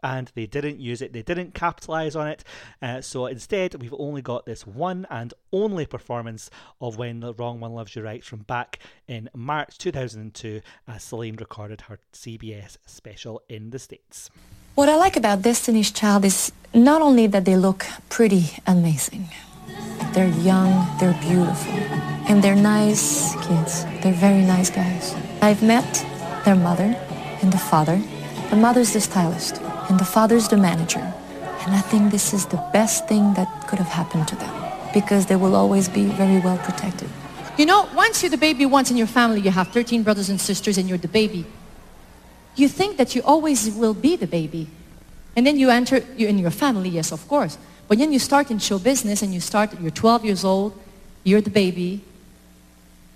And 0.03 0.31
they 0.33 0.47
didn't 0.47 0.79
use 0.79 1.01
it, 1.01 1.13
they 1.13 1.21
didn't 1.21 1.53
capitalize 1.53 2.15
on 2.15 2.27
it. 2.27 2.43
Uh, 2.81 3.01
so 3.01 3.27
instead, 3.27 3.75
we've 3.81 3.95
only 3.97 4.21
got 4.21 4.45
this 4.45 4.65
one 4.65 5.05
and 5.09 5.33
only 5.51 5.85
performance 5.85 6.49
of 6.81 6.97
When 6.97 7.19
the 7.19 7.33
Wrong 7.33 7.59
One 7.59 7.73
Loves 7.73 7.95
You 7.95 8.01
Right 8.01 8.23
from 8.23 8.39
back 8.39 8.79
in 9.07 9.29
March 9.35 9.77
2002 9.77 10.61
as 10.89 11.03
Celine 11.03 11.35
recorded 11.35 11.81
her 11.81 11.99
CBS 12.13 12.77
special 12.85 13.41
in 13.47 13.69
the 13.69 13.79
States. 13.79 14.29
What 14.75 14.89
I 14.89 14.95
like 14.95 15.15
about 15.15 15.41
Destiny's 15.41 15.91
Child 15.91 16.25
is 16.25 16.51
not 16.73 17.01
only 17.01 17.27
that 17.27 17.45
they 17.45 17.55
look 17.55 17.85
pretty 18.09 18.51
amazing, 18.65 19.29
they're 20.13 20.33
young, 20.39 20.87
they're 20.99 21.17
beautiful, 21.21 21.73
and 22.27 22.43
they're 22.43 22.55
nice 22.55 23.35
kids. 23.45 23.85
They're 24.01 24.13
very 24.13 24.41
nice 24.41 24.69
guys. 24.69 25.15
I've 25.41 25.61
met 25.61 26.05
their 26.45 26.55
mother 26.55 26.95
and 27.41 27.53
the 27.53 27.57
father. 27.57 28.01
The 28.49 28.55
mother's 28.55 28.93
the 28.93 29.01
stylist, 29.01 29.61
and 29.89 29.99
the 29.99 30.05
father's 30.05 30.47
the 30.47 30.57
manager. 30.57 31.13
And 31.65 31.75
I 31.75 31.81
think 31.81 32.11
this 32.11 32.33
is 32.33 32.45
the 32.45 32.63
best 32.73 33.07
thing 33.07 33.33
that 33.35 33.67
could 33.67 33.79
have 33.79 33.87
happened 33.87 34.27
to 34.29 34.35
them 34.35 34.55
because 34.93 35.27
they 35.27 35.35
will 35.35 35.55
always 35.55 35.87
be 35.87 36.05
very 36.05 36.39
well 36.39 36.57
protected. 36.57 37.09
You 37.59 37.65
know, 37.65 37.89
once 37.93 38.23
you're 38.23 38.29
the 38.29 38.37
baby 38.37 38.65
once 38.65 38.89
in 38.89 38.95
your 38.95 39.05
family, 39.05 39.41
you 39.41 39.51
have 39.51 39.67
13 39.67 40.01
brothers 40.01 40.29
and 40.29 40.39
sisters 40.39 40.77
and 40.77 40.87
you're 40.87 40.97
the 40.97 41.09
baby. 41.09 41.45
You 42.55 42.69
think 42.69 42.95
that 42.95 43.15
you 43.15 43.21
always 43.21 43.69
will 43.69 43.93
be 43.93 44.15
the 44.15 44.27
baby. 44.27 44.69
And 45.35 45.45
then 45.45 45.59
you 45.59 45.69
enter 45.69 45.97
you 46.15 46.29
in 46.29 46.39
your 46.39 46.51
family, 46.51 46.87
yes, 46.87 47.11
of 47.11 47.27
course. 47.27 47.57
But 47.89 47.97
then 47.97 48.13
you 48.13 48.19
start 48.19 48.49
in 48.49 48.59
show 48.59 48.79
business 48.79 49.23
and 49.23 49.33
you 49.33 49.41
start, 49.41 49.77
you're 49.81 49.91
12 49.91 50.23
years 50.23 50.45
old, 50.45 50.71
you're 51.25 51.41
the 51.41 51.49
baby. 51.49 51.99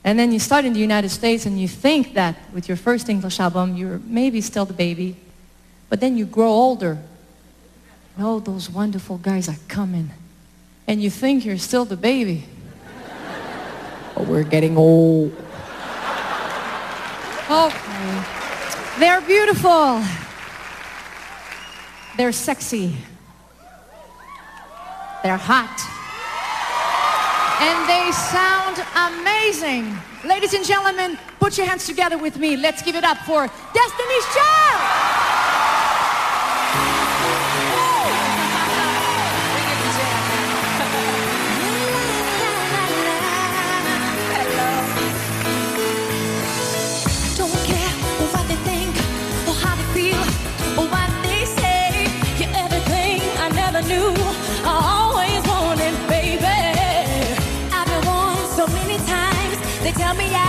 And 0.04 0.20
then 0.20 0.34
you 0.34 0.40
start 0.40 0.66
in 0.66 0.74
the 0.74 0.82
United 0.82 1.12
States 1.12 1.46
and 1.46 1.58
you 1.58 1.70
think 1.70 2.14
that 2.16 2.36
with 2.54 2.68
your 2.68 2.76
first 2.76 3.08
English 3.08 3.40
album, 3.40 3.78
you're 3.78 4.02
maybe 4.04 4.42
still 4.42 4.66
the 4.66 4.74
baby. 4.74 5.16
But 5.88 6.02
then 6.02 6.18
you 6.18 6.26
grow 6.26 6.50
older. 6.50 6.98
Oh, 8.20 8.42
those 8.42 8.70
wonderful 8.70 9.20
guys 9.20 9.48
are 9.48 9.60
coming. 9.70 10.12
And 10.86 11.02
you 11.02 11.10
think 11.10 11.46
you're 11.46 11.58
still 11.58 11.86
the 11.86 11.96
baby 11.96 12.44
but 14.16 14.28
we're 14.28 14.44
getting 14.44 14.78
old. 14.78 15.32
Okay. 17.50 18.24
They're 19.00 19.22
beautiful. 19.22 20.04
They're 22.18 22.32
sexy. 22.32 22.96
They're 25.24 25.38
hot. 25.38 25.80
And 27.62 27.88
they 27.90 28.12
sound 28.12 28.84
amazing. 29.10 29.98
Ladies 30.26 30.54
and 30.54 30.66
gentlemen, 30.66 31.18
put 31.40 31.58
your 31.58 31.68
hands 31.68 31.86
together 31.86 32.18
with 32.18 32.38
me. 32.38 32.56
Let's 32.58 32.82
give 32.82 32.96
it 32.96 33.04
up 33.04 33.18
for 33.20 33.48
Destiny's 33.74 34.26
Child. 34.36 35.13
Tell 59.94 60.16
me 60.16 60.43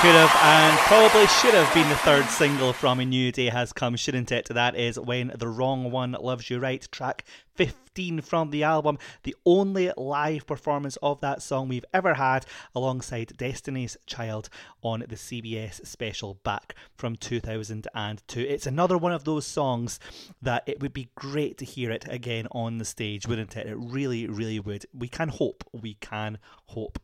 could 0.00 0.14
have 0.14 0.34
and 0.42 0.78
probably 0.78 1.26
should 1.26 1.52
have 1.52 1.74
been 1.74 1.86
the 1.90 1.96
third 1.96 2.24
single 2.30 2.72
from 2.72 3.00
A 3.00 3.04
New 3.04 3.30
Day 3.30 3.50
Has 3.50 3.70
Come, 3.70 3.96
shouldn't 3.96 4.32
it? 4.32 4.46
That 4.48 4.74
is 4.74 4.98
When 4.98 5.30
the 5.36 5.46
Wrong 5.46 5.90
One 5.90 6.12
Loves 6.12 6.48
You 6.48 6.58
Right, 6.58 6.88
track 6.90 7.26
15 7.56 8.22
from 8.22 8.48
the 8.48 8.62
album. 8.62 8.96
The 9.24 9.36
only 9.44 9.92
live 9.98 10.46
performance 10.46 10.96
of 11.02 11.20
that 11.20 11.42
song 11.42 11.68
we've 11.68 11.84
ever 11.92 12.14
had 12.14 12.46
alongside 12.74 13.36
Destiny's 13.36 13.98
Child 14.06 14.48
on 14.80 15.00
the 15.00 15.16
CBS 15.16 15.86
special 15.86 16.40
back 16.44 16.74
from 16.96 17.16
2002. 17.16 18.40
It's 18.40 18.66
another 18.66 18.96
one 18.96 19.12
of 19.12 19.24
those 19.24 19.46
songs 19.46 20.00
that 20.40 20.62
it 20.66 20.80
would 20.80 20.94
be 20.94 21.10
great 21.14 21.58
to 21.58 21.66
hear 21.66 21.90
it 21.90 22.06
again 22.08 22.48
on 22.52 22.78
the 22.78 22.86
stage, 22.86 23.28
wouldn't 23.28 23.54
it? 23.54 23.66
It 23.66 23.76
really, 23.76 24.26
really 24.26 24.60
would. 24.60 24.86
We 24.94 25.08
can 25.08 25.28
hope. 25.28 25.62
We 25.74 25.92
can 26.00 26.38
hope. 26.68 26.98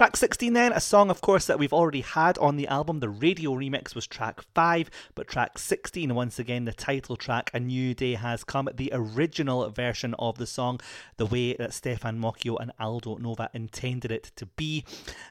Track 0.00 0.16
16 0.16 0.54
then, 0.54 0.72
a 0.72 0.80
song 0.80 1.10
of 1.10 1.20
course 1.20 1.44
that 1.44 1.58
we've 1.58 1.74
already 1.74 2.00
had 2.00 2.38
on 2.38 2.56
the 2.56 2.66
album. 2.68 3.00
The 3.00 3.10
radio 3.10 3.50
remix 3.50 3.94
was 3.94 4.06
track 4.06 4.40
5, 4.54 4.90
but 5.14 5.28
track 5.28 5.58
16, 5.58 6.14
once 6.14 6.38
again, 6.38 6.64
the 6.64 6.72
title 6.72 7.16
track, 7.16 7.50
A 7.52 7.60
New 7.60 7.92
Day 7.92 8.14
Has 8.14 8.42
Come, 8.42 8.70
the 8.74 8.88
original 8.94 9.68
version 9.68 10.14
of 10.18 10.38
the 10.38 10.46
song, 10.46 10.80
the 11.18 11.26
way 11.26 11.52
that 11.52 11.74
Stefan 11.74 12.18
Moccio 12.18 12.56
and 12.58 12.72
Aldo 12.80 13.16
Nova 13.16 13.50
intended 13.52 14.10
it 14.10 14.32
to 14.36 14.46
be. 14.46 14.86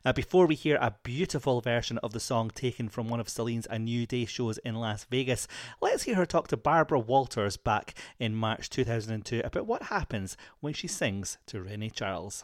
Uh, 0.05 0.13
before 0.13 0.45
we 0.45 0.53
hear 0.53 0.75
a 0.75 0.93
beautiful 1.01 1.61
version 1.61 1.97
of 2.03 2.13
the 2.13 2.19
song 2.19 2.51
taken 2.53 2.89
from 2.89 3.09
one 3.09 3.19
of 3.19 3.27
Celine's 3.27 3.65
A 3.71 3.79
New 3.79 4.05
Day 4.05 4.25
shows 4.25 4.59
in 4.59 4.75
Las 4.75 5.03
Vegas, 5.05 5.47
let's 5.81 6.03
hear 6.03 6.13
her 6.13 6.27
talk 6.27 6.47
to 6.49 6.57
Barbara 6.57 6.99
Walters 6.99 7.57
back 7.57 7.95
in 8.19 8.35
March 8.35 8.69
2002 8.69 9.41
about 9.43 9.65
what 9.65 9.81
happens 9.81 10.37
when 10.59 10.75
she 10.75 10.87
sings 10.87 11.39
to 11.47 11.57
René-Charles. 11.57 12.43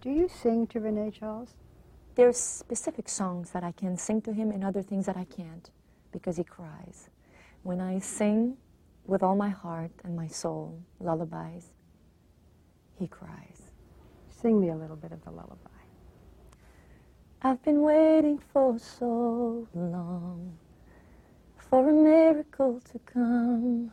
Do 0.00 0.10
you 0.10 0.28
sing 0.28 0.66
to 0.68 0.80
René-Charles? 0.80 1.54
There's 2.14 2.36
specific 2.38 3.08
songs 3.08 3.50
that 3.50 3.64
I 3.64 3.72
can 3.72 3.96
sing 3.96 4.22
to 4.22 4.32
him 4.32 4.50
and 4.50 4.64
other 4.64 4.82
things 4.82 5.06
that 5.06 5.16
I 5.16 5.24
can't 5.24 5.70
because 6.12 6.36
he 6.36 6.44
cries. 6.44 7.08
When 7.62 7.80
I 7.80 7.98
sing 7.98 8.56
with 9.06 9.22
all 9.22 9.36
my 9.36 9.48
heart 9.48 9.90
and 10.04 10.16
my 10.16 10.28
soul 10.28 10.80
lullabies, 11.00 11.72
he 12.98 13.06
cries. 13.06 13.72
Sing 14.30 14.60
me 14.60 14.70
a 14.70 14.76
little 14.76 14.96
bit 14.96 15.12
of 15.12 15.24
the 15.24 15.30
lullaby. 15.30 15.70
I've 17.42 17.62
been 17.62 17.82
waiting 17.82 18.38
for 18.38 18.78
so 18.78 19.68
long 19.74 20.56
for 21.56 21.88
a 21.88 21.92
miracle 21.92 22.80
to 22.92 22.98
come. 23.00 23.92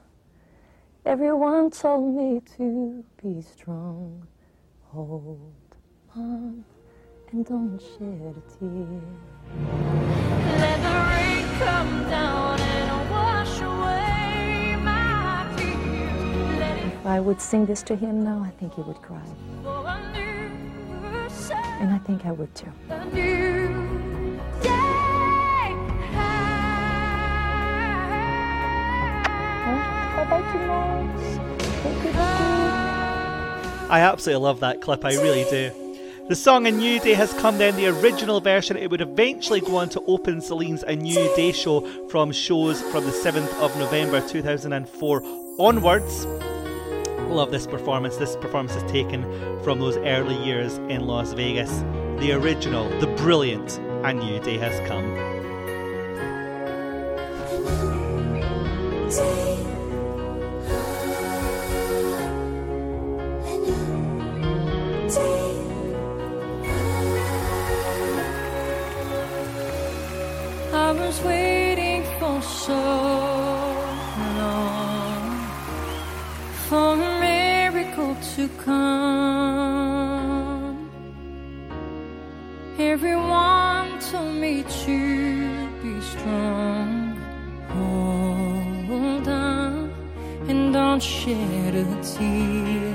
Everyone 1.05 1.69
told 1.71 2.15
me 2.15 2.41
to 2.57 3.03
be 3.21 3.41
strong. 3.41 4.27
Hold 4.91 5.53
on 6.15 6.63
and 7.31 7.45
don't 7.45 7.79
shed 7.79 8.35
a 8.37 8.43
tear. 8.59 9.01
Let 10.59 10.77
the 10.83 10.95
rain 11.09 11.45
come 11.59 12.09
down 12.09 12.59
and 12.59 13.09
wash 13.09 13.61
away 13.61 14.77
my 14.83 15.47
tears. 15.57 16.93
If 16.93 17.05
I 17.05 17.19
would 17.19 17.41
sing 17.41 17.65
this 17.65 17.81
to 17.83 17.95
him 17.95 18.23
now, 18.23 18.43
I 18.45 18.51
think 18.51 18.75
he 18.75 18.81
would 18.81 19.01
cry. 19.01 19.21
for 19.63 19.87
a 19.87 19.99
And 21.81 21.91
I 21.93 21.97
think 21.99 22.25
I 22.25 22.31
would 22.31 22.53
too. 22.53 22.71
a 22.89 23.05
new 23.05 24.39
day. 24.61 24.69
How 30.13 30.21
about 30.21 30.53
you, 30.53 30.67
Mars? 30.67 31.37
What 31.83 31.95
could 32.01 32.05
you 32.05 32.11
do? 32.13 32.19
I 33.89 33.99
absolutely 34.01 34.43
love 34.43 34.59
that 34.61 34.81
clip, 34.81 35.03
I 35.05 35.15
really 35.15 35.45
do. 35.49 35.82
The 36.29 36.37
song 36.37 36.67
A 36.67 36.71
New 36.71 37.01
Day 37.01 37.15
has 37.15 37.33
come 37.33 37.57
then, 37.57 37.75
the 37.75 37.87
original 37.87 38.39
version. 38.39 38.77
It 38.77 38.89
would 38.89 39.01
eventually 39.01 39.59
go 39.59 39.75
on 39.75 39.89
to 39.89 40.01
open 40.07 40.39
Celine's 40.39 40.81
A 40.83 40.95
New 40.95 41.29
Day 41.35 41.51
show 41.51 41.81
from 42.07 42.31
shows 42.31 42.81
from 42.81 43.03
the 43.03 43.11
7th 43.11 43.53
of 43.59 43.77
November 43.77 44.25
2004 44.25 45.23
onwards. 45.59 46.25
Love 47.27 47.51
this 47.51 47.67
performance. 47.67 48.15
This 48.15 48.37
performance 48.37 48.73
is 48.73 48.89
taken 48.89 49.23
from 49.63 49.81
those 49.81 49.97
early 49.97 50.41
years 50.45 50.77
in 50.77 51.07
Las 51.07 51.33
Vegas. 51.33 51.81
The 52.21 52.31
original, 52.31 52.87
the 53.01 53.07
brilliant 53.17 53.79
A 54.05 54.13
New 54.13 54.39
Day 54.39 54.57
has 54.57 54.79
come. 54.87 55.32
To 78.43 78.49
come. 78.65 80.33
Everyone 82.77 83.99
told 84.11 84.35
me 84.35 84.63
to 84.83 84.99
be 85.81 85.93
strong. 86.01 87.15
Hold 87.69 89.27
on 89.29 89.91
and 90.49 90.73
don't 90.73 91.01
shed 91.01 91.73
a 91.75 91.85
tear. 92.11 92.93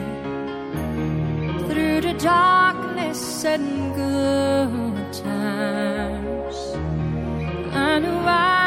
Through 1.68 2.00
the 2.08 2.14
darkness 2.18 3.44
and 3.44 3.94
good 3.94 5.12
times, 5.24 6.56
I 7.74 7.98
knew 8.00 8.18
I'd 8.42 8.57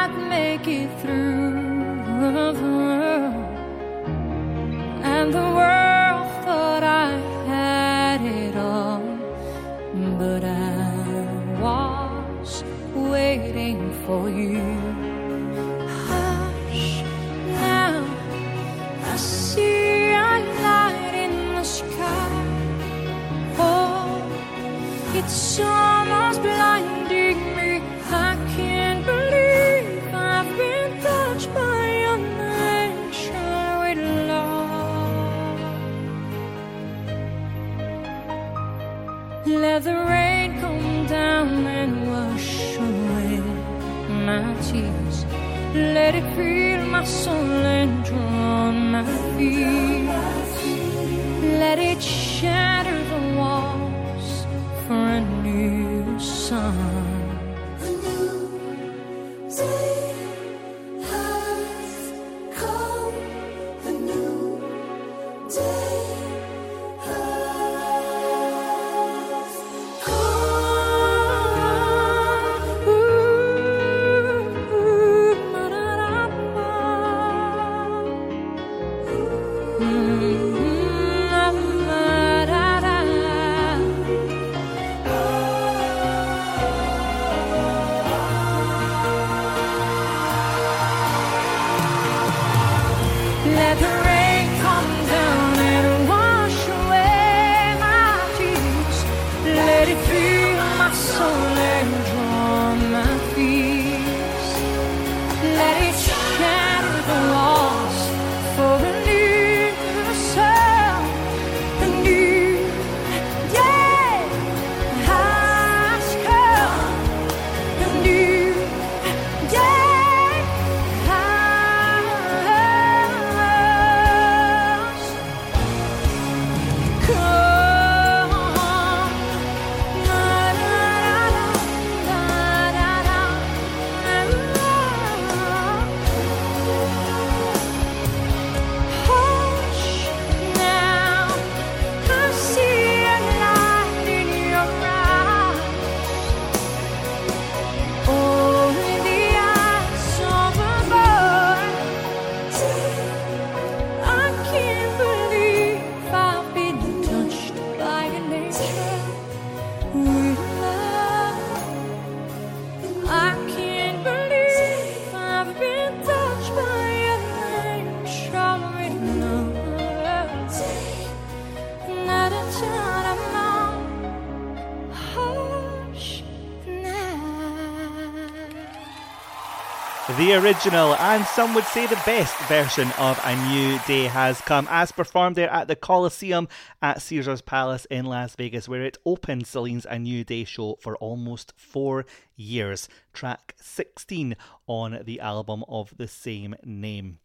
original, 180.41 180.95
and 180.95 181.23
some 181.25 181.53
would 181.53 181.65
say 181.65 181.85
the 181.85 182.01
best 182.03 182.35
version 182.47 182.91
of 182.97 183.19
A 183.23 183.35
New 183.49 183.79
Day 183.85 184.05
has 184.05 184.41
come, 184.41 184.67
as 184.71 184.91
performed 184.91 185.35
there 185.35 185.51
at 185.51 185.67
the 185.67 185.75
Colosseum 185.75 186.47
at 186.81 187.01
Caesars 187.01 187.41
Palace 187.41 187.85
in 187.85 188.05
Las 188.05 188.35
Vegas, 188.35 188.67
where 188.67 188.81
it 188.81 188.97
opened 189.05 189.45
Celine's 189.45 189.85
A 189.85 189.99
New 189.99 190.23
Day 190.23 190.43
show 190.43 190.77
for 190.81 190.95
almost 190.97 191.53
four 191.57 192.05
years. 192.35 192.89
Track 193.13 193.53
16 193.61 194.35
on 194.65 195.01
the 195.03 195.19
album 195.19 195.63
of 195.67 195.95
the 195.97 196.07
same 196.07 196.55
name. 196.63 197.19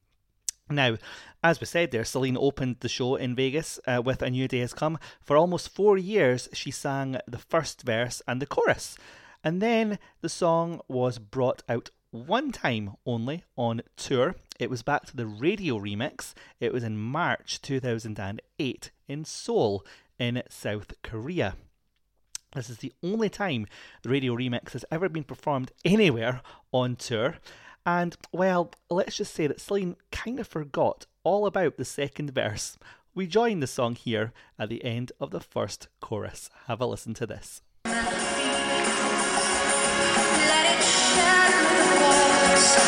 Now, 0.69 0.97
as 1.43 1.59
we 1.59 1.67
said 1.67 1.93
there, 1.93 2.05
Celine 2.05 2.37
opened 2.37 2.77
the 2.81 2.89
show 2.89 3.17
in 3.17 3.35
Vegas 3.35 3.81
uh, 3.87 4.03
with 4.05 4.21
A 4.21 4.29
New 4.29 4.47
Day 4.47 4.59
Has 4.59 4.75
Come. 4.75 4.99
For 5.23 5.39
almost 5.39 5.75
four 5.75 5.97
years, 5.97 6.51
she 6.53 6.71
sang 6.71 7.17
the 7.27 7.39
first 7.39 7.83
verse 7.83 8.21
and 8.29 8.43
the 8.43 8.47
chorus. 8.47 8.99
And 9.43 9.63
then 9.63 9.99
the 10.23 10.29
song 10.29 10.81
was 10.89 11.19
brought 11.19 11.63
out 11.69 11.91
one 12.11 12.53
time 12.53 12.97
only 13.05 13.45
on 13.57 13.83
tour. 13.97 14.37
It 14.59 14.71
was 14.71 14.83
back 14.83 15.07
to 15.07 15.17
the 15.17 15.27
radio 15.27 15.79
remix. 15.79 16.35
It 16.61 16.73
was 16.73 16.85
in 16.85 16.99
March 16.99 17.61
2008 17.63 18.91
in 19.09 19.25
Seoul, 19.25 19.85
in 20.19 20.43
South 20.49 20.95
Korea. 21.03 21.57
This 22.55 22.71
is 22.71 22.79
the 22.79 22.93
only 23.03 23.29
time 23.29 23.67
the 24.03 24.09
radio 24.09 24.35
remix 24.35 24.73
has 24.73 24.85
ever 24.91 25.09
been 25.09 25.25
performed 25.25 25.73
anywhere 25.85 26.41
on 26.73 26.97
tour. 26.97 27.37
And, 27.85 28.17
well, 28.33 28.73
let's 28.91 29.17
just 29.17 29.35
say 29.35 29.47
that 29.47 29.61
Celine 29.61 29.97
kind 30.11 30.41
of 30.41 30.49
forgot 30.49 31.07
all 31.23 31.47
about 31.47 31.77
the 31.77 31.85
second 31.85 32.31
verse. 32.31 32.79
We 33.15 33.27
join 33.27 33.61
the 33.61 33.67
song 33.67 33.95
here 33.95 34.33
at 34.59 34.69
the 34.69 34.85
end 34.85 35.13
of 35.21 35.31
the 35.31 35.41
first 35.41 35.89
chorus. 36.01 36.51
Have 36.67 36.81
a 36.81 36.87
listen 36.87 37.15
to 37.15 37.27
this. 37.27 37.63
You 42.57 42.87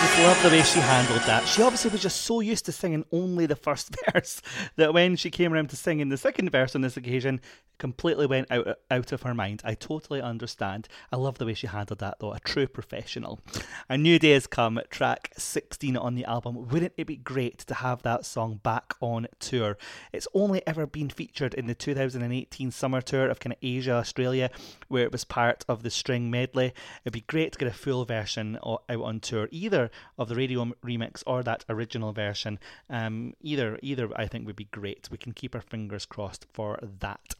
to 0.00 0.09
love 0.24 0.42
the 0.42 0.50
way 0.50 0.62
she 0.62 0.80
handled 0.80 1.22
that. 1.22 1.46
She 1.48 1.62
obviously 1.62 1.90
was 1.90 2.02
just 2.02 2.22
so 2.22 2.40
used 2.40 2.66
to 2.66 2.72
singing 2.72 3.04
only 3.10 3.46
the 3.46 3.56
first 3.56 3.96
verse 4.12 4.42
that 4.76 4.92
when 4.92 5.16
she 5.16 5.30
came 5.30 5.52
around 5.52 5.70
to 5.70 5.76
singing 5.76 6.10
the 6.10 6.18
second 6.18 6.50
verse 6.50 6.74
on 6.74 6.82
this 6.82 6.96
occasion, 6.96 7.40
completely 7.80 8.26
went 8.26 8.48
out 8.52 8.78
out 8.90 9.10
of 9.10 9.22
her 9.22 9.34
mind. 9.34 9.62
I 9.64 9.74
totally 9.74 10.20
understand. 10.20 10.86
I 11.10 11.16
love 11.16 11.38
the 11.38 11.46
way 11.46 11.54
she 11.54 11.66
handled 11.66 12.00
that 12.00 12.18
though, 12.20 12.34
a 12.34 12.40
true 12.40 12.68
professional. 12.68 13.40
A 13.88 13.96
new 13.96 14.18
day 14.18 14.32
has 14.32 14.46
come, 14.46 14.78
track 14.90 15.32
16 15.38 15.96
on 15.96 16.14
the 16.14 16.26
album. 16.26 16.68
Wouldn't 16.68 16.92
it 16.98 17.06
be 17.06 17.16
great 17.16 17.58
to 17.60 17.74
have 17.74 18.02
that 18.02 18.26
song 18.26 18.60
back 18.62 18.94
on 19.00 19.26
tour? 19.40 19.78
It's 20.12 20.28
only 20.34 20.64
ever 20.66 20.86
been 20.86 21.08
featured 21.08 21.54
in 21.54 21.66
the 21.66 21.74
2018 21.74 22.70
summer 22.70 23.00
tour 23.00 23.28
of 23.28 23.40
kind 23.40 23.54
of 23.54 23.58
Asia, 23.62 23.94
Australia, 23.94 24.50
where 24.88 25.04
it 25.04 25.12
was 25.12 25.24
part 25.24 25.64
of 25.66 25.82
the 25.82 25.90
string 25.90 26.30
medley. 26.30 26.74
It'd 27.04 27.14
be 27.14 27.22
great 27.22 27.52
to 27.52 27.58
get 27.58 27.68
a 27.68 27.72
full 27.72 28.04
version 28.04 28.58
out 28.62 28.82
on 28.90 29.20
tour, 29.20 29.48
either 29.50 29.90
of 30.20 30.28
the 30.28 30.36
radio 30.36 30.66
remix 30.84 31.24
or 31.26 31.42
that 31.42 31.64
original 31.68 32.12
version. 32.12 32.60
Um, 32.88 33.32
either 33.40 33.78
either 33.82 34.08
I 34.14 34.26
think 34.28 34.46
would 34.46 34.54
be 34.54 34.68
great. 34.70 35.08
We 35.10 35.18
can 35.18 35.32
keep 35.32 35.54
our 35.54 35.60
fingers 35.62 36.06
crossed 36.06 36.46
for 36.52 36.78
that. 37.00 37.34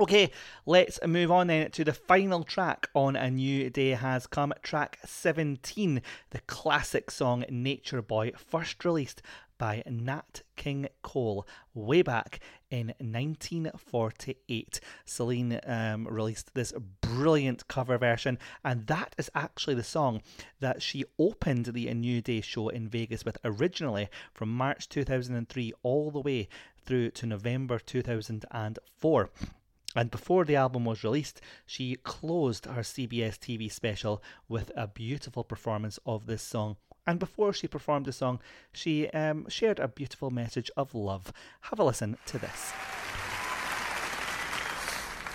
Okay, 0.00 0.30
let's 0.64 0.98
move 1.06 1.30
on 1.30 1.48
then 1.48 1.70
to 1.72 1.84
the 1.84 1.92
final 1.92 2.44
track 2.44 2.88
on 2.94 3.14
A 3.14 3.30
New 3.30 3.68
Day 3.68 3.90
Has 3.90 4.26
Come, 4.26 4.54
track 4.62 4.98
17, 5.04 6.00
the 6.30 6.40
classic 6.46 7.10
song 7.10 7.44
Nature 7.50 8.00
Boy, 8.00 8.32
first 8.34 8.84
released 8.86 9.20
by 9.62 9.80
Nat 9.88 10.42
King 10.56 10.88
Cole 11.02 11.46
way 11.72 12.02
back 12.02 12.40
in 12.68 12.88
1948. 12.98 14.80
Celine 15.04 15.60
um, 15.64 16.08
released 16.08 16.52
this 16.52 16.72
brilliant 17.00 17.68
cover 17.68 17.96
version, 17.96 18.40
and 18.64 18.88
that 18.88 19.14
is 19.18 19.30
actually 19.36 19.76
the 19.76 19.84
song 19.84 20.20
that 20.58 20.82
she 20.82 21.04
opened 21.16 21.66
the 21.66 21.86
A 21.86 21.94
New 21.94 22.20
Day 22.20 22.40
show 22.40 22.70
in 22.70 22.88
Vegas 22.88 23.24
with 23.24 23.38
originally 23.44 24.08
from 24.34 24.48
March 24.48 24.88
2003 24.88 25.72
all 25.84 26.10
the 26.10 26.18
way 26.18 26.48
through 26.84 27.10
to 27.12 27.26
November 27.26 27.78
2004. 27.78 29.30
And 29.94 30.10
before 30.10 30.44
the 30.44 30.56
album 30.56 30.84
was 30.84 31.04
released, 31.04 31.40
she 31.64 31.94
closed 32.02 32.66
her 32.66 32.82
CBS 32.82 33.38
TV 33.38 33.70
special 33.70 34.24
with 34.48 34.72
a 34.74 34.88
beautiful 34.88 35.44
performance 35.44 36.00
of 36.04 36.26
this 36.26 36.42
song. 36.42 36.78
And 37.06 37.18
before 37.18 37.52
she 37.52 37.66
performed 37.66 38.06
the 38.06 38.12
song, 38.12 38.38
she 38.72 39.08
um, 39.10 39.48
shared 39.48 39.80
a 39.80 39.88
beautiful 39.88 40.30
message 40.30 40.70
of 40.76 40.94
love. 40.94 41.32
Have 41.62 41.80
a 41.80 41.84
listen 41.84 42.16
to 42.26 42.38
this. 42.38 42.72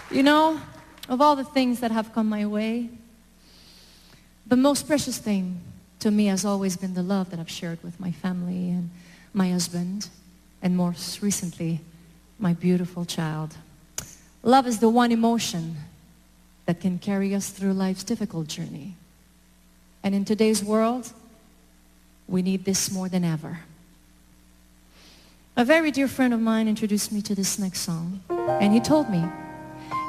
You 0.10 0.24
know, 0.24 0.62
of 1.10 1.20
all 1.20 1.36
the 1.36 1.44
things 1.44 1.82
that 1.82 1.92
have 1.92 2.14
come 2.14 2.30
my 2.30 2.46
way, 2.46 2.90
the 4.46 4.56
most 4.56 4.88
precious 4.88 5.18
thing 5.18 5.60
to 6.00 6.10
me 6.10 6.28
has 6.28 6.46
always 6.46 6.78
been 6.78 6.94
the 6.94 7.04
love 7.04 7.32
that 7.32 7.40
I've 7.40 7.50
shared 7.50 7.84
with 7.84 8.00
my 8.00 8.12
family 8.12 8.70
and 8.70 8.90
my 9.34 9.50
husband, 9.50 10.08
and 10.62 10.78
most 10.78 11.22
recently, 11.22 11.82
my 12.40 12.54
beautiful 12.54 13.04
child. 13.04 13.56
Love 14.42 14.68
is 14.68 14.80
the 14.80 14.88
one 14.90 15.12
emotion 15.12 15.76
that 16.66 16.80
can 16.80 16.98
carry 16.98 17.36
us 17.36 17.50
through 17.50 17.74
life's 17.74 18.04
difficult 18.04 18.48
journey. 18.48 18.96
And 20.04 20.16
in 20.16 20.24
today's 20.24 20.64
world, 20.64 21.12
we 22.28 22.42
need 22.42 22.66
this 22.66 22.92
more 22.92 23.10
than 23.10 23.24
ever. 23.24 23.60
A 25.56 25.66
very 25.66 25.92
dear 25.92 26.08
friend 26.08 26.34
of 26.34 26.40
mine 26.40 26.68
introduced 26.68 27.12
me 27.12 27.22
to 27.24 27.34
this 27.34 27.58
next 27.58 27.80
song, 27.80 28.22
and 28.30 28.74
he 28.74 28.80
told 28.80 29.10
me 29.10 29.24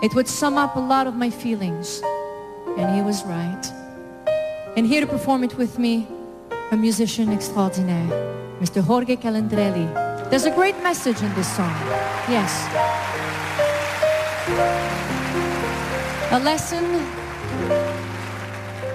it 0.03 0.15
would 0.15 0.28
sum 0.28 0.59
up 0.59 0.77
a 0.77 0.81
lot 0.81 1.07
of 1.07 1.15
my 1.15 1.31
feelings, 1.31 2.03
and 2.77 2.95
he 2.95 3.03
was 3.03 3.24
right. 3.24 3.73
And 4.77 4.86
here 4.86 5.01
to 5.01 5.07
perform 5.07 5.45
it 5.45 5.57
with 5.57 5.78
me, 5.78 6.07
a 6.70 6.77
musician 6.77 7.32
extraordinaire, 7.32 8.11
Mr. 8.61 8.82
Jorge 8.82 9.16
Calandrelli. 9.16 9.89
There's 10.28 10.45
a 10.45 10.51
great 10.51 10.77
message 10.82 11.23
in 11.23 11.35
this 11.35 11.49
song. 11.57 11.74
Yes. 12.28 12.53
A 16.31 16.39
lesson, 16.39 16.85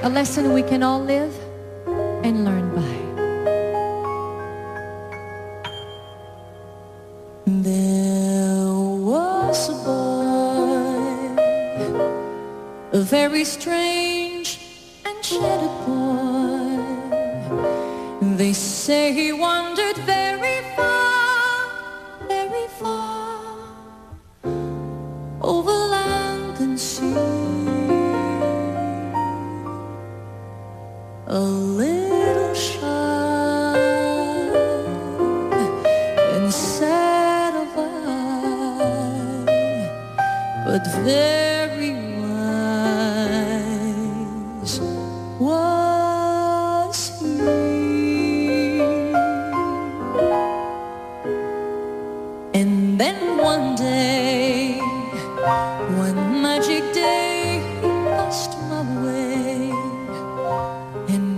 a 0.04 0.10
lesson 0.10 0.54
we 0.54 0.62
can 0.62 0.84
all 0.84 1.04
live 1.04 1.34
and 2.24 2.46
learn 2.46 2.63
very 13.14 13.46
strange 13.46 14.60
and 15.06 15.24
shattered 15.24 15.78
boy. 15.86 16.82
They 18.38 18.54
say 18.54 19.14
he 19.14 19.32
wandered 19.32 19.83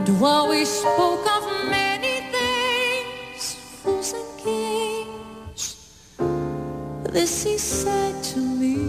And 0.07 0.22
while 0.22 0.48
we 0.49 0.65
spoke 0.65 1.26
of 1.36 1.44
many 1.68 2.30
things, 2.32 3.56
fools 3.82 4.14
and 4.14 4.40
kings, 4.40 5.90
this 7.11 7.44
he 7.44 7.57
said 7.57 8.23
to 8.26 8.40
me. 8.40 8.85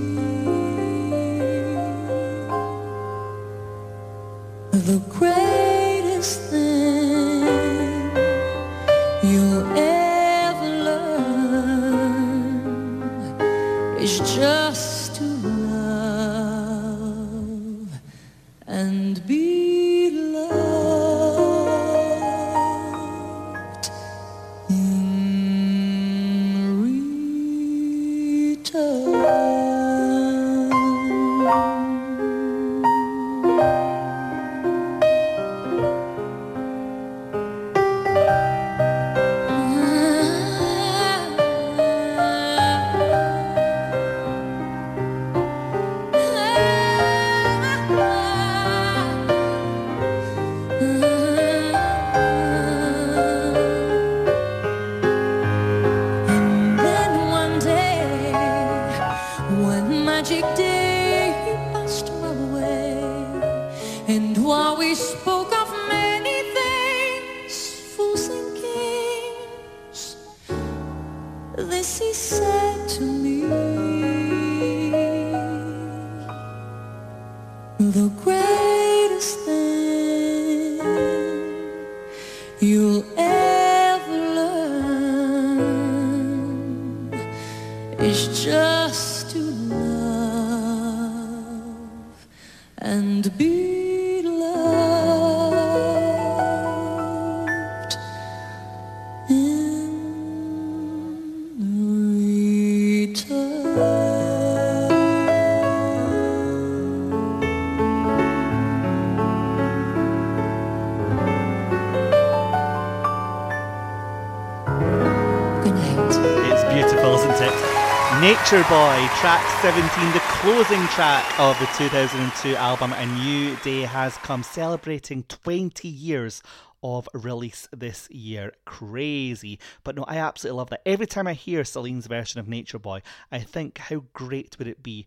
Nature 118.47 118.69
Boy, 118.69 119.09
track 119.19 119.45
17, 119.61 120.13
the 120.13 120.21
closing 120.21 120.87
track 120.91 121.41
of 121.41 121.59
the 121.59 121.67
2002 121.77 122.55
album 122.55 122.93
A 122.93 123.05
New 123.05 123.57
Day 123.57 123.81
Has 123.81 124.17
Come, 124.19 124.45
celebrating 124.45 125.25
20 125.25 125.89
years 125.89 126.45
of 126.81 127.09
release 127.13 127.67
this 127.73 128.09
year. 128.09 128.53
Crazy. 128.65 129.59
But 129.83 129.97
no, 129.97 130.05
I 130.05 130.19
absolutely 130.19 130.59
love 130.59 130.71
that. 130.71 130.83
Every 130.87 131.09
time 131.09 131.27
I 131.27 131.33
hear 131.33 131.65
Celine's 131.65 132.07
version 132.07 132.39
of 132.39 132.47
Nature 132.47 132.79
Boy, 132.79 133.03
I 133.33 133.41
think 133.41 133.79
how 133.79 134.05
great 134.13 134.57
would 134.61 134.69
it 134.69 134.81
be 134.81 135.07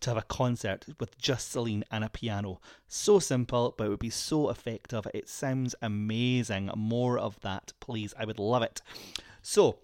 to 0.00 0.08
have 0.08 0.16
a 0.16 0.22
concert 0.22 0.86
with 0.98 1.18
just 1.18 1.52
Celine 1.52 1.84
and 1.90 2.04
a 2.04 2.08
piano. 2.08 2.58
So 2.86 3.18
simple, 3.18 3.74
but 3.76 3.88
it 3.88 3.90
would 3.90 3.98
be 3.98 4.08
so 4.08 4.48
effective. 4.48 5.06
It 5.12 5.28
sounds 5.28 5.74
amazing. 5.82 6.70
More 6.74 7.18
of 7.18 7.38
that, 7.40 7.74
please. 7.80 8.14
I 8.18 8.24
would 8.24 8.38
love 8.38 8.62
it. 8.62 8.80
So, 9.42 9.80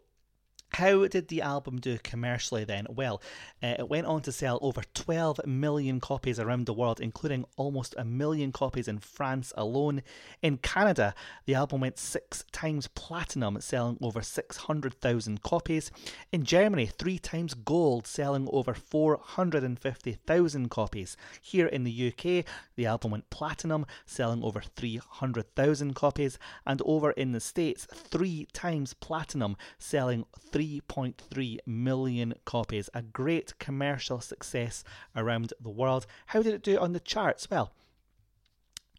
how 0.74 1.06
did 1.06 1.28
the 1.28 1.40
album 1.40 1.78
do 1.78 1.98
commercially 1.98 2.64
then? 2.64 2.88
Well, 2.90 3.22
uh, 3.62 3.76
it 3.78 3.88
went 3.88 4.08
on 4.08 4.22
to 4.22 4.32
sell 4.32 4.58
over 4.60 4.82
12 4.92 5.46
million 5.46 6.00
copies 6.00 6.40
around 6.40 6.66
the 6.66 6.74
world, 6.74 7.00
including 7.00 7.44
almost 7.56 7.94
a 7.96 8.04
million 8.04 8.50
copies 8.50 8.88
in 8.88 8.98
France 8.98 9.52
alone. 9.56 10.02
In 10.42 10.56
Canada, 10.58 11.14
the 11.46 11.54
album 11.54 11.80
went 11.80 11.96
six 11.98 12.44
times 12.50 12.88
platinum, 12.88 13.60
selling 13.60 13.98
over 14.00 14.20
600,000 14.20 15.42
copies. 15.42 15.92
In 16.32 16.42
Germany, 16.42 16.86
three 16.86 17.20
times 17.20 17.54
gold, 17.54 18.08
selling 18.08 18.48
over 18.52 18.74
450,000 18.74 20.70
copies. 20.70 21.16
Here 21.40 21.66
in 21.66 21.84
the 21.84 22.08
UK, 22.12 22.44
the 22.74 22.86
album 22.86 23.12
went 23.12 23.30
platinum, 23.30 23.86
selling 24.06 24.42
over 24.42 24.60
300,000 24.60 25.94
copies. 25.94 26.36
And 26.66 26.82
over 26.84 27.12
in 27.12 27.30
the 27.30 27.40
States, 27.40 27.86
three 27.86 28.48
times 28.52 28.92
platinum, 28.94 29.56
selling 29.78 30.24
3 30.50 30.63
3.3 30.64 31.58
million 31.66 32.34
copies. 32.44 32.88
A 32.94 33.02
great 33.02 33.58
commercial 33.58 34.20
success 34.20 34.82
around 35.14 35.52
the 35.60 35.70
world. 35.70 36.06
How 36.26 36.42
did 36.42 36.54
it 36.54 36.62
do 36.62 36.78
on 36.78 36.92
the 36.92 37.00
charts? 37.00 37.50
Well, 37.50 37.72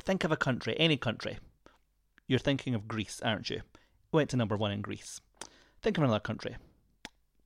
think 0.03 0.23
of 0.23 0.31
a 0.31 0.37
country, 0.37 0.75
any 0.79 0.97
country. 0.97 1.37
You're 2.27 2.39
thinking 2.39 2.75
of 2.75 2.87
Greece, 2.87 3.19
aren't 3.23 3.49
you? 3.49 3.57
It 3.57 3.63
went 4.11 4.29
to 4.31 4.37
number 4.37 4.55
one 4.55 4.71
in 4.71 4.81
Greece. 4.81 5.21
Think 5.81 5.97
of 5.97 6.03
another 6.03 6.19
country. 6.19 6.55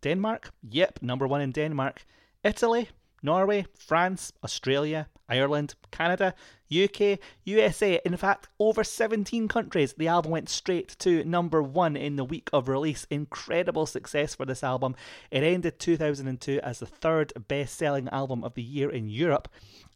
Denmark? 0.02 0.52
Yep, 0.70 1.00
number 1.02 1.28
one 1.28 1.42
in 1.42 1.52
Denmark. 1.52 2.06
Italy? 2.44 2.90
Norway, 3.22 3.66
France, 3.74 4.32
Australia, 4.44 5.08
Ireland, 5.30 5.76
Canada, 5.92 6.34
UK, 6.72 7.20
USA, 7.44 8.00
in 8.06 8.18
fact, 8.18 8.48
over 8.60 8.84
17 8.84 9.48
countries. 9.48 9.94
The 9.94 10.08
album 10.08 10.32
went 10.32 10.50
straight 10.50 10.96
to 11.00 11.24
number 11.24 11.62
one 11.62 11.96
in 11.96 12.16
the 12.16 12.26
week 12.26 12.50
of 12.52 12.68
release. 12.68 13.06
Incredible 13.10 13.86
success 13.86 14.36
for 14.36 14.46
this 14.46 14.64
album. 14.64 14.96
It 15.32 15.44
ended 15.44 15.80
2002 15.80 16.60
as 16.62 16.80
the 16.80 16.86
third 16.86 17.34
best 17.48 17.78
selling 17.78 18.10
album 18.10 18.44
of 18.44 18.56
the 18.56 18.64
year 18.64 18.90
in 18.90 19.10
Europe 19.10 19.50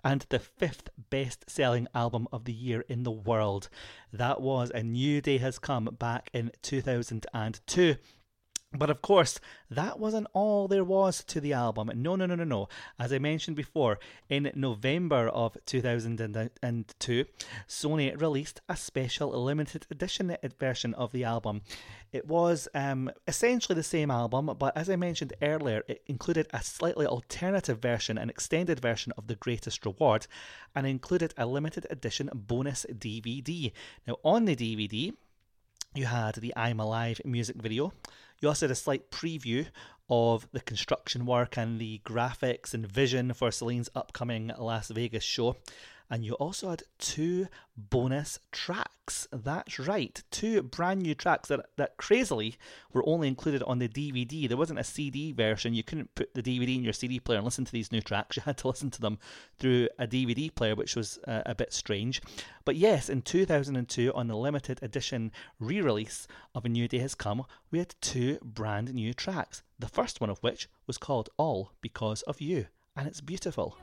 and 0.04 0.26
the 0.30 0.40
fifth 0.40 0.90
best 1.10 1.50
selling 1.50 1.88
album 1.96 2.28
of 2.32 2.46
the 2.46 2.54
year 2.54 2.82
in 2.88 3.04
the 3.04 3.12
world. 3.12 3.70
That 4.12 4.42
was 4.42 4.72
A 4.72 4.84
New 4.84 5.22
Day 5.22 5.38
Has 5.38 5.60
Come 5.60 5.86
back 5.98 6.30
in 6.34 6.52
2002. 6.62 7.96
But 8.76 8.90
of 8.90 9.04
course, 9.04 9.40
that 9.70 10.00
wasn't 10.00 10.28
all 10.34 10.68
there 10.68 10.84
was 10.84 11.24
to 11.26 11.40
the 11.40 11.54
album. 11.54 11.92
No, 11.96 12.16
no, 12.16 12.26
no, 12.26 12.34
no, 12.34 12.44
no. 12.44 12.70
As 12.98 13.14
I 13.14 13.20
mentioned 13.20 13.56
before, 13.56 14.00
in 14.30 14.52
November 14.56 15.28
of 15.30 15.56
2002, 15.68 17.26
Sony 17.68 18.20
released 18.20 18.62
a 18.68 18.76
special 18.76 19.30
limited 19.44 19.86
edition 19.92 20.36
version 20.60 20.96
of 20.96 21.12
the 21.12 21.24
album. 21.24 21.62
It 22.12 22.28
was 22.28 22.68
um, 22.74 23.12
essentially 23.28 23.76
the 23.76 23.84
same 23.84 24.10
album, 24.10 24.56
but 24.58 24.76
as 24.76 24.90
I 24.90 24.96
mentioned 24.96 25.34
earlier, 25.42 25.84
it 25.88 26.02
included 26.08 26.48
a 26.52 26.64
slightly 26.64 27.06
alternative 27.06 27.80
version, 27.80 28.18
an 28.18 28.32
extended 28.32 28.80
version 28.80 29.14
of 29.18 29.28
The 29.28 29.36
Greatest 29.36 29.86
Reward, 29.86 30.26
and 30.76 30.88
included 30.88 31.36
a 31.38 31.46
limited 31.46 31.86
edition 31.92 32.32
bonus 32.34 32.88
DVD. 32.92 33.72
Now, 34.08 34.18
on 34.24 34.46
the 34.46 34.56
DVD, 34.56 35.14
you 35.96 36.06
had 36.06 36.36
the 36.36 36.54
I'm 36.56 36.80
Alive 36.80 37.22
music 37.24 37.58
video. 37.62 37.94
You 38.40 38.48
also 38.50 38.66
had 38.66 38.72
a 38.72 38.76
slight 38.76 39.12
preview 39.12 39.68
of 40.10 40.48
the 40.52 40.60
construction 40.60 41.26
work 41.26 41.58
and 41.58 41.80
the 41.80 42.02
graphics 42.06 42.74
and 42.74 42.86
vision 42.86 43.34
for 43.34 43.52
Celine's 43.52 43.90
upcoming 43.96 44.52
Las 44.58 44.90
Vegas 44.90 45.24
show. 45.24 45.56
And 46.14 46.24
you 46.24 46.34
also 46.34 46.70
had 46.70 46.84
two 47.00 47.48
bonus 47.76 48.38
tracks. 48.52 49.28
That's 49.32 49.80
right, 49.80 50.22
two 50.30 50.62
brand 50.62 51.02
new 51.02 51.16
tracks 51.16 51.50
that, 51.50 51.66
that 51.78 51.98
crazily 51.98 52.56
were 52.94 53.02
only 53.08 53.28
included 53.28 53.64
on 53.64 53.80
the 53.80 53.88
DVD. 53.90 54.48
There 54.48 54.56
wasn't 54.56 54.78
a 54.78 54.84
CD 54.84 55.32
version. 55.32 55.74
You 55.74 55.82
couldn't 55.82 56.14
put 56.14 56.36
the 56.36 56.44
DVD 56.44 56.76
in 56.76 56.84
your 56.84 56.94
CD 56.94 57.20
player 57.20 57.40
and 57.40 57.46
listen 57.46 57.66
to 57.66 57.72
these 57.72 57.92
new 57.92 58.00
tracks. 58.00 58.38
You 58.38 58.44
had 58.46 58.60
to 58.60 58.68
listen 58.68 58.92
to 58.92 59.02
them 59.02 59.18
through 59.58 59.90
a 59.98 60.06
DVD 60.06 60.54
player, 60.54 60.76
which 60.76 60.96
was 60.96 61.18
uh, 61.28 61.42
a 61.48 61.56
bit 61.56 61.74
strange. 61.74 62.22
But 62.64 62.76
yes, 62.76 63.10
in 63.10 63.24
2002, 63.24 64.14
on 64.14 64.28
the 64.28 64.38
limited 64.38 64.84
edition 64.84 65.32
re 65.60 65.82
release 65.82 66.28
of 66.54 66.64
A 66.64 66.70
New 66.70 66.88
Day 66.88 67.00
Has 67.00 67.16
Come, 67.16 67.44
we 67.72 67.80
had 67.80 67.96
two 68.02 68.38
brand 68.44 68.94
new 68.94 69.16
tracks. 69.16 69.64
The 69.80 69.88
first 69.88 70.22
one 70.22 70.30
of 70.30 70.38
which 70.44 70.70
was 70.86 71.00
called 71.00 71.32
All 71.38 71.72
Because 71.82 72.22
of 72.22 72.40
You, 72.40 72.68
and 72.96 73.08
it's 73.08 73.20
beautiful. 73.20 73.80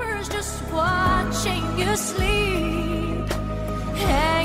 Hours 0.00 0.28
just 0.28 0.62
watching 0.72 1.78
you 1.78 1.96
sleep, 1.96 3.28
hanging 3.96 4.37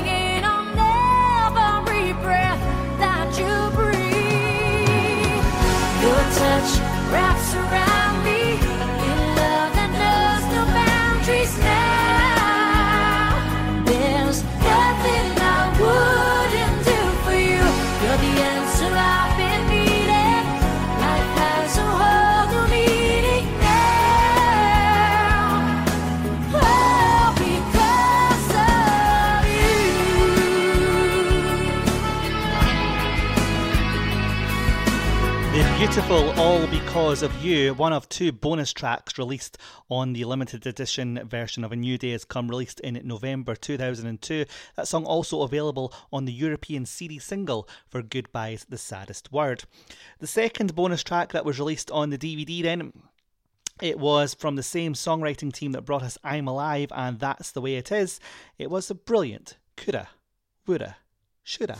beautiful 35.94 36.30
All 36.40 36.66
Because 36.66 37.22
of 37.22 37.44
You, 37.44 37.72
one 37.74 37.92
of 37.92 38.08
two 38.08 38.32
bonus 38.32 38.72
tracks 38.72 39.16
released 39.16 39.58
on 39.88 40.12
the 40.12 40.24
limited 40.24 40.66
edition 40.66 41.20
version 41.24 41.62
of 41.62 41.70
A 41.70 41.76
New 41.76 41.96
Day 41.96 42.10
Has 42.10 42.24
Come, 42.24 42.48
released 42.48 42.80
in 42.80 43.00
November 43.04 43.54
2002. 43.54 44.44
That 44.74 44.88
song 44.88 45.04
also 45.04 45.42
available 45.42 45.94
on 46.12 46.24
the 46.24 46.32
European 46.32 46.84
CD 46.84 47.20
single 47.20 47.68
for 47.86 48.02
Goodbye's 48.02 48.64
the 48.64 48.76
Saddest 48.76 49.30
Word. 49.30 49.66
The 50.18 50.26
second 50.26 50.74
bonus 50.74 51.04
track 51.04 51.30
that 51.30 51.44
was 51.44 51.60
released 51.60 51.92
on 51.92 52.10
the 52.10 52.18
DVD 52.18 52.64
then. 52.64 52.92
It 53.80 54.00
was 54.00 54.34
from 54.34 54.56
the 54.56 54.64
same 54.64 54.94
songwriting 54.94 55.52
team 55.52 55.70
that 55.72 55.82
brought 55.82 56.02
us 56.02 56.18
I'm 56.24 56.48
Alive 56.48 56.90
and 56.92 57.20
That's 57.20 57.52
the 57.52 57.60
Way 57.60 57.76
It 57.76 57.92
Is. 57.92 58.18
It 58.58 58.68
was 58.68 58.88
the 58.88 58.96
brilliant 58.96 59.58
Coulda, 59.76 60.08
Woulda, 60.66 60.96
Shoulda. 61.44 61.78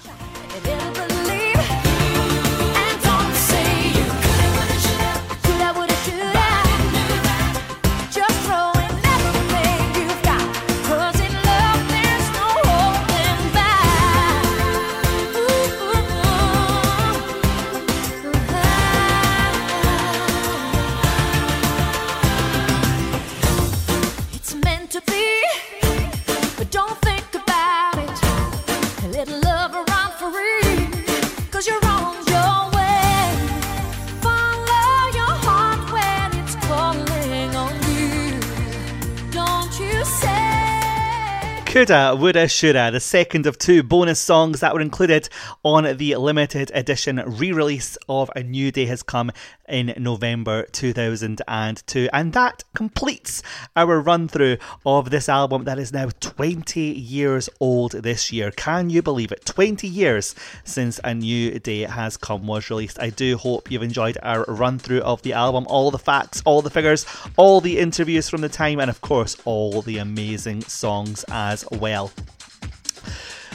Coulda, 41.75 42.15
Woulda, 42.17 42.47
Shoulda, 42.47 42.93
the 42.93 43.01
second 43.01 43.47
of 43.47 43.59
two 43.59 43.83
bonus 43.83 44.21
songs 44.21 44.61
that 44.61 44.73
were 44.73 44.81
included 44.81 45.29
on 45.65 45.97
the 45.97 46.15
limited 46.15 46.71
edition 46.73 47.21
re 47.27 47.51
release 47.51 47.99
of 48.09 48.31
A 48.37 48.45
New 48.45 48.71
Day 48.71 48.87
Has 48.87 49.03
Come 49.03 49.33
in 49.69 49.93
November 49.97 50.67
2002. 50.71 52.09
And 52.13 52.33
that 52.33 52.63
completes 52.77 53.43
our 53.75 54.01
run 54.01 54.29
through 54.29 54.59
of 54.87 55.11
this 55.11 55.29
album 55.29 55.65
that 55.65 55.81
is 55.81 55.93
now 55.93 56.11
20 56.21 56.81
years 56.81 57.49
old 57.59 57.91
this 57.91 58.31
year. 58.31 58.53
Can 58.53 58.89
you 58.89 59.03
believe 59.03 59.33
it? 59.33 59.45
20 59.45 59.89
years 59.89 60.37
since 60.63 61.01
A 61.03 61.13
New 61.13 61.59
Day 61.59 61.81
Has 61.81 62.17
Come 62.17 62.47
was 62.47 62.71
released. 62.71 63.01
I 63.01 63.11
do 63.11 63.37
hope 63.37 63.69
you've 63.69 63.83
enjoyed 63.83 64.17
our 64.23 64.45
run 64.45 64.79
through 64.79 65.01
of 65.01 65.23
the 65.23 65.33
album, 65.33 65.67
all 65.69 65.91
the 65.91 65.99
facts, 65.99 66.41
all 66.45 66.63
the 66.63 66.71
figures, 66.71 67.05
all 67.37 67.61
the 67.61 67.81
interviews 67.81 68.29
from 68.29 68.43
the 68.43 68.49
time, 68.49 68.79
and 68.79 68.91
of 68.91 69.01
course, 69.01 69.37
all 69.45 69.83
the 69.83 69.99
amazing 69.99 70.63
songs 70.63 71.25
as 71.33 71.64
well. 71.73 72.11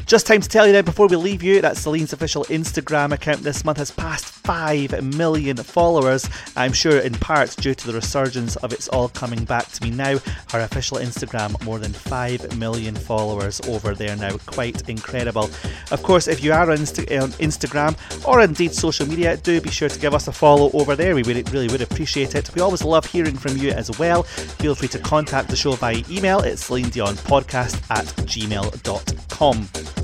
Just 0.10 0.26
time 0.26 0.42
to 0.42 0.50
tell 0.50 0.66
you 0.66 0.74
now 0.74 0.82
before 0.82 1.06
we 1.06 1.16
leave 1.18 1.44
you 1.44 1.62
that 1.62 1.78
Celine's 1.78 2.14
official 2.14 2.44
Instagram 2.46 3.12
account 3.12 3.44
this 3.44 3.64
month 3.64 3.78
has 3.78 3.92
passed 3.92 4.26
5 4.26 5.04
million 5.04 5.56
followers. 5.58 6.28
I'm 6.56 6.74
sure 6.74 6.98
in 6.98 7.14
part 7.14 7.56
due 7.58 7.76
to 7.76 7.86
the 7.86 7.94
resurgence 7.94 8.56
of 8.56 8.74
It's 8.74 8.88
All 8.88 9.10
Coming 9.10 9.46
Back 9.46 9.68
to 9.74 9.84
Me 9.84 9.92
Now. 9.92 10.18
Her 10.52 10.62
official 10.62 10.98
Instagram, 10.98 11.64
more 11.64 11.78
than 11.78 11.94
5 11.94 12.58
million 12.58 12.96
followers 12.96 13.62
over 13.68 13.94
there 13.94 14.16
now. 14.16 14.36
Quite 14.48 14.90
incredible. 14.90 15.48
Of 15.92 16.02
course, 16.02 16.28
if 16.28 16.44
you 16.44 16.54
are 16.54 16.72
on, 16.72 16.78
Insta- 16.78 17.22
on 17.22 17.30
Instagram 17.34 17.96
or 18.28 18.42
indeed 18.42 18.74
social 18.74 19.06
media, 19.06 19.38
do 19.38 19.62
be 19.62 19.70
sure 19.70 19.90
to 19.90 20.00
give 20.00 20.16
us 20.16 20.28
a 20.28 20.32
follow 20.32 20.72
over 20.72 20.96
there. 20.96 21.14
We 21.14 21.22
would, 21.22 21.52
really 21.54 21.68
would 21.68 21.84
appreciate 21.84 22.34
it. 22.34 22.50
We 22.56 22.62
always 22.62 22.84
love 22.84 23.06
hearing 23.06 23.38
from 23.38 23.58
you 23.58 23.70
as 23.70 24.00
well. 24.00 24.24
Feel 24.24 24.74
free 24.74 24.88
to 24.88 24.98
contact 24.98 25.50
the 25.50 25.56
show 25.56 25.74
via 25.74 26.02
email. 26.10 26.40
It's 26.40 26.66
Celine 26.66 26.90
Dion 26.90 27.14
Podcast 27.14 27.80
at 27.92 28.08
gmail.com. 28.26 29.99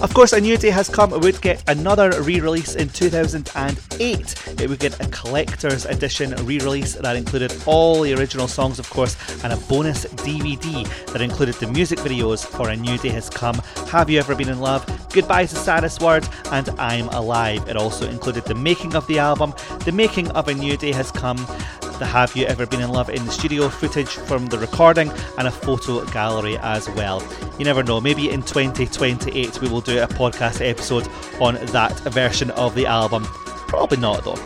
Of 0.00 0.14
course, 0.14 0.32
A 0.32 0.40
New 0.40 0.56
Day 0.56 0.70
Has 0.70 0.88
Come 0.88 1.10
would 1.10 1.40
get 1.40 1.68
another 1.68 2.22
re 2.22 2.38
release 2.38 2.76
in 2.76 2.88
2008. 2.88 4.60
It 4.60 4.68
would 4.68 4.78
get 4.78 5.00
a 5.04 5.08
collector's 5.08 5.86
edition 5.86 6.36
re 6.46 6.60
release 6.60 6.94
that 6.94 7.16
included 7.16 7.52
all 7.66 8.02
the 8.02 8.14
original 8.14 8.46
songs, 8.46 8.78
of 8.78 8.88
course, 8.90 9.16
and 9.42 9.52
a 9.52 9.56
bonus 9.56 10.04
DVD 10.04 10.86
that 11.12 11.20
included 11.20 11.56
the 11.56 11.66
music 11.66 11.98
videos 11.98 12.46
for 12.46 12.68
A 12.68 12.76
New 12.76 12.96
Day 12.98 13.08
Has 13.08 13.28
Come, 13.28 13.56
Have 13.90 14.08
You 14.08 14.20
Ever 14.20 14.36
Been 14.36 14.48
in 14.48 14.60
Love, 14.60 14.86
Goodbye's 15.12 15.50
the 15.50 15.56
Saddest 15.56 16.00
Word, 16.00 16.28
and 16.52 16.68
I'm 16.78 17.08
Alive. 17.08 17.68
It 17.68 17.76
also 17.76 18.08
included 18.08 18.44
the 18.44 18.54
making 18.54 18.94
of 18.94 19.04
the 19.08 19.18
album, 19.18 19.52
the 19.84 19.90
making 19.90 20.30
of 20.30 20.46
A 20.46 20.54
New 20.54 20.76
Day 20.76 20.92
Has 20.92 21.10
Come, 21.10 21.44
the 21.98 22.06
Have 22.06 22.36
You 22.36 22.46
Ever 22.46 22.66
Been 22.66 22.80
in 22.80 22.90
Love 22.90 23.10
in 23.10 23.24
the 23.26 23.32
studio 23.32 23.68
footage 23.68 24.10
from 24.10 24.46
the 24.46 24.58
recording, 24.58 25.10
and 25.36 25.48
a 25.48 25.50
photo 25.50 26.04
gallery 26.06 26.56
as 26.58 26.88
well. 26.90 27.26
You 27.58 27.64
never 27.64 27.82
know, 27.82 28.00
maybe 28.00 28.30
in 28.30 28.42
2028 28.42 29.60
we 29.60 29.68
will 29.68 29.80
do 29.88 30.02
a 30.02 30.06
podcast 30.06 30.66
episode 30.66 31.08
on 31.40 31.54
that 31.72 31.98
version 32.12 32.50
of 32.52 32.74
the 32.74 32.86
album. 32.86 33.24
Probably 33.68 33.98
not 33.98 34.24
though. 34.24 34.36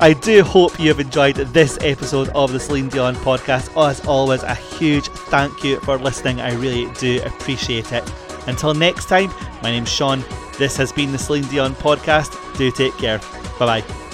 I 0.00 0.12
do 0.12 0.42
hope 0.42 0.78
you 0.80 0.88
have 0.88 1.00
enjoyed 1.00 1.36
this 1.36 1.78
episode 1.80 2.28
of 2.30 2.52
the 2.52 2.60
Celine 2.60 2.88
Dion 2.88 3.14
podcast. 3.16 3.76
As 3.76 4.04
always, 4.06 4.42
a 4.42 4.54
huge 4.54 5.08
thank 5.08 5.62
you 5.62 5.78
for 5.80 5.98
listening. 5.98 6.40
I 6.40 6.54
really 6.54 6.92
do 6.94 7.22
appreciate 7.24 7.92
it. 7.92 8.04
Until 8.46 8.74
next 8.74 9.06
time, 9.06 9.30
my 9.62 9.70
name's 9.70 9.90
Sean. 9.90 10.24
This 10.58 10.76
has 10.76 10.92
been 10.92 11.12
the 11.12 11.18
Celine 11.18 11.44
Dion 11.44 11.74
podcast. 11.74 12.32
Do 12.56 12.70
take 12.70 12.96
care. 12.98 13.18
Bye 13.58 13.80
bye. 13.82 14.05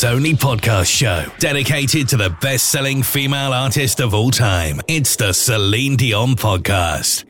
World's 0.00 0.04
only 0.04 0.32
podcast 0.34 0.86
show 0.86 1.24
dedicated 1.38 2.08
to 2.08 2.16
the 2.16 2.30
best 2.40 2.70
selling 2.70 3.02
female 3.02 3.52
artist 3.52 4.00
of 4.00 4.14
all 4.14 4.30
time. 4.30 4.80
It's 4.88 5.16
the 5.16 5.32
Celine 5.32 5.96
Dion 5.96 6.34
Podcast. 6.36 7.29